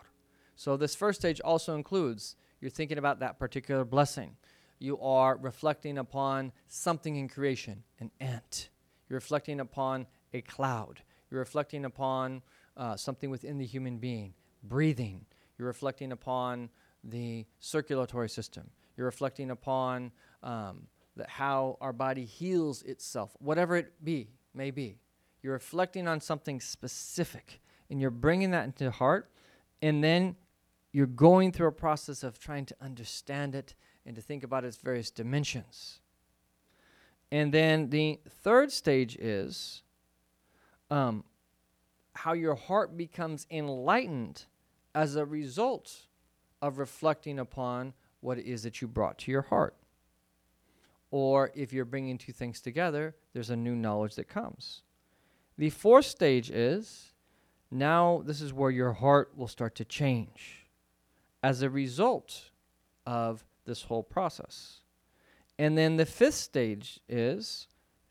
So 0.57 0.77
this 0.77 0.95
first 0.95 1.20
stage 1.20 1.41
also 1.41 1.75
includes 1.75 2.37
you're 2.61 2.70
thinking 2.70 2.99
about 2.99 3.20
that 3.20 3.39
particular 3.39 3.85
blessing. 3.85 4.37
You 4.79 4.99
are 5.01 5.37
reflecting 5.37 5.99
upon 5.99 6.53
something 6.68 7.16
in 7.16 7.29
creation, 7.29 7.83
an 8.01 8.11
ant. 8.20 8.70
You're 9.14 9.20
reflecting 9.20 9.60
upon 9.60 10.08
a 10.32 10.40
cloud. 10.40 11.00
You're 11.30 11.38
reflecting 11.38 11.84
upon 11.84 12.42
uh, 12.76 12.96
something 12.96 13.30
within 13.30 13.58
the 13.58 13.64
human 13.64 13.98
being, 13.98 14.34
breathing. 14.64 15.24
You're 15.56 15.68
reflecting 15.68 16.10
upon 16.10 16.68
the 17.04 17.46
circulatory 17.60 18.28
system. 18.28 18.70
You're 18.96 19.06
reflecting 19.06 19.52
upon 19.52 20.10
um, 20.42 20.88
the, 21.14 21.26
how 21.28 21.78
our 21.80 21.92
body 21.92 22.24
heals 22.24 22.82
itself, 22.82 23.36
whatever 23.38 23.76
it 23.76 23.92
be, 24.02 24.30
may 24.52 24.72
be. 24.72 24.98
You're 25.44 25.52
reflecting 25.52 26.08
on 26.08 26.20
something 26.20 26.60
specific 26.60 27.60
and 27.90 28.00
you're 28.00 28.10
bringing 28.10 28.50
that 28.50 28.64
into 28.64 28.90
heart, 28.90 29.30
and 29.80 30.02
then 30.02 30.34
you're 30.90 31.06
going 31.06 31.52
through 31.52 31.68
a 31.68 31.72
process 31.72 32.24
of 32.24 32.40
trying 32.40 32.66
to 32.66 32.74
understand 32.80 33.54
it 33.54 33.76
and 34.04 34.16
to 34.16 34.20
think 34.20 34.42
about 34.42 34.64
its 34.64 34.78
various 34.78 35.12
dimensions. 35.12 36.00
And 37.31 37.53
then 37.53 37.91
the 37.91 38.20
third 38.43 38.70
stage 38.70 39.16
is 39.16 39.83
um, 40.91 41.25
how 42.14 42.33
your 42.33 42.55
heart 42.55 42.97
becomes 42.97 43.47
enlightened 43.51 44.45
as 44.95 45.16
a 45.16 45.25
result 45.25 46.07
of 46.62 46.79
reflecting 46.79 47.39
upon 47.39 47.93
what 48.20 48.39
it 48.39 48.47
is 48.47 48.62
that 48.62 48.81
you 48.81 48.89
brought 48.89 49.18
to 49.18 49.31
your 49.31 49.43
heart. 49.43 49.75
Or 51.11 51.51
if 51.55 51.72
you're 51.72 51.85
bringing 51.85 52.18
two 52.18 52.33
things 52.33 52.61
together, 52.61 53.14
there's 53.33 53.51
a 53.51 53.57
new 53.57 53.77
knowledge 53.77 54.14
that 54.14 54.29
comes. 54.29 54.83
The 55.59 55.70
fourth 55.70 56.07
stage 56.07 56.51
is 56.51 57.12
now 57.70 58.22
this 58.25 58.41
is 58.41 58.53
where 58.53 58.70
your 58.70 58.93
heart 58.93 59.33
will 59.37 59.49
start 59.49 59.75
to 59.77 59.85
change 59.85 60.66
as 61.43 61.62
a 61.62 61.70
result 61.70 62.51
of 63.07 63.45
this 63.64 63.83
whole 63.83 64.03
process. 64.03 64.81
And 65.59 65.78
then 65.78 65.96
the 65.96 66.07
fifth 66.07 66.34
stage 66.34 67.00
is 67.09 67.68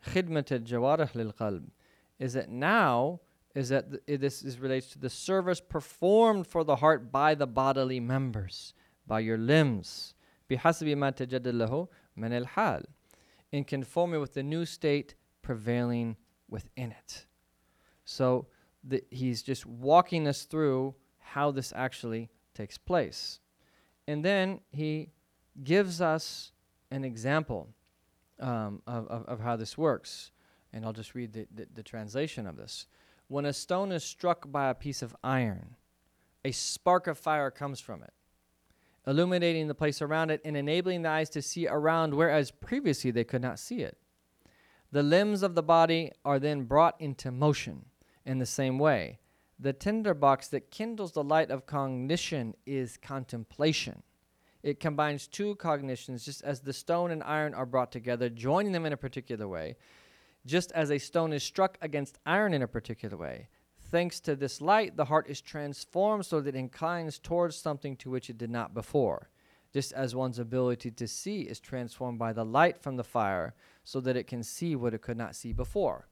خدمت 0.07 0.51
al-jawarih 0.51 1.63
is 2.19 2.33
that 2.33 2.49
now 2.49 3.19
is 3.55 3.69
that 3.69 4.07
th- 4.07 4.19
this 4.19 4.43
is 4.43 4.59
relates 4.59 4.87
to 4.87 4.99
the 4.99 5.09
service 5.09 5.61
performed 5.61 6.47
for 6.47 6.63
the 6.63 6.77
heart 6.77 7.11
by 7.11 7.35
the 7.35 7.45
bodily 7.45 7.99
members, 7.99 8.73
by 9.05 9.19
your 9.19 9.37
limbs, 9.37 10.15
بحسب 10.49 10.95
ما 10.97 11.11
تجد 11.11 11.47
له 11.47 11.87
al-hal, 12.17 12.83
in 13.51 13.63
conformity 13.63 14.19
with 14.19 14.33
the 14.33 14.43
new 14.43 14.65
state 14.65 15.15
prevailing 15.41 16.15
within 16.49 16.91
it. 16.91 17.25
So 18.05 18.47
he's 19.09 19.43
just 19.43 19.65
walking 19.65 20.27
us 20.27 20.43
through 20.43 20.95
how 21.19 21.51
this 21.51 21.71
actually 21.75 22.29
takes 22.53 22.77
place. 22.77 23.39
And 24.07 24.23
then 24.23 24.61
he 24.71 25.11
gives 25.63 26.01
us 26.01 26.52
an 26.93 27.03
example 27.03 27.69
um, 28.39 28.81
of, 28.87 29.07
of, 29.07 29.25
of 29.25 29.39
how 29.39 29.55
this 29.55 29.77
works. 29.77 30.31
And 30.71 30.85
I'll 30.85 30.93
just 30.93 31.15
read 31.15 31.33
the, 31.33 31.47
the, 31.53 31.67
the 31.73 31.83
translation 31.83 32.47
of 32.47 32.57
this. 32.57 32.87
When 33.27 33.45
a 33.45 33.53
stone 33.53 33.91
is 33.91 34.03
struck 34.03 34.51
by 34.51 34.69
a 34.69 34.75
piece 34.75 35.01
of 35.01 35.15
iron, 35.23 35.75
a 36.45 36.51
spark 36.51 37.07
of 37.07 37.17
fire 37.17 37.51
comes 37.51 37.79
from 37.79 38.03
it, 38.03 38.13
illuminating 39.07 39.67
the 39.67 39.75
place 39.75 40.01
around 40.01 40.29
it 40.29 40.41
and 40.43 40.57
enabling 40.57 41.03
the 41.03 41.09
eyes 41.09 41.29
to 41.31 41.41
see 41.41 41.67
around, 41.67 42.13
whereas 42.13 42.51
previously 42.51 43.11
they 43.11 43.23
could 43.23 43.41
not 43.41 43.59
see 43.59 43.81
it. 43.81 43.97
The 44.91 45.03
limbs 45.03 45.41
of 45.41 45.55
the 45.55 45.63
body 45.63 46.11
are 46.23 46.39
then 46.39 46.63
brought 46.63 46.99
into 46.99 47.31
motion 47.31 47.85
in 48.25 48.39
the 48.39 48.45
same 48.45 48.77
way. 48.77 49.19
The 49.59 49.73
tinderbox 49.73 50.49
that 50.49 50.71
kindles 50.71 51.13
the 51.13 51.23
light 51.23 51.49
of 51.49 51.65
cognition 51.65 52.55
is 52.65 52.97
contemplation. 52.97 54.03
It 54.63 54.79
combines 54.79 55.27
two 55.27 55.55
cognitions, 55.55 56.23
just 56.23 56.41
as 56.43 56.61
the 56.61 56.71
stone 56.71 57.11
and 57.11 57.21
iron 57.21 57.53
are 57.53 57.65
brought 57.65 57.91
together, 57.91 58.29
joining 58.29 58.71
them 58.71 58.85
in 58.85 58.93
a 58.93 58.97
particular 58.97 59.47
way, 59.47 59.75
just 60.45 60.71
as 60.71 60.89
a 60.89 60.97
stone 60.97 61.33
is 61.33 61.43
struck 61.43 61.77
against 61.81 62.17
iron 62.25 62.53
in 62.53 62.61
a 62.61 62.67
particular 62.67 63.17
way. 63.17 63.49
Thanks 63.91 64.21
to 64.21 64.35
this 64.35 64.61
light, 64.61 64.95
the 64.95 65.05
heart 65.05 65.29
is 65.29 65.41
transformed 65.41 66.25
so 66.25 66.39
that 66.39 66.55
it 66.55 66.57
inclines 66.57 67.19
towards 67.19 67.57
something 67.57 67.97
to 67.97 68.09
which 68.09 68.29
it 68.29 68.37
did 68.37 68.49
not 68.49 68.73
before, 68.73 69.29
just 69.73 69.91
as 69.93 70.15
one's 70.15 70.39
ability 70.39 70.91
to 70.91 71.07
see 71.07 71.41
is 71.41 71.59
transformed 71.59 72.17
by 72.17 72.31
the 72.31 72.45
light 72.45 72.81
from 72.81 72.95
the 72.95 73.03
fire 73.03 73.53
so 73.83 73.99
that 73.99 74.15
it 74.15 74.27
can 74.27 74.43
see 74.43 74.75
what 74.75 74.93
it 74.93 75.01
could 75.01 75.17
not 75.17 75.35
see 75.35 75.51
before. 75.51 76.07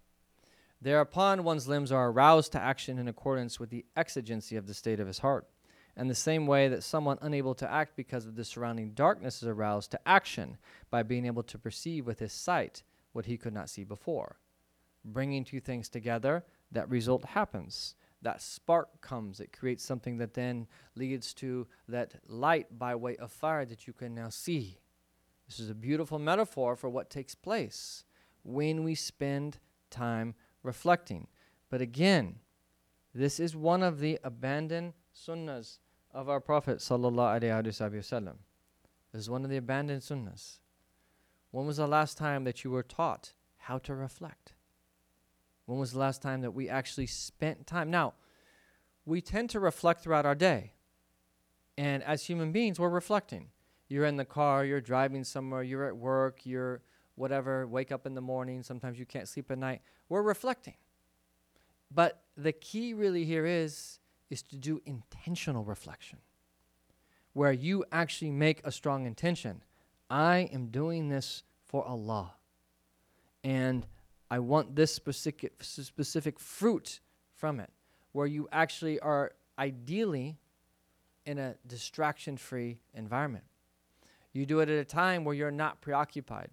Thereupon, 0.82 1.44
one's 1.44 1.68
limbs 1.68 1.92
are 1.92 2.10
aroused 2.10 2.52
to 2.52 2.60
action 2.60 3.00
in 3.00 3.08
accordance 3.08 3.60
with 3.60 3.70
the 3.70 3.86
exigency 3.96 4.58
of 4.58 4.68
the 4.68 4.74
state 4.74 5.00
of 5.00 5.08
his 5.08 5.20
heart. 5.20 5.48
And 5.96 6.10
the 6.10 6.16
same 6.16 6.48
way 6.48 6.68
that 6.70 6.84
someone 6.84 7.18
unable 7.22 7.54
to 7.56 7.72
act 7.72 7.96
because 7.96 8.26
of 8.26 8.36
the 8.36 8.46
surrounding 8.46 8.92
darkness 8.92 9.42
is 9.42 9.48
aroused 9.48 9.92
to 9.92 10.08
action 10.08 10.58
by 10.90 11.04
being 11.04 11.26
able 11.26 11.44
to 11.44 11.58
perceive 11.58 12.08
with 12.08 12.20
his 12.20 12.34
sight 12.34 12.84
what 13.12 13.26
he 13.26 13.38
could 13.38 13.54
not 13.54 13.70
see 13.70 13.84
before. 13.84 14.38
Bringing 15.04 15.44
two 15.44 15.60
things 15.60 15.90
together, 15.90 16.46
that 16.72 16.90
result 16.90 17.26
happens. 17.26 17.96
That 18.22 18.42
spark 18.42 19.02
comes. 19.02 19.40
It 19.40 19.52
creates 19.52 19.84
something 19.84 20.18
that 20.18 20.34
then 20.34 20.68
leads 20.96 21.34
to 21.36 21.68
that 21.88 22.16
light 22.28 22.78
by 22.78 22.96
way 22.96 23.16
of 23.18 23.32
fire 23.32 23.66
that 23.66 23.88
you 23.88 23.94
can 23.94 24.14
now 24.14 24.30
see. 24.30 24.78
This 25.48 25.60
is 25.60 25.70
a 25.70 25.76
beautiful 25.76 26.20
metaphor 26.20 26.76
for 26.76 26.90
what 26.90 27.10
takes 27.10 27.36
place 27.36 28.06
when 28.44 28.84
we 28.84 28.96
spend 28.96 29.58
time 29.90 30.36
reflecting. 30.64 31.28
But 31.70 31.82
again, 31.82 32.40
this 33.14 33.40
is 33.40 33.56
one 33.56 33.84
of 33.84 34.00
the 34.00 34.20
abandoned 34.24 34.94
sunnahs 35.22 35.78
of 36.14 36.30
our 36.30 36.40
Prophet 36.40 36.80
sallallahu. 36.80 38.36
This 39.12 39.22
is 39.22 39.30
one 39.30 39.44
of 39.44 39.50
the 39.50 39.58
abandoned 39.58 40.02
sunnahs. 40.02 40.60
When 41.52 41.68
was 41.68 41.78
the 41.78 41.88
last 41.88 42.18
time 42.18 42.44
that 42.46 42.64
you 42.64 42.72
were 42.72 42.84
taught 42.84 43.34
how 43.58 43.78
to 43.80 43.94
reflect? 43.94 44.54
When 45.66 45.80
was 45.80 45.92
the 45.92 46.00
last 46.00 46.22
time 46.22 46.42
that 46.42 46.52
we 46.52 46.70
actually 46.70 47.08
spent 47.08 47.68
time? 47.68 47.92
Now, 47.92 48.14
we 49.06 49.22
tend 49.22 49.50
to 49.52 49.60
reflect 49.60 50.02
throughout 50.02 50.26
our 50.26 50.36
day. 50.36 50.74
And 51.78 52.04
as 52.04 52.26
human 52.26 52.52
beings, 52.52 52.80
we're 52.80 52.90
reflecting. 52.90 53.50
You're 53.88 54.06
in 54.06 54.18
the 54.18 54.26
car, 54.26 54.66
you're 54.66 54.82
driving 54.82 55.24
somewhere, 55.24 55.64
you're 55.64 55.88
at 55.88 55.98
work, 55.98 56.46
you're 56.46 56.82
whatever, 57.16 57.68
wake 57.68 57.92
up 57.92 58.06
in 58.06 58.16
the 58.16 58.22
morning, 58.22 58.64
sometimes 58.64 58.98
you 58.98 59.06
can't 59.06 59.28
sleep 59.28 59.52
at 59.52 59.58
night. 59.58 59.82
We're 60.10 60.22
reflecting. 60.22 60.76
But 61.94 62.24
the 62.38 62.54
key 62.54 62.94
really 62.94 63.26
here 63.26 63.46
is 63.46 64.00
is 64.32 64.42
to 64.44 64.56
do 64.56 64.82
intentional 64.86 65.64
reflection. 65.64 66.18
Where 67.34 67.52
you 67.52 67.86
actually 67.92 68.32
make 68.32 68.62
a 68.64 68.72
strong 68.72 69.06
intention. 69.06 69.62
I 70.10 70.50
am 70.52 70.68
doing 70.68 71.10
this 71.10 71.44
for 71.66 71.86
Allah. 71.86 72.34
And 73.44 73.86
I 74.30 74.40
want 74.40 74.76
this 74.76 74.94
specific 74.94 75.54
specific 75.62 76.40
fruit 76.40 77.00
from 77.36 77.60
it. 77.60 77.70
Where 78.14 78.28
you 78.28 78.48
actually 78.52 79.00
are 79.00 79.34
ideally 79.60 80.38
in 81.26 81.38
a 81.38 81.56
distraction-free 81.68 82.80
environment. 82.94 83.44
You 84.34 84.46
do 84.46 84.60
it 84.62 84.70
at 84.70 84.80
a 84.80 84.86
time 84.86 85.24
where 85.24 85.36
you're 85.36 85.52
not 85.52 85.82
preoccupied. 85.82 86.50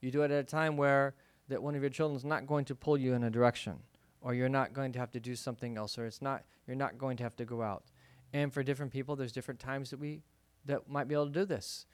You 0.00 0.10
do 0.10 0.22
it 0.22 0.30
at 0.30 0.38
a 0.38 0.44
time 0.44 0.76
where 0.76 1.14
that 1.48 1.62
one 1.62 1.74
of 1.74 1.82
your 1.82 1.90
children 1.90 2.16
is 2.16 2.24
not 2.24 2.46
going 2.46 2.64
to 2.66 2.74
pull 2.74 2.96
you 2.96 3.14
in 3.14 3.24
a 3.24 3.30
direction 3.30 3.80
or 4.24 4.34
you're 4.34 4.48
not 4.48 4.72
going 4.72 4.90
to 4.90 4.98
have 4.98 5.12
to 5.12 5.20
do 5.20 5.36
something 5.36 5.76
else 5.76 5.98
or 5.98 6.06
it's 6.06 6.22
not 6.22 6.42
you're 6.66 6.74
not 6.74 6.98
going 6.98 7.16
to 7.18 7.22
have 7.22 7.36
to 7.36 7.44
go 7.44 7.62
out. 7.62 7.84
And 8.32 8.52
for 8.52 8.64
different 8.64 8.90
people 8.90 9.14
there's 9.14 9.30
different 9.30 9.60
times 9.60 9.90
that 9.90 10.00
we 10.00 10.22
that 10.64 10.88
might 10.88 11.06
be 11.06 11.14
able 11.14 11.26
to 11.26 11.32
do 11.32 11.44
this. 11.44 11.86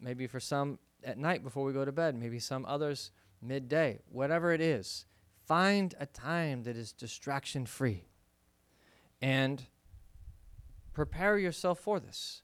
Maybe 0.00 0.26
for 0.26 0.40
some 0.40 0.78
at 1.04 1.18
night 1.18 1.44
before 1.44 1.64
we 1.64 1.72
go 1.72 1.84
to 1.84 1.92
bed, 1.92 2.16
maybe 2.16 2.38
some 2.40 2.64
others 2.66 3.12
midday, 3.40 4.00
whatever 4.08 4.52
it 4.52 4.60
is. 4.60 5.04
Find 5.46 5.94
a 6.00 6.06
time 6.06 6.62
that 6.62 6.76
is 6.76 6.92
distraction 6.92 7.66
free. 7.66 8.04
And 9.20 9.66
prepare 10.94 11.36
yourself 11.36 11.78
for 11.78 12.00
this. 12.00 12.42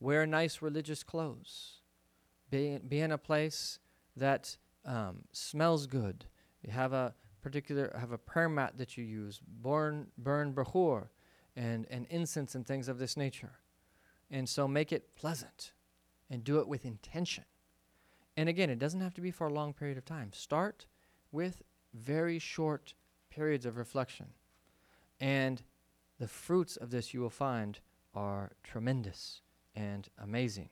Wear 0.00 0.26
nice 0.26 0.60
religious 0.60 1.02
clothes. 1.02 1.80
Be, 2.50 2.78
be 2.86 3.00
in 3.00 3.10
a 3.10 3.18
place 3.18 3.78
that 4.16 4.58
um, 4.84 5.24
smells 5.32 5.86
good. 5.86 6.26
You 6.62 6.72
have 6.72 6.92
a 6.92 7.14
particular 7.46 7.96
have 8.00 8.10
a 8.10 8.18
prayer 8.18 8.48
mat 8.48 8.76
that 8.76 8.96
you 8.96 9.04
use. 9.04 9.40
Burn 9.62 10.08
burn 10.18 10.52
bahur 10.52 11.10
and, 11.54 11.86
and 11.88 12.04
incense 12.10 12.56
and 12.56 12.66
things 12.66 12.88
of 12.88 12.98
this 12.98 13.16
nature. 13.16 13.52
And 14.32 14.48
so 14.48 14.66
make 14.66 14.90
it 14.90 15.14
pleasant 15.14 15.70
and 16.28 16.42
do 16.42 16.58
it 16.58 16.66
with 16.66 16.84
intention. 16.84 17.44
And 18.36 18.48
again, 18.48 18.68
it 18.68 18.80
doesn't 18.80 19.00
have 19.00 19.14
to 19.14 19.20
be 19.20 19.30
for 19.30 19.46
a 19.46 19.52
long 19.52 19.74
period 19.74 19.96
of 19.96 20.04
time. 20.04 20.32
Start 20.32 20.86
with 21.30 21.62
very 21.94 22.40
short 22.40 22.94
periods 23.30 23.64
of 23.64 23.76
reflection. 23.76 24.26
And 25.20 25.62
the 26.18 26.26
fruits 26.26 26.76
of 26.76 26.90
this 26.90 27.14
you 27.14 27.20
will 27.20 27.30
find 27.30 27.78
are 28.12 28.56
tremendous 28.64 29.40
and 29.76 30.08
amazing. 30.20 30.70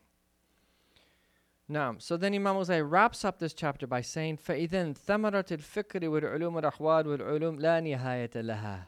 نعم 1.68 1.98
so 2.00 2.16
then 2.16 2.34
Imam 2.34 2.56
Ghazali 2.56 2.88
wraps 2.88 3.24
up 3.24 3.38
this 3.38 3.54
chapter 3.54 3.86
by 3.86 4.00
saying 4.00 4.36
فإذا 4.36 4.92
ثمرة 4.94 5.46
الفكر 5.50 6.08
والعلوم 6.08 6.58
الأحوال 6.58 7.06
والعلوم 7.06 7.58
لا 7.60 7.80
نهاية 7.80 8.30
لها. 8.34 8.86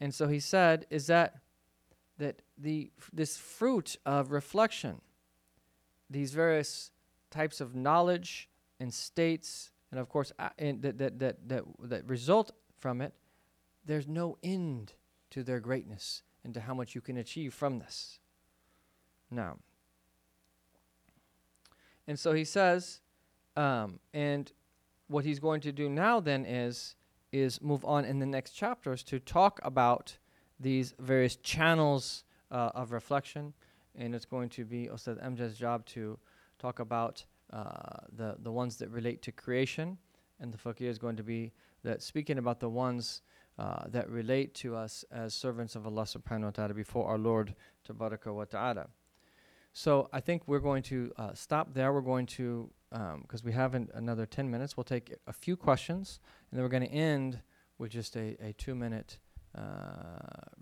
And 0.00 0.14
so 0.14 0.28
he 0.28 0.40
said 0.40 0.86
is 0.90 1.06
that 1.08 1.40
that 2.18 2.42
the 2.56 2.90
this 3.12 3.36
fruit 3.36 3.96
of 4.06 4.32
reflection 4.32 5.00
these 6.10 6.32
various 6.32 6.90
types 7.30 7.60
of 7.60 7.74
knowledge 7.74 8.48
and 8.80 8.92
states 8.92 9.70
and 9.90 10.00
of 10.00 10.08
course 10.08 10.32
uh, 10.38 10.48
and 10.58 10.82
that, 10.82 10.98
that, 10.98 11.18
that, 11.18 11.48
that, 11.48 11.64
that 11.80 12.08
result 12.08 12.52
from 12.78 13.00
it 13.00 13.12
there's 13.84 14.08
no 14.08 14.38
end 14.42 14.94
to 15.30 15.42
their 15.42 15.60
greatness 15.60 16.22
and 16.44 16.54
to 16.54 16.60
how 16.60 16.74
much 16.74 16.94
you 16.94 17.00
can 17.00 17.16
achieve 17.16 17.52
from 17.52 17.78
this. 17.78 18.20
Now 19.30 19.58
and 22.08 22.18
so 22.18 22.32
he 22.32 22.44
says, 22.44 23.00
um, 23.54 24.00
and 24.14 24.50
what 25.08 25.24
he's 25.24 25.38
going 25.38 25.60
to 25.60 25.72
do 25.72 25.88
now 25.88 26.18
then 26.18 26.44
is 26.44 26.96
is 27.30 27.60
move 27.60 27.84
on 27.84 28.06
in 28.06 28.18
the 28.18 28.26
next 28.26 28.52
chapters 28.52 29.02
to 29.02 29.18
talk 29.18 29.60
about 29.62 30.16
these 30.58 30.94
various 30.98 31.36
channels 31.36 32.24
uh, 32.50 32.70
of 32.74 32.90
reflection, 32.90 33.52
and 33.94 34.14
it's 34.14 34.24
going 34.24 34.48
to 34.48 34.64
be 34.64 34.88
Ustad 34.88 35.18
Amjad's 35.20 35.58
job 35.58 35.84
to 35.86 36.18
talk 36.58 36.78
about 36.78 37.24
uh, 37.52 37.98
the 38.16 38.36
the 38.42 38.50
ones 38.50 38.78
that 38.78 38.88
relate 38.88 39.20
to 39.22 39.32
creation, 39.32 39.98
and 40.40 40.52
the 40.52 40.58
fakir 40.58 40.88
is 40.88 40.98
going 40.98 41.16
to 41.16 41.22
be 41.22 41.52
that 41.84 42.02
speaking 42.02 42.38
about 42.38 42.58
the 42.58 42.70
ones 42.70 43.20
uh, 43.58 43.84
that 43.88 44.08
relate 44.08 44.54
to 44.54 44.74
us 44.74 45.04
as 45.12 45.34
servants 45.34 45.76
of 45.76 45.86
Allah 45.86 46.04
Subhanahu 46.04 46.44
wa 46.44 46.50
Taala 46.50 46.74
before 46.74 47.06
our 47.06 47.18
Lord 47.18 47.54
Tabaraka 47.86 48.32
wa 48.32 48.46
Taala. 48.46 48.86
So 49.72 50.08
I 50.12 50.20
think 50.20 50.42
we're 50.46 50.58
going 50.58 50.82
to 50.84 51.12
uh, 51.16 51.34
stop 51.34 51.74
there. 51.74 51.92
We're 51.92 52.00
going 52.00 52.26
to, 52.26 52.70
because 52.90 53.40
um, 53.40 53.44
we 53.44 53.52
have 53.52 53.74
an, 53.74 53.88
another 53.94 54.26
10 54.26 54.50
minutes, 54.50 54.76
we'll 54.76 54.84
take 54.84 55.14
a 55.26 55.32
few 55.32 55.56
questions, 55.56 56.20
and 56.50 56.58
then 56.58 56.64
we're 56.64 56.70
going 56.70 56.86
to 56.88 56.92
end 56.92 57.40
with 57.78 57.92
just 57.92 58.16
a, 58.16 58.36
a 58.42 58.52
two 58.54 58.74
minute 58.74 59.18
uh, 59.56 59.62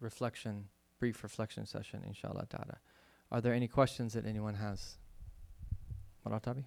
reflection, 0.00 0.68
brief 1.00 1.22
reflection 1.22 1.66
session, 1.66 2.02
inshallah 2.06 2.46
ta'ala. 2.48 2.78
Are 3.32 3.40
there 3.40 3.54
any 3.54 3.68
questions 3.68 4.12
that 4.12 4.26
anyone 4.26 4.54
has? 4.54 4.98
Maratabi? 6.26 6.64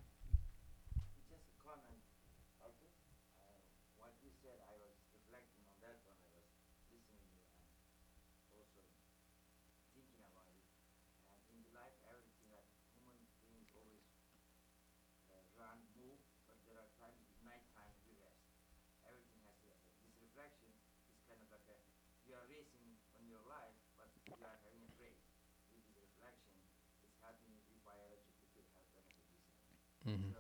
Mm-hmm. 30.09 30.33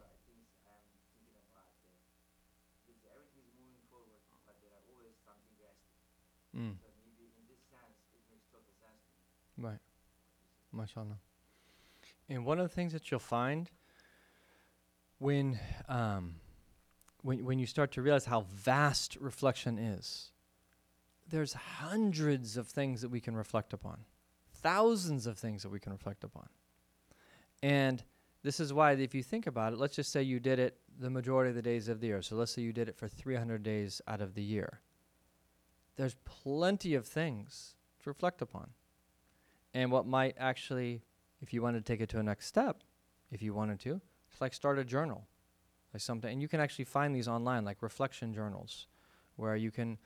Mm. 6.57 6.75
Right. 9.57 9.79
MashaAllah. 10.75 11.17
And 12.29 12.45
one 12.45 12.59
of 12.59 12.69
the 12.69 12.73
things 12.73 12.93
that 12.93 13.09
you'll 13.11 13.19
find 13.19 13.69
when 15.17 15.59
um, 15.87 16.35
when 17.21 17.43
when 17.43 17.59
you 17.59 17.65
start 17.65 17.91
to 17.93 18.01
realize 18.01 18.25
how 18.25 18.45
vast 18.53 19.17
reflection 19.19 19.77
is, 19.77 20.31
there's 21.29 21.53
hundreds 21.53 22.55
of 22.55 22.67
things 22.67 23.01
that 23.01 23.09
we 23.09 23.19
can 23.19 23.35
reflect 23.35 23.73
upon, 23.73 24.05
thousands 24.53 25.25
of 25.27 25.37
things 25.37 25.63
that 25.63 25.69
we 25.69 25.79
can 25.79 25.91
reflect 25.91 26.23
upon, 26.23 26.47
and 27.61 28.03
this 28.43 28.59
is 28.59 28.71
why, 28.71 28.93
if 28.93 29.13
you 29.13 29.21
think 29.21 29.47
about 29.47 29.73
it, 29.73 29.79
let's 29.79 29.95
just 29.95 30.11
say 30.11 30.23
you 30.23 30.39
did 30.39 30.59
it 30.59 30.77
the 30.97 31.09
majority 31.09 31.49
of 31.49 31.55
the 31.55 31.61
days 31.61 31.89
of 31.89 31.99
the 31.99 32.07
year. 32.07 32.21
So 32.21 32.35
let's 32.35 32.51
say 32.51 32.61
you 32.61 32.71
did 32.71 32.87
it 32.87 32.95
for 32.95 33.07
300 33.07 33.63
days 33.63 34.01
out 34.07 34.21
of 34.21 34.33
the 34.33 34.41
year. 34.41 34.79
There's 35.99 36.15
plenty 36.23 36.95
of 36.95 37.05
things 37.05 37.75
to 38.01 38.09
reflect 38.09 38.41
upon. 38.41 38.69
And 39.73 39.91
what 39.91 40.07
might 40.07 40.35
actually, 40.37 41.03
if 41.41 41.53
you 41.53 41.61
wanted 41.61 41.85
to 41.85 41.91
take 41.91 42.01
it 42.01 42.09
to 42.09 42.19
a 42.19 42.23
next 42.23 42.47
step, 42.47 42.83
if 43.31 43.41
you 43.41 43.53
wanted 43.53 43.79
to, 43.81 43.99
it's 44.31 44.39
like 44.39 44.53
start 44.53 44.79
a 44.79 44.85
journal. 44.85 45.27
Like 45.93 46.01
something, 46.01 46.31
and 46.31 46.41
you 46.41 46.47
can 46.47 46.61
actually 46.61 46.85
find 46.85 47.13
these 47.13 47.27
online, 47.27 47.65
like 47.65 47.81
reflection 47.81 48.33
journals, 48.33 48.87
where 49.35 49.55
you 49.55 49.71
can 49.71 49.97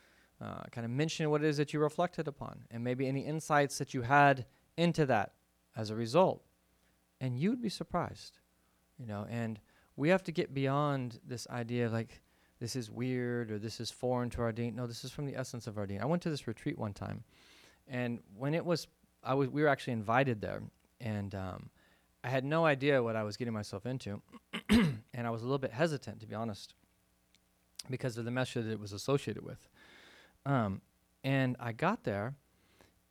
uh, 0.42 0.64
kind 0.72 0.84
of 0.84 0.92
mention 0.92 1.30
what 1.30 1.44
it 1.44 1.48
is 1.48 1.58
that 1.58 1.74
you 1.74 1.80
reflected 1.80 2.28
upon, 2.28 2.64
and 2.72 2.84
maybe 2.84 3.08
any 3.08 3.22
insights 3.22 3.78
that 3.78 3.94
you 3.94 4.02
had 4.02 4.46
into 4.78 5.06
that 5.06 5.34
as 5.76 5.90
a 5.92 5.96
result 5.96 6.44
and 7.24 7.40
you'd 7.40 7.62
be 7.62 7.70
surprised, 7.70 8.40
you 8.98 9.06
know. 9.06 9.26
And 9.30 9.60
we 9.96 10.10
have 10.10 10.24
to 10.24 10.32
get 10.32 10.54
beyond 10.54 11.20
this 11.26 11.48
idea 11.50 11.86
of 11.86 11.94
like 11.94 12.22
this 12.64 12.78
is 12.78 12.90
weird 12.90 13.52
or 13.52 13.60
this 13.60 13.82
is 13.82 13.92
foreign 13.92 14.30
to 14.30 14.42
our 14.42 14.54
deen. 14.54 14.74
No, 14.74 14.88
this 14.88 15.04
is 15.04 15.12
from 15.12 15.26
the 15.26 15.36
essence 15.36 15.68
of 15.68 15.78
our 15.78 15.86
deen. 15.86 16.00
I 16.02 16.06
went 16.06 16.22
to 16.22 16.30
this 16.30 16.48
retreat 16.48 16.80
one 16.80 16.94
time, 16.94 17.26
and 17.90 18.20
when 18.38 18.54
it 18.54 18.66
was, 18.66 18.88
I 19.22 19.34
was 19.34 19.50
we 19.50 19.62
were 19.62 19.68
actually 19.68 19.92
invited 19.92 20.40
there, 20.40 20.62
and 21.02 21.36
um, 21.36 21.70
I 22.24 22.30
had 22.30 22.46
no 22.46 22.66
idea 22.66 23.04
what 23.04 23.18
I 23.18 23.24
was 23.24 23.36
getting 23.36 23.54
myself 23.54 23.86
into, 23.86 24.22
and 24.70 25.28
I 25.28 25.30
was 25.30 25.42
a 25.42 25.44
little 25.44 25.58
bit 25.58 25.74
hesitant 25.74 26.22
to 26.22 26.26
be 26.26 26.36
honest, 26.36 26.74
because 27.90 28.18
of 28.18 28.24
the 28.24 28.32
message 28.32 28.64
that 28.64 28.72
it 28.72 28.80
was 28.80 28.94
associated 28.94 29.44
with. 29.44 29.68
Um, 30.46 30.80
and 31.22 31.58
I 31.60 31.74
got 31.74 32.06
there, 32.06 32.34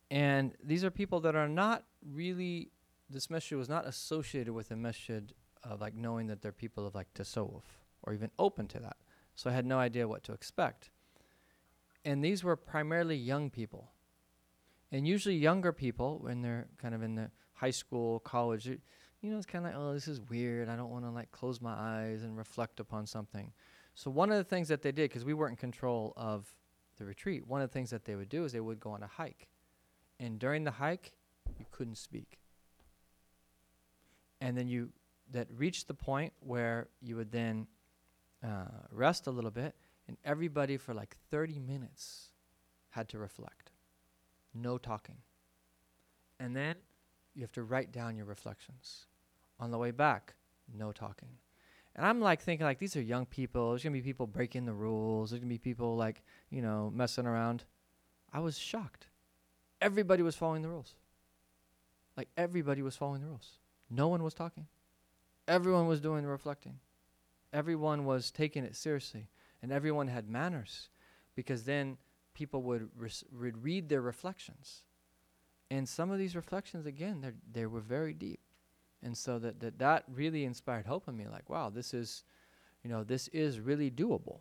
and 0.09 0.55
these 0.63 0.83
are 0.83 0.89
people 0.89 1.19
that 1.19 1.35
are 1.35 1.47
not 1.47 1.83
really 2.11 2.71
this 3.07 3.29
masjid 3.29 3.55
was 3.55 3.69
not 3.69 3.85
associated 3.85 4.51
with 4.51 4.71
a 4.71 4.75
masjid 4.75 5.31
of 5.63 5.79
like 5.79 5.93
knowing 5.93 6.25
that 6.25 6.41
they're 6.41 6.51
people 6.51 6.87
of 6.87 6.95
like 6.95 7.13
tasawwuf 7.13 7.61
or 8.01 8.15
even 8.15 8.31
open 8.39 8.67
to 8.69 8.79
that. 8.79 8.97
So 9.35 9.49
I 9.49 9.53
had 9.53 9.65
no 9.65 9.79
idea 9.79 10.07
what 10.07 10.23
to 10.25 10.33
expect. 10.33 10.89
And 12.05 12.23
these 12.23 12.43
were 12.43 12.55
primarily 12.55 13.15
young 13.15 13.49
people. 13.49 13.91
And 14.91 15.07
usually 15.07 15.35
younger 15.35 15.71
people, 15.71 16.19
when 16.19 16.41
they're 16.41 16.67
kind 16.77 16.93
of 16.93 17.01
in 17.01 17.15
the 17.15 17.31
high 17.53 17.71
school, 17.71 18.19
college, 18.19 18.67
you 18.67 18.79
know, 19.31 19.37
it's 19.37 19.45
kind 19.45 19.65
of 19.65 19.71
like, 19.71 19.79
oh, 19.79 19.93
this 19.93 20.07
is 20.07 20.21
weird. 20.21 20.69
I 20.69 20.75
don't 20.75 20.91
want 20.91 21.05
to 21.05 21.11
like 21.11 21.31
close 21.31 21.61
my 21.61 21.73
eyes 21.73 22.23
and 22.23 22.37
reflect 22.37 22.79
upon 22.79 23.07
something. 23.07 23.51
So 23.95 24.11
one 24.11 24.31
of 24.31 24.37
the 24.37 24.43
things 24.43 24.67
that 24.67 24.81
they 24.81 24.91
did, 24.91 25.09
because 25.09 25.25
we 25.25 25.33
weren't 25.33 25.53
in 25.53 25.57
control 25.57 26.13
of 26.17 26.47
the 26.97 27.05
retreat, 27.05 27.47
one 27.47 27.61
of 27.61 27.69
the 27.69 27.73
things 27.73 27.89
that 27.89 28.05
they 28.05 28.15
would 28.15 28.29
do 28.29 28.43
is 28.43 28.51
they 28.51 28.59
would 28.59 28.79
go 28.79 28.91
on 28.91 29.01
a 29.01 29.07
hike. 29.07 29.47
And 30.19 30.37
during 30.39 30.63
the 30.63 30.71
hike, 30.71 31.13
you 31.57 31.65
couldn't 31.71 31.97
speak 31.97 32.39
and 34.43 34.57
then 34.57 34.67
you 34.67 34.89
that 35.31 35.47
reached 35.55 35.87
the 35.87 35.93
point 35.93 36.33
where 36.41 36.89
you 37.01 37.15
would 37.15 37.31
then 37.31 37.65
uh, 38.43 38.87
rest 38.91 39.27
a 39.27 39.31
little 39.31 39.51
bit, 39.51 39.75
and 40.07 40.17
everybody 40.25 40.77
for 40.77 40.93
like 40.93 41.15
30 41.31 41.59
minutes 41.59 42.29
had 42.89 43.09
to 43.09 43.17
reflect. 43.17 43.71
No 44.53 44.77
talking. 44.77 45.17
And 46.39 46.55
then 46.55 46.75
you 47.33 47.41
have 47.41 47.51
to 47.53 47.63
write 47.63 47.91
down 47.91 48.15
your 48.15 48.25
reflections. 48.25 49.07
On 49.59 49.71
the 49.71 49.77
way 49.77 49.91
back, 49.91 50.33
no 50.77 50.91
talking. 50.91 51.29
And 51.95 52.05
I'm 52.05 52.19
like 52.19 52.41
thinking 52.41 52.65
like 52.65 52.79
these 52.79 52.95
are 52.95 53.01
young 53.01 53.25
people. 53.25 53.69
There's 53.69 53.83
gonna 53.83 53.93
be 53.93 54.01
people 54.01 54.27
breaking 54.27 54.65
the 54.65 54.73
rules. 54.73 55.29
There's 55.29 55.39
gonna 55.39 55.49
be 55.49 55.59
people 55.59 55.95
like 55.95 56.23
you 56.49 56.61
know 56.61 56.91
messing 56.93 57.27
around. 57.27 57.63
I 58.31 58.39
was 58.39 58.57
shocked. 58.57 59.07
Everybody 59.79 60.23
was 60.23 60.35
following 60.35 60.63
the 60.63 60.69
rules. 60.69 60.95
Like 62.17 62.29
everybody 62.35 62.81
was 62.81 62.95
following 62.95 63.21
the 63.21 63.27
rules. 63.27 63.59
No 63.89 64.07
one 64.07 64.23
was 64.23 64.33
talking. 64.33 64.67
Everyone 65.47 65.87
was 65.87 66.01
doing 66.01 66.23
the 66.23 66.29
reflecting. 66.29 66.79
Everyone 67.53 68.03
was 68.03 68.31
taking 68.31 68.63
it 68.63 68.75
seriously. 68.75 69.27
And 69.61 69.71
everyone 69.71 70.09
had 70.09 70.29
manners 70.29 70.89
because 71.35 71.63
then 71.63 71.97
people 72.33 72.63
would, 72.63 72.89
read 73.31 73.87
their 73.87 74.01
reflections. 74.01 74.83
And 75.71 75.87
some 75.87 76.11
of 76.11 76.19
these 76.19 76.35
reflections, 76.35 76.85
again, 76.85 77.33
they 77.51 77.65
were 77.65 77.79
very 77.79 78.13
deep. 78.13 78.41
And 79.03 79.17
so 79.17 79.37
that, 79.39 79.59
that 79.59 79.79
that 79.79 80.03
really 80.07 80.45
inspired 80.45 80.85
hope 80.85 81.07
in 81.07 81.17
me. 81.17 81.27
Like, 81.27 81.49
wow, 81.49 81.69
this 81.69 81.93
is, 81.93 82.23
you 82.83 82.89
know, 82.89 83.03
this 83.03 83.27
is 83.29 83.59
really 83.59 83.91
doable, 83.91 84.39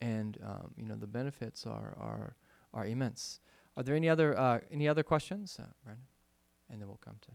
and 0.00 0.36
um, 0.44 0.72
you 0.76 0.84
know, 0.84 0.96
the 0.96 1.06
benefits 1.06 1.66
are 1.66 1.96
are 1.98 2.36
are 2.74 2.86
immense. 2.86 3.40
Are 3.76 3.82
there 3.82 3.96
any 3.96 4.10
other 4.10 4.38
uh, 4.38 4.60
any 4.70 4.86
other 4.86 5.02
questions, 5.02 5.56
uh, 5.58 5.64
Brandon? 5.82 6.04
And 6.70 6.80
then 6.80 6.88
we'll 6.88 7.00
come 7.02 7.16
to. 7.22 7.32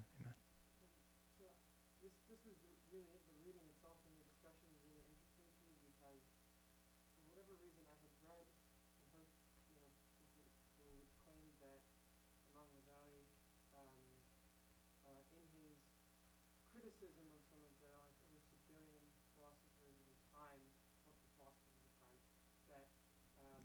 criticism 16.87 17.27
of 17.35 17.43
some 17.51 17.59
of 17.67 17.75
the 17.83 17.91
like 17.99 18.15
Aristotelian 18.31 19.03
philosophers 19.35 19.99
of 19.99 20.07
the 20.07 20.23
time, 20.31 20.63
most 21.03 21.19
of 21.19 21.29
the 21.29 21.35
philosophers 21.35 21.83
of 21.83 21.91
the 21.91 21.99
time, 21.99 22.23
that 22.71 22.87
um, 23.43 23.63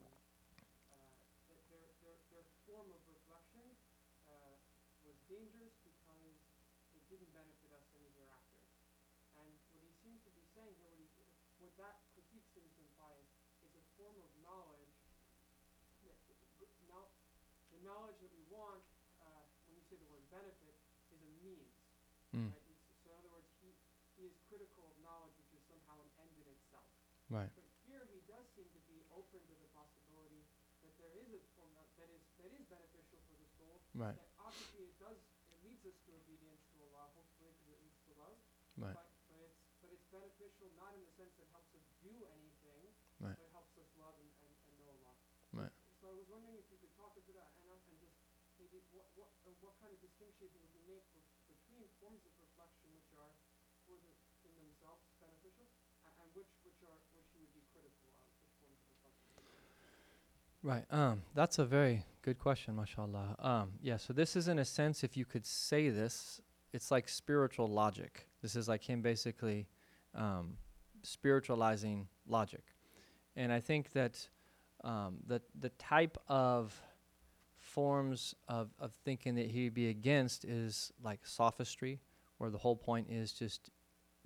uh, 0.91 1.17
that 1.47 1.63
their, 1.71 1.87
their 2.03 2.19
their 2.35 2.43
form 2.67 2.91
of 2.91 2.99
reflection 3.07 3.63
uh, 4.27 4.59
was 5.07 5.15
dangerous 5.31 5.71
because 5.87 6.35
it 6.99 7.03
didn't 7.07 7.31
benefit 7.31 7.71
us 7.79 7.87
any 7.95 8.11
hereafter. 8.19 8.67
And 9.39 9.49
what 9.71 9.87
he 9.87 9.95
seems 10.03 10.19
to 10.27 10.33
be 10.35 10.43
saying 10.53 10.75
here, 10.83 10.91
what, 10.91 10.99
he, 10.99 11.62
what 11.73 11.89
that 11.89 12.05
critique 12.13 12.45
to 12.53 12.61
imply 12.61 13.17
is, 13.65 13.73
a 13.73 13.85
form 13.97 14.13
of 14.21 14.29
knowledge, 14.45 14.93
that, 16.05 16.21
no, 16.85 17.09
the 17.73 17.81
knowledge 17.81 18.21
that 18.21 18.29
we 18.37 18.45
want, 18.53 18.85
uh, 19.25 19.49
when 19.65 19.81
you 19.81 19.85
say 19.89 19.97
the 19.97 20.05
word 20.13 20.21
benefit, 20.29 20.77
is 21.17 21.21
a 21.25 21.33
means. 21.41 21.73
Mm. 22.37 22.53
Right? 22.53 22.77
So 23.05 23.09
in 23.09 23.17
other 23.25 23.33
words, 23.33 23.49
he, 23.65 23.73
he 24.21 24.29
is 24.29 24.37
critical 24.53 24.85
of 24.85 24.97
knowledge 25.01 25.33
which 25.41 25.53
is 25.57 25.65
somehow 25.65 25.97
an 26.05 26.13
end 26.21 26.37
in 26.37 26.49
itself. 26.53 26.85
Right. 27.33 27.49
But 27.57 27.65
here 27.89 28.05
he 28.13 28.21
does 28.29 28.45
seem 28.53 28.69
to 28.69 28.83
be 28.85 29.01
open 29.09 29.41
to 29.41 29.55
the 29.57 29.71
possibility 29.73 30.45
that 30.85 30.93
there 31.01 31.17
is 31.17 31.33
a 31.33 31.41
form 31.57 31.73
of, 31.81 31.89
that 31.97 32.13
is 32.13 32.21
that 32.37 32.53
is 32.53 32.69
beneficial 32.69 33.17
for 33.25 33.37
the 33.41 33.49
soul. 33.57 33.81
Right. 33.97 34.13
That 34.13 34.29
obviously 34.45 34.93
it 34.93 34.97
does 35.01 35.17
it 35.49 35.57
leads 35.65 35.81
us 35.89 35.97
to 36.05 36.13
obedience 36.13 36.61
to 36.77 36.85
Allah, 36.93 37.09
hopefully 37.17 37.57
because 37.57 37.73
it 37.73 37.81
leads 37.81 38.01
to 38.05 38.13
love. 38.21 38.37
Right. 38.77 38.93
But 38.93 39.09
but 39.33 39.41
it's 39.41 39.65
but 39.81 39.89
it's 39.89 40.05
beneficial 40.13 40.69
not 40.77 40.93
in 40.93 41.01
the 41.01 41.13
sense 41.17 41.33
that 41.41 41.49
it 41.49 41.53
helps 41.57 41.73
us 41.73 41.85
do 42.05 42.12
anything, 42.31 42.83
Right. 43.19 43.35
but 43.35 43.43
it 43.43 43.53
helps 43.55 43.75
us 43.79 43.89
love 43.99 44.15
and, 44.19 44.31
and, 44.43 44.53
and 44.67 44.75
know 44.79 44.89
Allah. 45.03 45.15
Right. 45.55 45.75
So 45.99 46.11
I 46.11 46.15
was 46.19 46.27
wondering 46.31 46.59
if 46.59 46.67
you 46.71 46.79
could 46.83 46.95
talk 46.99 47.15
a 47.19 47.23
bit 47.23 47.39
about 47.39 47.51
and, 47.59 47.67
and 47.91 47.97
just 48.03 48.15
maybe 48.59 48.83
what 48.95 49.11
what 49.19 49.31
uh, 49.47 49.55
what 49.63 49.75
kind 49.83 49.91
of 49.95 49.99
distinction 50.03 50.51
would 50.59 50.71
you 50.75 50.83
make 50.87 51.03
be- 51.15 51.27
between 51.51 51.87
forms 52.03 52.23
of 52.27 52.33
reflection 52.39 52.91
which 52.95 53.11
are 53.15 53.33
for 53.87 53.99
the 54.03 54.13
in 54.47 54.53
themselves 54.59 55.07
beneficial 55.23 55.67
and, 56.07 56.13
and 56.23 56.29
which 56.35 56.51
which 56.67 56.79
are 56.87 56.99
which 57.15 57.31
you 57.35 57.43
would 57.47 57.55
be 57.55 57.63
critical 57.71 58.11
of, 58.15 58.27
which 58.43 58.55
forms 58.59 58.79
of 58.83 58.91
reflection. 58.91 59.23
Right. 60.63 60.85
Um, 60.91 61.23
that's 61.35 61.59
a 61.59 61.65
very 61.65 62.05
good 62.23 62.39
question, 62.39 62.77
mashallah. 62.77 63.35
Um, 63.39 63.71
yeah, 63.83 63.97
so 63.97 64.13
this 64.13 64.37
is 64.37 64.47
in 64.47 64.61
a 64.61 64.65
sense, 64.65 65.03
if 65.03 65.17
you 65.17 65.25
could 65.25 65.45
say 65.45 65.89
this, 65.89 66.41
it's 66.73 66.91
like 66.91 67.09
spiritual 67.09 67.67
logic. 67.69 68.29
This 68.43 68.55
is 68.55 68.69
like 68.69 68.83
him 68.83 69.03
basically 69.03 69.67
um, 70.15 70.57
spiritualizing 71.03 72.07
logic. 72.27 72.65
And 73.37 73.53
I 73.53 73.61
think 73.61 73.93
that 73.93 74.29
um, 74.85 75.19
the, 75.27 75.41
the 75.59 75.71
type 75.71 76.19
of 76.29 76.81
forms 77.57 78.35
of, 78.49 78.71
of 78.79 78.93
thinking 79.05 79.35
that 79.37 79.47
he'd 79.47 79.75
be 79.75 79.89
against 79.89 80.45
is 80.45 80.93
like 81.03 81.21
sophistry, 81.25 82.01
where 82.39 82.51
the 82.51 82.59
whole 82.59 82.77
point 82.77 83.09
is 83.09 83.33
just 83.33 83.71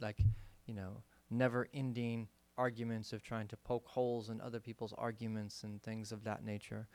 like, 0.00 0.18
you 0.66 0.74
know, 0.74 1.02
never 1.30 1.68
ending 1.74 2.28
arguments 2.58 3.12
of 3.12 3.22
trying 3.22 3.46
to 3.48 3.56
poke 3.58 3.86
holes 3.86 4.30
in 4.30 4.40
other 4.40 4.58
people's 4.58 4.94
arguments 4.96 5.62
and 5.62 5.82
things 5.82 6.10
of 6.10 6.24
that 6.24 6.44
nature. 6.44 6.88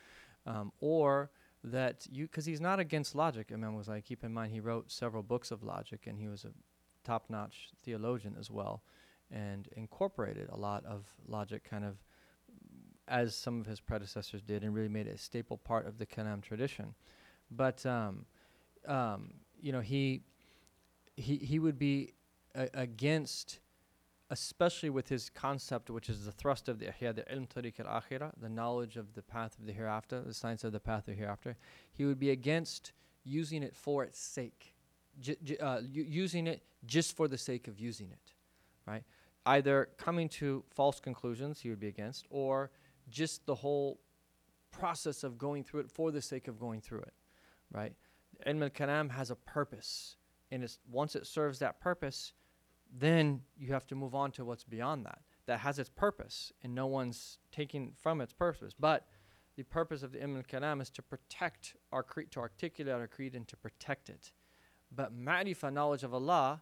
Um, 0.45 0.71
or 0.79 1.29
that 1.63 2.07
you, 2.11 2.25
because 2.25 2.45
he's 2.45 2.59
not 2.59 2.79
against 2.79 3.13
logic. 3.13 3.51
Imam 3.53 3.75
was 3.75 3.87
like, 3.87 4.03
keep 4.03 4.23
in 4.23 4.33
mind, 4.33 4.51
he 4.51 4.59
wrote 4.59 4.91
several 4.91 5.21
books 5.21 5.51
of 5.51 5.61
logic 5.61 6.07
and 6.07 6.17
he 6.17 6.27
was 6.27 6.43
a 6.43 6.49
top 7.03 7.25
notch 7.29 7.69
theologian 7.83 8.35
as 8.39 8.49
well 8.49 8.81
and 9.31 9.67
incorporated 9.75 10.49
a 10.49 10.57
lot 10.57 10.85
of 10.85 11.05
logic 11.27 11.63
kind 11.63 11.85
of 11.85 11.97
as 13.07 13.35
some 13.35 13.59
of 13.59 13.65
his 13.65 13.79
predecessors 13.79 14.41
did 14.41 14.63
and 14.63 14.73
really 14.73 14.89
made 14.89 15.07
it 15.07 15.15
a 15.15 15.17
staple 15.17 15.57
part 15.57 15.85
of 15.85 15.97
the 15.97 16.05
Kalam 16.05 16.41
tradition. 16.41 16.93
But, 17.49 17.85
um, 17.85 18.25
um, 18.87 19.33
you 19.61 19.71
know, 19.71 19.81
he, 19.81 20.21
he, 21.17 21.35
he 21.37 21.59
would 21.59 21.77
be 21.77 22.13
a- 22.55 22.69
against 22.73 23.59
especially 24.31 24.89
with 24.89 25.09
his 25.09 25.29
concept, 25.29 25.89
which 25.89 26.09
is 26.09 26.23
the 26.23 26.31
thrust 26.31 26.69
of 26.69 26.79
the 26.79 26.85
Ihya, 26.85 27.13
the 27.13 27.23
ilm 27.23 27.49
tariq 27.49 27.81
al 27.81 28.01
akhirah, 28.01 28.31
the 28.41 28.47
knowledge 28.47 28.95
of 28.95 29.13
the 29.13 29.21
path 29.21 29.59
of 29.59 29.65
the 29.65 29.73
hereafter, 29.73 30.21
the 30.21 30.33
science 30.33 30.63
of 30.63 30.71
the 30.71 30.79
path 30.79 30.99
of 30.99 31.05
the 31.07 31.13
hereafter, 31.13 31.57
he 31.91 32.05
would 32.05 32.17
be 32.17 32.29
against 32.31 32.93
using 33.25 33.61
it 33.61 33.75
for 33.75 34.05
its 34.05 34.19
sake, 34.19 34.73
j- 35.19 35.35
j- 35.43 35.57
uh, 35.57 35.81
using 35.91 36.47
it 36.47 36.63
just 36.85 37.15
for 37.15 37.27
the 37.27 37.37
sake 37.37 37.67
of 37.67 37.77
using 37.77 38.09
it, 38.09 38.33
right? 38.87 39.03
Either 39.45 39.89
coming 39.97 40.29
to 40.29 40.63
false 40.69 40.99
conclusions, 40.99 41.59
he 41.61 41.69
would 41.69 41.79
be 41.79 41.87
against, 41.87 42.27
or 42.29 42.71
just 43.09 43.45
the 43.45 43.55
whole 43.55 43.99
process 44.71 45.23
of 45.23 45.37
going 45.37 45.63
through 45.63 45.81
it 45.81 45.89
for 45.89 46.11
the 46.11 46.21
sake 46.21 46.47
of 46.47 46.59
going 46.59 46.79
through 46.79 47.01
it, 47.01 47.13
right? 47.71 47.93
Ilm 48.45 48.61
al 48.63 48.69
kalam 48.69 49.11
has 49.11 49.31
a 49.31 49.35
purpose, 49.35 50.15
and 50.51 50.63
it's, 50.63 50.79
once 50.89 51.15
it 51.15 51.25
serves 51.25 51.59
that 51.59 51.79
purpose, 51.81 52.33
then 52.97 53.41
you 53.57 53.73
have 53.73 53.87
to 53.87 53.95
move 53.95 54.13
on 54.15 54.31
to 54.31 54.45
what's 54.45 54.63
beyond 54.63 55.05
that. 55.05 55.19
That 55.47 55.59
has 55.61 55.79
its 55.79 55.89
purpose, 55.89 56.53
and 56.63 56.75
no 56.75 56.85
one's 56.87 57.39
taking 57.51 57.93
from 57.99 58.21
its 58.21 58.33
purpose. 58.33 58.73
But 58.79 59.07
the 59.57 59.63
purpose 59.63 60.03
of 60.03 60.11
the 60.11 60.19
Ilm 60.19 60.37
al-Kalam 60.37 60.81
is 60.81 60.89
to 60.91 61.01
protect 61.01 61.75
our 61.91 62.03
creed, 62.03 62.31
to 62.31 62.39
articulate 62.39 62.93
our 62.93 63.07
creed, 63.07 63.35
and 63.35 63.47
to 63.47 63.57
protect 63.57 64.09
it. 64.09 64.31
But 64.95 65.17
ma'rifah, 65.17 65.73
knowledge 65.73 66.03
of 66.03 66.13
Allah, 66.13 66.61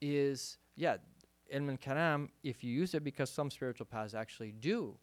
is, 0.00 0.58
yeah, 0.76 0.96
Ilm 1.52 1.70
al-Kalam, 1.70 2.28
if 2.42 2.62
you 2.64 2.72
use 2.72 2.94
it 2.94 3.04
because 3.04 3.30
some 3.30 3.50
spiritual 3.50 3.86
paths 3.86 4.14
actually 4.14 4.52
do 4.52 4.96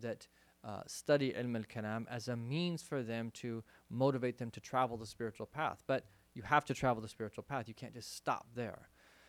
that 0.00 0.26
uh, 0.64 0.82
study 0.86 1.32
Ilm 1.32 1.56
al-Kalam 1.56 2.06
as 2.10 2.28
a 2.28 2.36
means 2.36 2.82
for 2.82 3.02
them 3.02 3.30
to 3.34 3.62
motivate 3.90 4.38
them 4.38 4.50
to 4.50 4.60
travel 4.60 4.96
the 4.96 5.06
spiritual 5.06 5.46
path. 5.46 5.82
But 5.86 6.06
you 6.34 6.42
have 6.42 6.64
to 6.66 6.74
travel 6.74 7.02
the 7.02 7.08
spiritual 7.08 7.44
path. 7.44 7.68
You 7.68 7.74
can't 7.74 7.94
just 7.94 8.14
stop 8.16 8.46
there. 8.54 8.88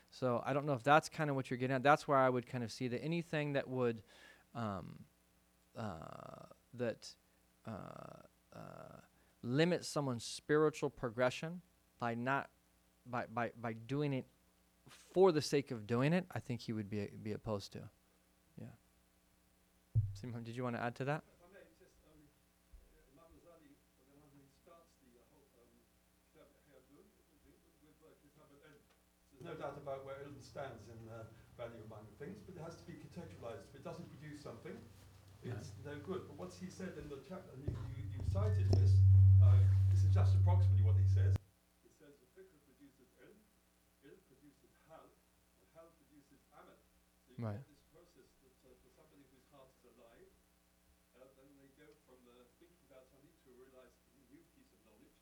So 0.10 0.42
I 0.46 0.54
don't 0.54 0.66
know 0.66 0.74
if 0.74 0.84
that's 0.84 1.10
kind 1.10 1.30
of 1.30 1.36
what 1.36 1.50
you're 1.50 1.58
getting 1.58 1.76
at. 1.76 1.84
That's 1.84 2.08
where 2.08 2.18
I 2.18 2.30
would 2.30 2.48
kind 2.48 2.64
of 2.64 2.72
see 2.72 2.88
that 2.88 3.04
anything 3.04 3.54
that 3.54 3.68
would 3.68 4.02
um, 4.56 5.00
uh, 5.78 6.48
that 6.74 7.08
uh, 7.68 7.72
uh, 8.56 9.00
limit 9.44 9.86
someone's 9.86 10.24
spiritual 10.24 10.90
progression 10.90 11.62
by 12.00 12.16
not 12.16 12.50
by, 13.10 13.26
by, 13.34 13.52
by 13.62 13.74
doing 13.74 14.14
it 14.14 14.26
for 15.14 15.32
the 15.32 15.42
sake 15.42 15.72
of 15.72 15.88
doing 15.88 16.14
it, 16.14 16.26
I 16.32 16.40
think 16.40 16.62
he 16.62 16.74
would 16.74 16.90
be 16.90 17.10
be 17.22 17.34
opposed 17.34 17.74
to. 17.74 17.80
Yeah. 18.60 18.74
Simon, 20.14 20.44
did 20.44 20.56
you 20.56 20.64
want 20.64 20.76
to 20.76 20.82
add 20.82 20.96
to 20.96 21.06
that? 21.06 21.24
If 21.28 21.42
I 21.44 21.50
may, 21.54 21.66
just 21.78 21.98
Imam 23.14 23.30
Ghazali, 23.38 23.74
when 24.10 24.24
he 24.34 24.48
starts 24.64 24.94
the 25.04 25.22
whole 25.30 25.46
Kitab 26.32 26.48
al-Hayadun 26.50 27.06
with, 27.44 27.58
with 27.84 28.18
Kitab 28.24 28.50
al-Ilm, 28.50 28.82
there's 29.34 29.46
no 29.46 29.54
doubt 29.60 29.78
about 29.78 30.06
where 30.06 30.18
ilm 30.26 30.40
stands 30.42 30.88
in 30.90 31.00
uh, 31.12 31.30
value 31.58 31.82
among 31.90 32.06
things, 32.18 32.40
but 32.46 32.56
it 32.56 32.64
has 32.64 32.78
to 32.78 32.86
be 32.86 32.98
contextualized. 32.98 33.66
If 33.74 33.82
it 33.82 33.84
doesn't 33.84 34.08
produce 34.14 34.46
something, 34.46 34.78
it's 35.44 35.74
no 35.86 35.94
good. 36.06 36.26
But 36.30 36.38
what's 36.38 36.58
he 36.58 36.70
said 36.70 36.94
in 36.98 37.10
the 37.10 37.20
chapter, 37.28 37.54
and 37.54 37.62
you, 37.66 37.74
you, 37.98 38.04
you 38.14 38.22
cited 38.34 38.70
this, 38.78 38.94
uh, 39.42 39.58
this 39.90 40.06
is 40.06 40.14
just 40.14 40.38
approximately 40.38 40.86
what 40.86 40.98
he 40.98 41.06
says. 41.10 41.34
He 41.82 41.92
says 41.98 42.14
the 42.22 42.30
fikr 42.38 42.58
produces 42.66 43.10
ilm, 43.22 43.38
ilm 44.06 44.22
produces 44.30 44.72
hal, 44.90 45.06
and 45.62 45.68
hal 45.74 45.90
produces 45.98 46.42
amal. 46.54 46.78
So 47.26 47.27
you 47.27 47.27
Right. 47.38 47.62
get 47.62 47.70
this 47.70 47.86
process 47.94 48.30
that 48.42 48.56
uh, 48.66 48.74
for 48.82 48.90
somebody 48.98 49.22
whose 49.30 49.46
heart 49.54 49.70
is 49.78 49.86
alive, 49.94 50.32
uh, 51.18 51.30
then 51.38 51.54
they 51.58 51.70
go 51.78 51.86
from 52.10 52.18
uh, 52.26 52.46
thinking 52.58 52.82
about 52.90 53.06
something 53.14 53.34
to 53.46 53.50
realize 53.54 53.94
a 54.18 54.22
new 54.30 54.42
piece 54.58 54.70
of 54.74 54.82
knowledge. 54.86 55.14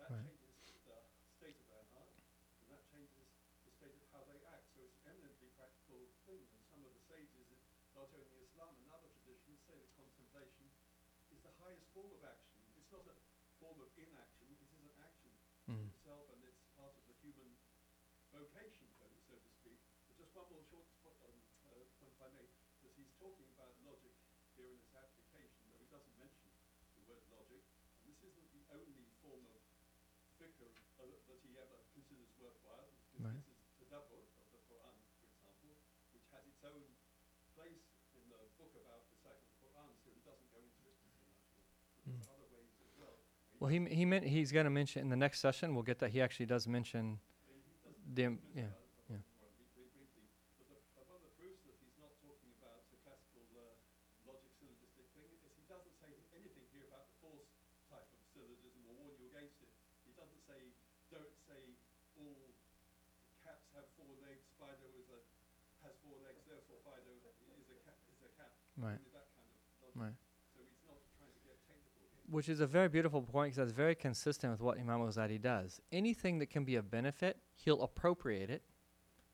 That 0.00 0.12
Right. 0.12 0.24
changes 0.24 0.52
the 0.84 0.96
state 1.36 1.56
of 1.60 1.68
their 1.68 1.84
heart, 1.96 2.16
and 2.60 2.68
that 2.72 2.84
changes 2.92 3.28
the 3.64 3.72
state 3.72 3.96
of 3.96 4.04
how 4.12 4.24
they 4.28 4.40
act. 4.52 4.68
So 4.72 4.84
it's 4.84 4.96
an 5.04 5.16
eminently 5.16 5.48
practical 5.56 6.08
thing. 6.28 6.44
And 6.52 6.60
some 6.68 6.80
of 6.84 6.92
the 6.92 7.02
sages, 7.08 7.48
uh, 7.52 7.56
not 7.96 8.08
only 8.16 8.40
Islam 8.40 8.72
and 8.76 8.88
other 8.92 9.08
traditions, 9.20 9.60
say 9.64 9.76
that 9.76 9.92
contemplation 9.96 10.68
is 11.32 11.40
the 11.44 11.52
highest 11.60 11.88
form 11.96 12.12
of 12.12 12.20
action. 12.24 12.60
It's 12.76 12.88
not 12.92 13.04
a 13.08 13.16
form 13.60 13.78
of 13.80 13.88
inaction, 13.96 14.48
it 14.50 14.58
is 14.60 14.72
an 14.76 14.90
action 15.00 15.30
Mm. 15.70 15.86
itself, 15.94 16.26
and 16.34 16.42
it's 16.42 16.66
part 16.74 16.90
of 16.98 17.04
the 17.06 17.14
human 17.22 17.46
vocation, 18.34 18.88
so, 18.98 19.06
so 19.28 19.38
to 19.38 19.50
speak. 19.62 19.78
But 20.08 20.18
just 20.18 20.34
one 20.34 20.48
more 20.50 20.64
short 20.66 20.88
spot, 20.90 21.14
um, 21.22 21.38
uh, 21.62 21.86
point 22.00 22.10
if 22.10 22.20
I 22.20 22.28
may, 22.34 22.48
because 22.80 22.96
he's 22.98 23.11
talking 23.22 23.46
about 23.54 23.70
logic 23.86 24.10
here 24.58 24.66
in 24.66 24.78
this 24.82 24.94
application, 24.98 25.62
though 25.70 25.78
he 25.78 25.86
doesn't 25.86 26.16
mention 26.18 26.50
the 26.98 27.02
word 27.06 27.22
logic, 27.30 27.62
and 28.02 28.10
this 28.10 28.18
isn't 28.26 28.48
the 28.50 28.64
only 28.74 29.06
form 29.22 29.46
of 29.46 29.62
fikr 30.42 30.66
uh, 30.98 31.06
that 31.30 31.38
he 31.46 31.54
ever 31.54 31.78
considers 31.94 32.34
worthwhile, 32.42 32.90
Right. 33.22 33.38
this 33.46 33.54
is 33.54 33.62
tadabbur 33.78 34.26
of 34.42 34.46
the 34.50 34.58
Quran, 34.66 34.98
for 35.14 35.26
example, 35.30 35.70
which 36.10 36.26
has 36.34 36.42
its 36.50 36.62
own 36.66 36.82
place 37.54 37.86
in 38.18 38.26
the 38.26 38.42
book 38.58 38.74
about 38.74 39.06
the 39.06 39.14
reciting 39.14 39.46
the 39.54 39.58
Quran, 39.62 39.90
so 40.02 40.10
he 40.10 40.18
doesn't 40.26 40.50
go 40.50 40.58
into 40.58 40.82
it 40.90 40.98
much. 41.06 41.22
But 42.02 42.26
other 42.34 42.50
ways 42.50 42.74
as 42.82 42.90
well. 42.98 43.14
Well, 43.62 43.70
he 43.70 43.78
he 43.86 44.02
meant 44.02 44.26
he's 44.26 44.50
going 44.50 44.66
to 44.66 44.74
mention 44.74 45.06
in 45.06 45.10
the 45.14 45.20
next 45.20 45.38
session. 45.38 45.78
We'll 45.78 45.86
get 45.86 46.02
that. 46.02 46.10
He 46.10 46.18
actually 46.18 46.50
does 46.50 46.66
mention 46.66 47.22
the 48.18 48.34
yeah 48.58 48.66
yeah 49.06 49.22
Very 49.78 49.86
briefly, 49.94 50.26
but, 50.58 50.66
the, 50.66 50.78
but 50.98 51.06
one 51.06 51.22
of 51.22 51.24
the 51.30 51.30
proofs 51.38 51.62
that 51.70 51.78
he's 51.78 51.94
not 52.02 52.10
talking 52.26 52.50
about 52.58 52.82
the 52.90 52.98
classical 53.06 53.46
uh, 53.54 53.62
logic 54.26 54.50
syllogistic 54.58 55.06
thing 55.14 55.30
is 55.46 55.54
he 55.54 55.62
doesn't 55.70 55.94
say 56.02 56.10
anything 56.34 56.66
here 56.74 56.90
about 56.90 57.06
the 57.06 57.14
false 57.22 57.46
type 57.86 58.08
of 58.10 58.20
syllogism 58.34 58.82
or 58.90 58.98
warn 58.98 59.14
you 59.22 59.30
against 59.30 59.62
it. 59.62 59.70
He 60.02 60.10
doesn't 60.18 60.42
say, 60.42 60.58
don't 61.14 61.30
say 61.46 61.62
all 62.18 62.50
cats 63.46 63.62
have 63.78 63.86
four 63.94 64.10
legs, 64.26 64.42
Fido 64.58 64.90
is 64.98 65.06
a, 65.14 65.22
has 65.86 65.94
four 66.02 66.18
legs, 66.26 66.42
therefore 66.50 66.82
Fido 66.82 67.14
is 67.14 67.70
a 67.70 67.78
cat, 67.86 67.98
is 68.10 68.22
a 68.26 68.30
cat. 68.34 68.50
Right. 68.74 68.98
Only 68.98 69.14
that 69.14 69.30
kind 69.38 69.46
of 69.54 69.58
logic. 69.86 69.94
Right. 70.02 70.16
So 70.50 70.58
he's 70.66 70.82
not 70.90 70.98
trying 71.14 71.30
to 71.30 71.42
get 71.46 71.56
technical 71.70 72.02
here. 72.10 72.21
Which 72.32 72.48
is 72.48 72.60
a 72.60 72.66
very 72.66 72.88
beautiful 72.88 73.20
point 73.20 73.52
because 73.52 73.58
that's 73.58 73.76
very 73.76 73.94
consistent 73.94 74.52
with 74.52 74.62
what 74.62 74.78
Imam 74.78 75.00
Ghazali 75.00 75.38
does. 75.38 75.82
Anything 75.92 76.38
that 76.38 76.46
can 76.48 76.64
be 76.64 76.76
of 76.76 76.90
benefit, 76.90 77.36
he'll 77.54 77.82
appropriate 77.82 78.48
it 78.48 78.62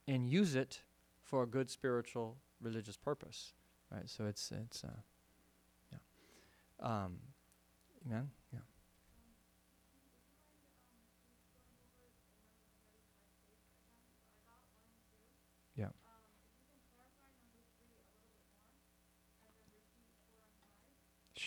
and 0.08 0.28
use 0.28 0.56
it 0.56 0.82
for 1.22 1.44
a 1.44 1.46
good 1.46 1.70
spiritual 1.70 2.38
religious 2.60 2.96
purpose. 2.96 3.52
Right? 3.88 4.10
So 4.10 4.26
it's 4.26 4.50
it's 4.50 4.82
uh 4.82 4.88
yeah. 5.92 5.98
Um 6.80 7.20
Iman? 8.04 8.30
Yeah. 8.52 8.58
Yeah. 15.76 15.86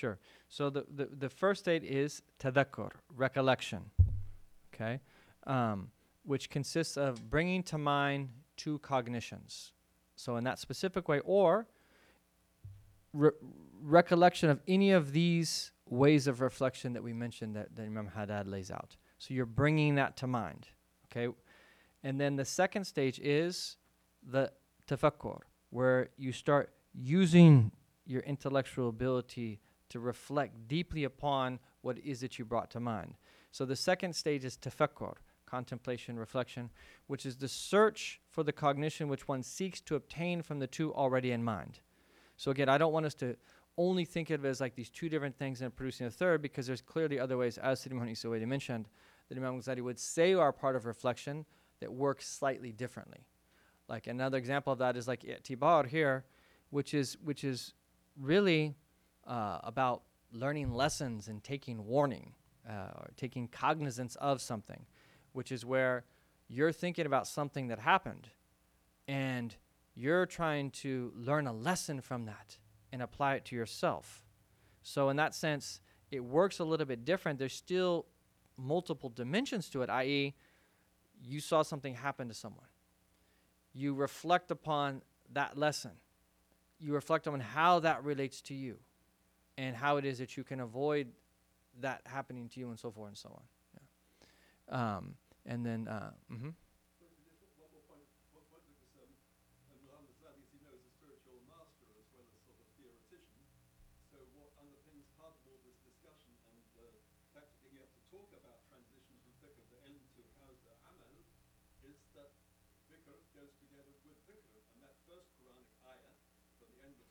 Sure. 0.02 0.18
So 0.50 0.72
the, 0.72 0.84
the, 0.96 1.06
the 1.06 1.30
first 1.30 1.60
state 1.60 1.84
is 1.84 2.24
tadakkur, 2.40 2.90
recollection. 3.16 3.82
Okay? 4.74 5.00
Um, 5.46 5.90
which 6.24 6.50
consists 6.50 6.98
of 6.98 7.30
bringing 7.30 7.62
to 7.62 7.78
mind 7.78 8.30
two 8.58 8.80
cognitions. 8.80 9.74
So, 10.16 10.38
in 10.38 10.44
that 10.46 10.58
specific 10.58 11.08
way, 11.08 11.20
or 11.24 11.68
re- 13.14 13.30
recollection 13.80 14.50
of 14.50 14.60
any 14.68 14.90
of 14.90 15.12
these 15.12 15.72
ways 15.88 16.26
of 16.26 16.42
reflection 16.42 16.94
that 16.94 17.04
we 17.04 17.14
mentioned 17.14 17.56
that, 17.56 17.76
that 17.76 17.84
Imam 17.84 18.08
Haddad 18.08 18.48
lays 18.48 18.72
out. 18.72 18.98
So, 19.20 19.36
you're 19.36 19.46
bringing 19.46 19.96
that 19.96 20.18
to 20.18 20.28
mind. 20.28 20.68
Okay? 21.12 21.32
And 22.04 22.20
then 22.20 22.38
the 22.38 22.46
second 22.46 22.86
stage 22.86 23.20
is 23.20 23.78
the 24.24 24.52
tafakkur, 24.88 25.42
where 25.70 26.10
you 26.18 26.32
start 26.32 26.74
using 26.92 27.72
your 28.06 28.22
intellectual 28.22 28.90
ability 28.90 29.60
to 29.92 30.00
reflect 30.00 30.68
deeply 30.68 31.04
upon 31.04 31.60
what 31.82 31.98
it 31.98 32.06
is 32.06 32.22
that 32.22 32.40
you 32.40 32.46
brought 32.46 32.72
to 32.72 32.80
mind. 32.80 33.16
So 33.52 33.66
the 33.66 33.76
second 33.76 34.16
stage 34.16 34.46
is 34.46 34.58
tafakkur, 34.58 35.16
contemplation, 35.46 36.18
reflection, 36.18 36.70
which 37.08 37.26
is 37.26 37.36
the 37.36 37.48
search 37.48 38.22
for 38.30 38.44
the 38.44 38.54
cognition 38.54 39.10
which 39.10 39.28
one 39.28 39.44
seeks 39.44 39.82
to 39.82 39.96
obtain 39.96 40.42
from 40.42 40.60
the 40.60 40.68
two 40.68 40.94
already 40.94 41.32
in 41.32 41.44
mind. 41.44 41.80
So 42.38 42.52
again, 42.52 42.70
I 42.70 42.78
don't 42.78 42.94
want 42.94 43.06
us 43.06 43.14
to 43.16 43.36
only 43.78 44.06
think 44.06 44.30
of 44.30 44.46
it 44.46 44.48
as 44.48 44.62
like 44.62 44.76
these 44.76 44.90
two 44.90 45.10
different 45.10 45.38
things 45.38 45.62
and 45.62 45.76
producing 45.76 46.08
a 46.08 46.12
third 46.12 46.42
because 46.42 46.68
there's 46.68 46.82
clearly 46.82 47.20
other 47.20 47.38
ways, 47.38 47.58
as 47.58 47.82
Sidi 47.82 47.96
Muhammad 47.96 48.14
Isa 48.14 48.30
mentioned, 48.46 48.88
that 49.30 49.38
Imam 49.38 49.60
Ghazali 49.60 49.82
would 49.82 50.00
say 50.00 50.34
are 50.34 50.52
part 50.52 50.76
of 50.76 50.86
reflection 50.86 51.46
that 51.80 51.92
work 51.92 52.22
slightly 52.22 52.72
differently. 52.72 53.26
Like 53.88 54.08
another 54.08 54.38
example 54.38 54.72
of 54.72 54.80
that 54.80 54.96
is 54.96 55.08
like 55.08 55.24
i'tibar 55.24 55.88
here, 55.88 56.26
which 56.70 56.94
is 56.94 57.18
which 57.24 57.44
is 57.44 57.74
really 58.18 58.76
uh, 59.28 59.60
about 59.64 60.04
learning 60.32 60.74
lessons 60.74 61.28
and 61.28 61.44
taking 61.44 61.86
warning 61.86 62.34
uh, 62.70 62.92
or 62.96 63.12
taking 63.18 63.48
cognizance 63.48 64.16
of 64.18 64.42
something, 64.42 64.86
which 65.34 65.52
is 65.52 65.66
where 65.66 66.06
you're 66.48 66.72
thinking 66.72 67.06
about 67.06 67.28
something 67.28 67.68
that 67.68 67.80
happened 67.80 68.30
and 69.08 69.56
you're 69.96 70.26
trying 70.26 70.72
to 70.72 71.12
learn 71.16 71.48
a 71.48 71.54
lesson 71.54 72.02
from 72.02 72.26
that 72.26 72.58
and 72.92 73.02
apply 73.02 73.36
it 73.36 73.46
to 73.46 73.56
yourself. 73.56 74.24
So, 74.84 75.10
in 75.10 75.18
that 75.18 75.36
sense, 75.36 75.80
it 76.12 76.22
works 76.22 76.60
a 76.60 76.64
little 76.64 76.86
bit 76.86 77.06
different. 77.06 77.40
There's 77.40 77.54
still 77.54 78.06
multiple 78.58 79.10
dimensions 79.10 79.70
to 79.70 79.82
it, 79.82 79.90
i.e., 79.90 80.36
you 81.24 81.40
saw 81.40 81.62
something 81.62 81.94
happen 81.94 82.28
to 82.30 82.34
someone. 82.34 82.66
You 83.74 83.94
reflect 83.94 84.50
upon 84.52 85.04
that 85.34 85.58
lesson. 85.58 85.92
You 86.80 86.94
reflect 86.94 87.28
on 87.28 87.40
how 87.40 87.80
that 87.80 88.04
relates 88.04 88.42
to 88.44 88.56
you 88.56 88.80
and 89.62 89.76
how 89.76 89.98
it 89.98 90.06
is 90.06 90.18
that 90.18 90.36
you 90.38 90.44
can 90.44 90.60
avoid 90.62 91.08
that 91.82 92.02
happening 92.06 92.50
to 92.50 92.60
you 92.60 92.70
and 92.70 92.80
so 92.80 92.92
forth 92.92 93.10
and 93.10 93.18
so 93.18 93.30
on. 93.30 93.44
Yeah. 94.72 94.98
Um, 94.98 95.16
and 95.46 95.66
then, 95.66 95.88
uh, 95.88 96.12
mhm. 96.32 96.38
Um, 96.48 96.56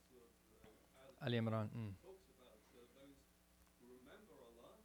uh, 0.02 1.20
uh, 1.20 1.24
Ali 1.26 1.36
Imran. 1.38 1.68
Mm. 1.76 1.92
talks 2.00 2.26
about 2.32 2.60
uh, 2.72 2.80
those 2.96 3.18
who 3.80 3.84
remember 4.00 4.34
Allah 4.40 4.80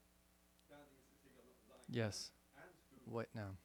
standing 0.67 0.99
and 0.99 1.05
sitting 1.07 1.31
on 1.39 1.47
lying 1.69 1.84
Yes. 1.94 2.30
and 2.56 2.64
who 3.04 3.14
What 3.16 3.26
now? 3.34 3.56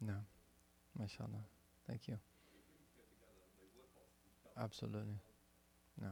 Yeah. 0.00 0.12
No. 0.12 1.04
MashaAllah. 1.04 1.42
Thank 1.86 2.08
you. 2.08 2.18
Absolutely. 4.60 5.20
No. 6.00 6.08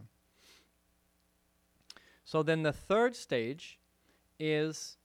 So 2.24 2.42
then 2.42 2.62
the 2.62 2.72
third 2.72 3.16
stage 3.16 3.78
is 4.38 4.96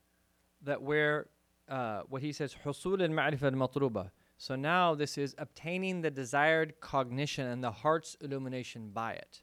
that 0.62 0.82
where 0.82 1.28
uh, 1.68 2.02
what 2.08 2.22
he 2.22 2.32
says 2.32 2.56
حصول 2.64 3.02
المعرفة 3.02 3.50
المطلوبة. 3.50 4.12
So 4.38 4.56
now 4.56 4.96
this 4.96 5.18
is 5.18 5.34
obtaining 5.38 6.02
the 6.02 6.12
desired 6.12 6.80
cognition 6.82 7.48
and 7.48 7.64
the 7.64 7.72
heart's 7.72 8.16
illumination 8.22 8.92
by 8.92 9.14
it. 9.14 9.42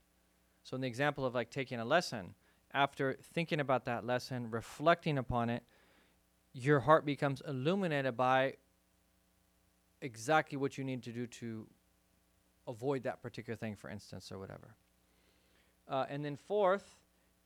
So 0.62 0.74
in 0.76 0.82
the 0.82 0.86
example 0.86 1.24
of 1.24 1.34
like 1.34 1.50
taking 1.50 1.80
a 1.80 1.84
lesson, 1.84 2.34
after 2.74 3.18
thinking 3.34 3.60
about 3.60 3.84
that 3.86 4.06
lesson, 4.06 4.50
reflecting 4.50 5.18
upon 5.18 5.50
it, 5.50 5.62
your 6.56 6.80
heart 6.80 7.04
becomes 7.04 7.42
illuminated 7.46 8.16
by 8.16 8.54
exactly 10.00 10.58
what 10.58 10.76
you 10.76 10.84
need 10.84 11.02
to 11.04 11.12
do 11.12 11.26
to 11.26 11.66
avoid 12.66 13.02
that 13.04 13.22
particular 13.22 13.56
thing, 13.56 13.76
for 13.76 13.88
instance, 13.90 14.30
or 14.30 14.38
whatever. 14.38 14.74
Uh, 15.88 16.06
and 16.08 16.24
then 16.24 16.36
fourth 16.36 16.96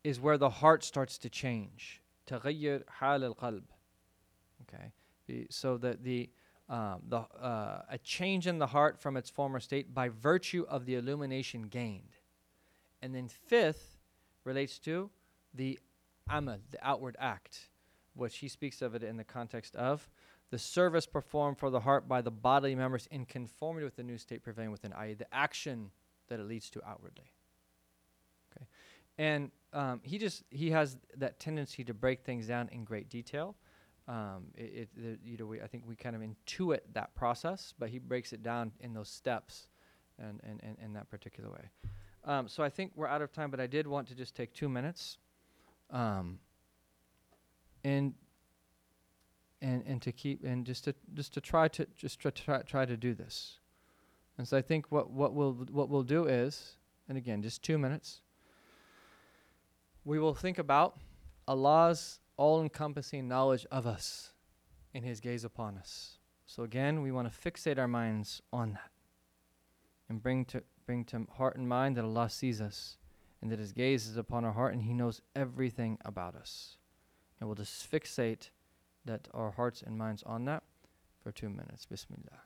is 0.05 0.21
where 0.21 0.39
the 0.39 0.51
heart 0.51 0.85
starts 0.85 1.19
to 1.19 1.29
change. 1.29 2.03
تغير 2.27 2.85
حال 3.01 3.35
القلب. 3.35 3.62
Okay, 4.62 4.93
The- 5.27 5.47
so 5.51 5.77
that 5.79 6.03
the 6.03 6.31
um, 6.69 7.03
the 7.09 7.19
uh, 7.19 7.83
a 7.89 7.99
change 7.99 8.49
in 8.49 8.59
the 8.59 8.67
heart 8.67 8.99
from 8.99 9.17
its 9.17 9.31
former 9.31 9.61
state 9.61 9.95
by 9.95 10.09
virtue 10.09 10.67
of 10.69 10.85
the 10.85 10.97
illumination 10.97 11.62
gained. 11.62 12.17
And 13.01 13.14
then 13.14 13.29
fifth 13.29 13.99
relates 14.43 14.81
to 14.81 15.09
the 15.55 15.79
amal, 16.29 16.59
the 16.73 16.85
outward 16.85 17.14
act, 17.21 17.69
which 18.14 18.38
he 18.38 18.47
speaks 18.47 18.82
of 18.82 18.95
it 18.95 19.03
in 19.03 19.18
the 19.18 19.24
context 19.24 19.76
of 19.76 20.09
the 20.51 20.59
service 20.59 21.05
performed 21.05 21.57
for 21.57 21.70
the 21.70 21.80
heart 21.80 22.07
by 22.07 22.22
the 22.22 22.30
bodily 22.30 22.76
members 22.76 23.07
in 23.09 23.26
conformity 23.26 23.86
with 23.86 23.95
the 23.95 24.03
new 24.03 24.18
state 24.18 24.43
prevailing 24.43 24.72
within, 24.72 24.93
i.e., 24.93 25.14
the 25.14 25.34
action 25.34 25.89
that 26.28 26.39
it 26.39 26.43
leads 26.43 26.70
to 26.70 26.82
outwardly. 26.86 27.32
Okay, 28.51 28.66
and 29.18 29.49
um, 29.74 30.01
he 30.03 30.18
just 30.18 30.43
he 30.49 30.72
has 30.72 30.97
that 31.18 31.39
tendency 31.39 31.84
to 31.86 31.93
break 31.93 32.24
things 32.24 32.47
down 32.47 32.70
in 32.72 32.84
great 32.84 33.09
detail. 33.09 33.55
Um, 34.07 34.47
it, 34.55 34.64
it 34.64 34.89
the, 34.95 35.18
you 35.24 35.38
know 35.38 35.45
we, 35.45 35.62
I 35.62 35.68
think 35.68 35.86
we 35.88 35.95
kind 35.95 36.18
of 36.18 36.22
intuit 36.22 36.82
that 36.93 37.16
process, 37.16 37.74
but 37.80 37.89
he 37.89 37.97
breaks 37.97 38.34
it 38.34 38.43
down 38.43 38.74
in 38.82 38.93
those 38.93 39.09
steps, 39.09 39.68
and 40.20 40.41
and, 40.43 40.59
and 40.64 40.78
in 40.84 40.93
that 40.93 41.09
particular 41.09 41.49
way. 41.49 41.70
Um, 42.26 42.49
so 42.49 42.62
I 42.62 42.70
think 42.70 42.91
we're 42.95 43.07
out 43.07 43.22
of 43.22 43.32
time, 43.32 43.49
but 43.51 43.59
I 43.59 43.68
did 43.68 43.88
want 43.88 44.07
to 44.09 44.16
just 44.16 44.36
take 44.36 44.53
two 44.53 44.70
minutes, 44.70 45.18
um, 45.89 46.39
and 47.84 48.14
and 49.62 49.84
and 49.86 50.02
to 50.02 50.12
keep 50.12 50.44
and 50.44 50.66
just 50.66 50.84
to 50.86 50.96
just 51.14 51.34
to 51.34 51.42
try 51.42 51.68
to 51.68 51.86
just 51.96 52.22
to 52.22 52.32
try 52.32 52.62
try 52.62 52.86
to 52.86 52.98
do 52.98 53.14
this. 53.14 53.60
And 54.38 54.48
so 54.48 54.58
I 54.58 54.62
think 54.62 54.92
what 54.92 55.12
what 55.12 55.34
we'll 55.34 55.54
what 55.72 55.90
we'll 55.90 56.04
do 56.04 56.26
is, 56.26 56.78
and 57.08 57.18
again, 57.18 57.42
just 57.42 57.62
two 57.62 57.78
minutes. 57.78 58.22
We 60.04 60.18
will 60.18 60.34
think 60.34 60.58
about 60.58 60.98
Allah's 61.48 62.20
all-encompassing 62.38 63.28
knowledge 63.28 63.68
of 63.72 63.86
us, 63.86 64.34
and 64.96 65.06
His 65.06 65.20
gaze 65.20 65.44
upon 65.44 65.78
us. 65.78 66.18
So 66.48 66.64
again, 66.64 67.04
we 67.04 67.12
want 67.12 67.32
to 67.32 67.40
fixate 67.40 67.78
our 67.78 67.88
minds 67.88 68.42
on 68.52 68.74
that, 68.74 68.90
and 70.10 70.24
bring 70.24 70.46
to 70.46 70.64
bring 70.88 71.06
to 71.06 71.28
heart 71.38 71.56
and 71.56 71.70
mind 71.70 71.98
that 71.98 72.04
Allah 72.04 72.32
sees 72.32 72.62
us, 72.62 72.98
and 73.42 73.52
that 73.52 73.60
His 73.60 73.74
gaze 73.74 74.08
is 74.08 74.18
upon 74.18 74.44
our 74.44 74.54
heart, 74.54 74.74
and 74.74 74.82
He 74.82 74.94
knows 74.94 75.22
everything 75.36 76.00
about 76.04 76.36
us. 76.36 76.78
And 77.42 77.50
we'll 77.50 77.56
just 77.56 77.92
fixate 77.92 78.52
that 79.04 79.28
our 79.34 79.52
hearts 79.52 79.82
and 79.82 79.98
minds 79.98 80.22
on 80.24 80.46
that 80.46 80.62
for 81.24 81.32
two 81.32 81.50
minutes. 81.50 81.88
Bismillah. 81.88 82.44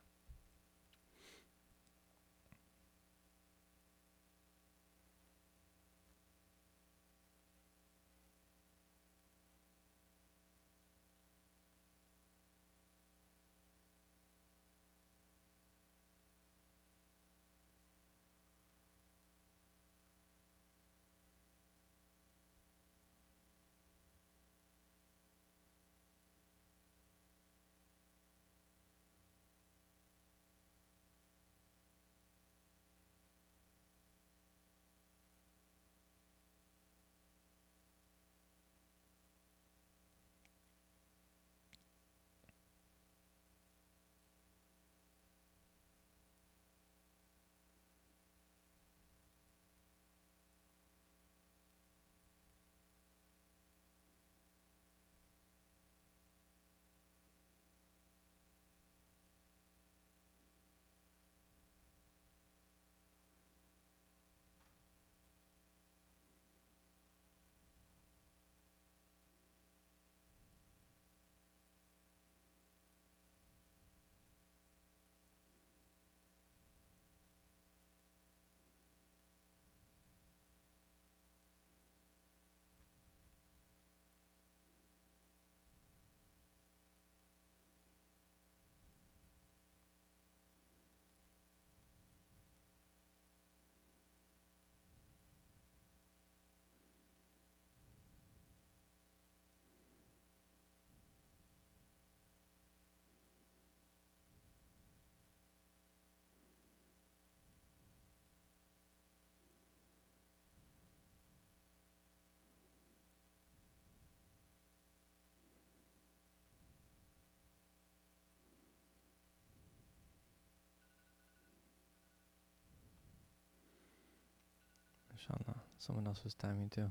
Inshallah. 125.18 125.56
Someone 125.78 126.06
else 126.06 126.22
was 126.24 126.34
timing 126.34 126.68
too. 126.68 126.90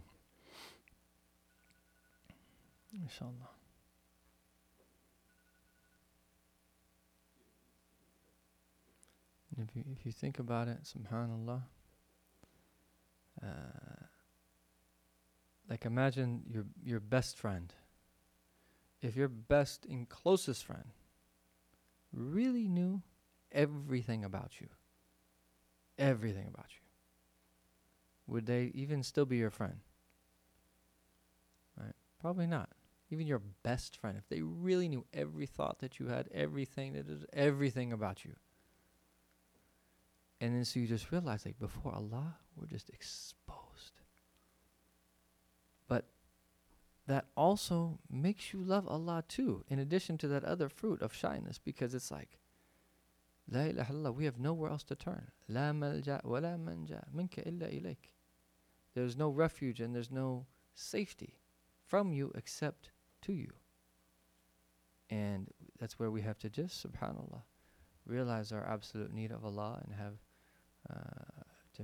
Inshallah. 2.94 3.50
If 9.58 9.76
you 9.76 9.84
if 9.92 10.06
you 10.06 10.12
think 10.12 10.40
about 10.40 10.68
it, 10.68 10.80
subhanallah, 10.84 11.62
uh, 13.42 14.06
like 15.70 15.86
imagine 15.86 16.44
your 16.50 16.66
your 16.84 17.00
best 17.00 17.38
friend. 17.38 17.74
If 19.02 19.16
your 19.16 19.28
best 19.28 19.86
and 19.86 20.10
closest 20.10 20.66
friend 20.66 20.86
really 22.12 22.68
knew 22.68 23.04
everything 23.52 24.26
about 24.26 24.60
you, 24.60 24.68
everything 25.98 26.48
about 26.48 26.68
you, 26.70 26.85
would 28.28 28.46
they 28.46 28.72
even 28.74 29.04
still 29.04 29.26
be 29.26 29.38
your 29.38 29.50
friend? 29.50 29.80
Right? 31.80 31.94
Probably 32.20 32.48
not. 32.48 32.70
Even 33.12 33.28
your 33.28 33.42
best 33.64 33.98
friend, 33.98 34.18
if 34.18 34.28
they 34.30 34.42
really 34.42 34.90
knew 34.90 35.06
every 35.14 35.46
thought 35.46 35.80
that 35.80 36.00
you 36.00 36.08
had, 36.08 36.28
everything 36.34 36.94
that 36.94 37.08
is 37.08 37.24
everything 37.34 37.94
about 37.94 38.26
you. 38.26 38.34
And 40.42 40.56
then 40.56 40.66
so 40.66 40.80
you 40.80 40.88
just 40.88 41.12
realize 41.12 41.46
like 41.46 41.60
before 41.60 41.94
Allah, 41.94 42.38
we're 42.56 42.68
just 42.68 42.90
exposed. 42.90 44.02
But 45.88 46.06
that 47.08 47.26
also 47.38 48.00
makes 48.10 48.54
you 48.54 48.64
love 48.64 48.88
Allah 48.88 49.24
too, 49.28 49.64
in 49.68 49.78
addition 49.78 50.18
to 50.20 50.28
that 50.30 50.44
other 50.44 50.68
fruit 50.68 51.02
of 51.02 51.14
shyness, 51.14 51.60
because 51.64 51.94
it's 51.94 52.12
like 52.12 52.40
La 53.52 53.62
ilaha 53.62 53.94
illallah, 53.94 54.16
we 54.16 54.26
have 54.26 54.40
nowhere 54.40 54.72
else 54.72 54.84
to 54.84 54.96
turn. 54.96 55.28
La 55.48 55.72
malja 55.72 56.24
wa 56.26 56.40
la 56.40 56.58
manja 56.58 57.06
minka 57.14 57.48
illa 57.48 57.68
ilayk. 57.68 58.15
There's 58.96 59.18
no 59.18 59.30
refuge 59.30 59.82
and 59.82 59.94
there's 59.94 60.12
no 60.12 60.46
safety 60.74 61.40
from 61.86 62.14
you 62.14 62.32
except 62.36 62.92
to 63.24 63.34
you. 63.34 63.52
And 65.10 65.50
that's 65.80 66.00
where 66.00 66.10
we 66.10 66.22
have 66.22 66.40
to 66.40 66.50
just, 66.50 66.86
subhanAllah, 66.86 67.44
realize 68.06 68.52
our 68.52 68.66
absolute 68.66 69.14
need 69.14 69.32
of 69.32 69.46
Allah 69.46 69.82
and 69.84 69.94
have 69.94 70.14
uh, 70.90 71.44
to 71.76 71.84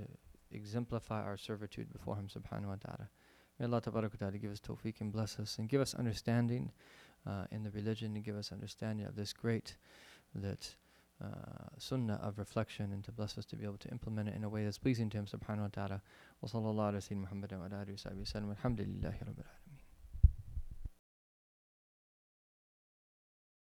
exemplify 0.50 1.22
our 1.22 1.36
servitude 1.36 1.92
before 1.92 2.16
Him, 2.16 2.28
subhanahu 2.28 2.66
wa 2.66 2.76
ta'ala. 2.76 3.08
May 3.58 3.66
Allah 3.66 3.80
ta'ala 3.80 4.38
give 4.38 4.50
us 4.50 4.60
tawfiq 4.60 5.00
and 5.00 5.12
bless 5.12 5.38
us 5.38 5.58
and 5.58 5.68
give 5.68 5.80
us 5.80 5.94
understanding 5.94 6.72
uh, 7.26 7.44
in 7.50 7.62
the 7.62 7.70
religion 7.70 8.16
and 8.16 8.24
give 8.24 8.36
us 8.36 8.50
understanding 8.50 9.06
of 9.06 9.14
this 9.14 9.32
great 9.32 9.76
that 10.34 10.74
uh, 11.22 11.68
sunnah 11.78 12.20
of 12.22 12.38
reflection 12.38 12.92
and 12.92 13.04
to 13.04 13.12
bless 13.12 13.38
us 13.38 13.44
to 13.46 13.56
be 13.56 13.64
able 13.64 13.78
to 13.78 13.88
implement 13.88 14.28
it 14.28 14.34
in 14.34 14.44
a 14.44 14.48
way 14.48 14.64
that's 14.64 14.78
pleasing 14.78 15.10
to 15.10 15.18
Him 15.18 15.26
subhanahu 15.26 15.62
wa 15.62 15.68
ta'ala. 15.72 16.02
Wa 16.40 16.48
sallallahu 16.48 16.88
ala 16.92 16.98
sayyidina 16.98 17.28
Muhammadin 17.30 17.58
wa 17.58 17.68
sallam. 17.68 18.56
Alhamdulillahi 18.56 19.20
rabbil. 19.24 19.61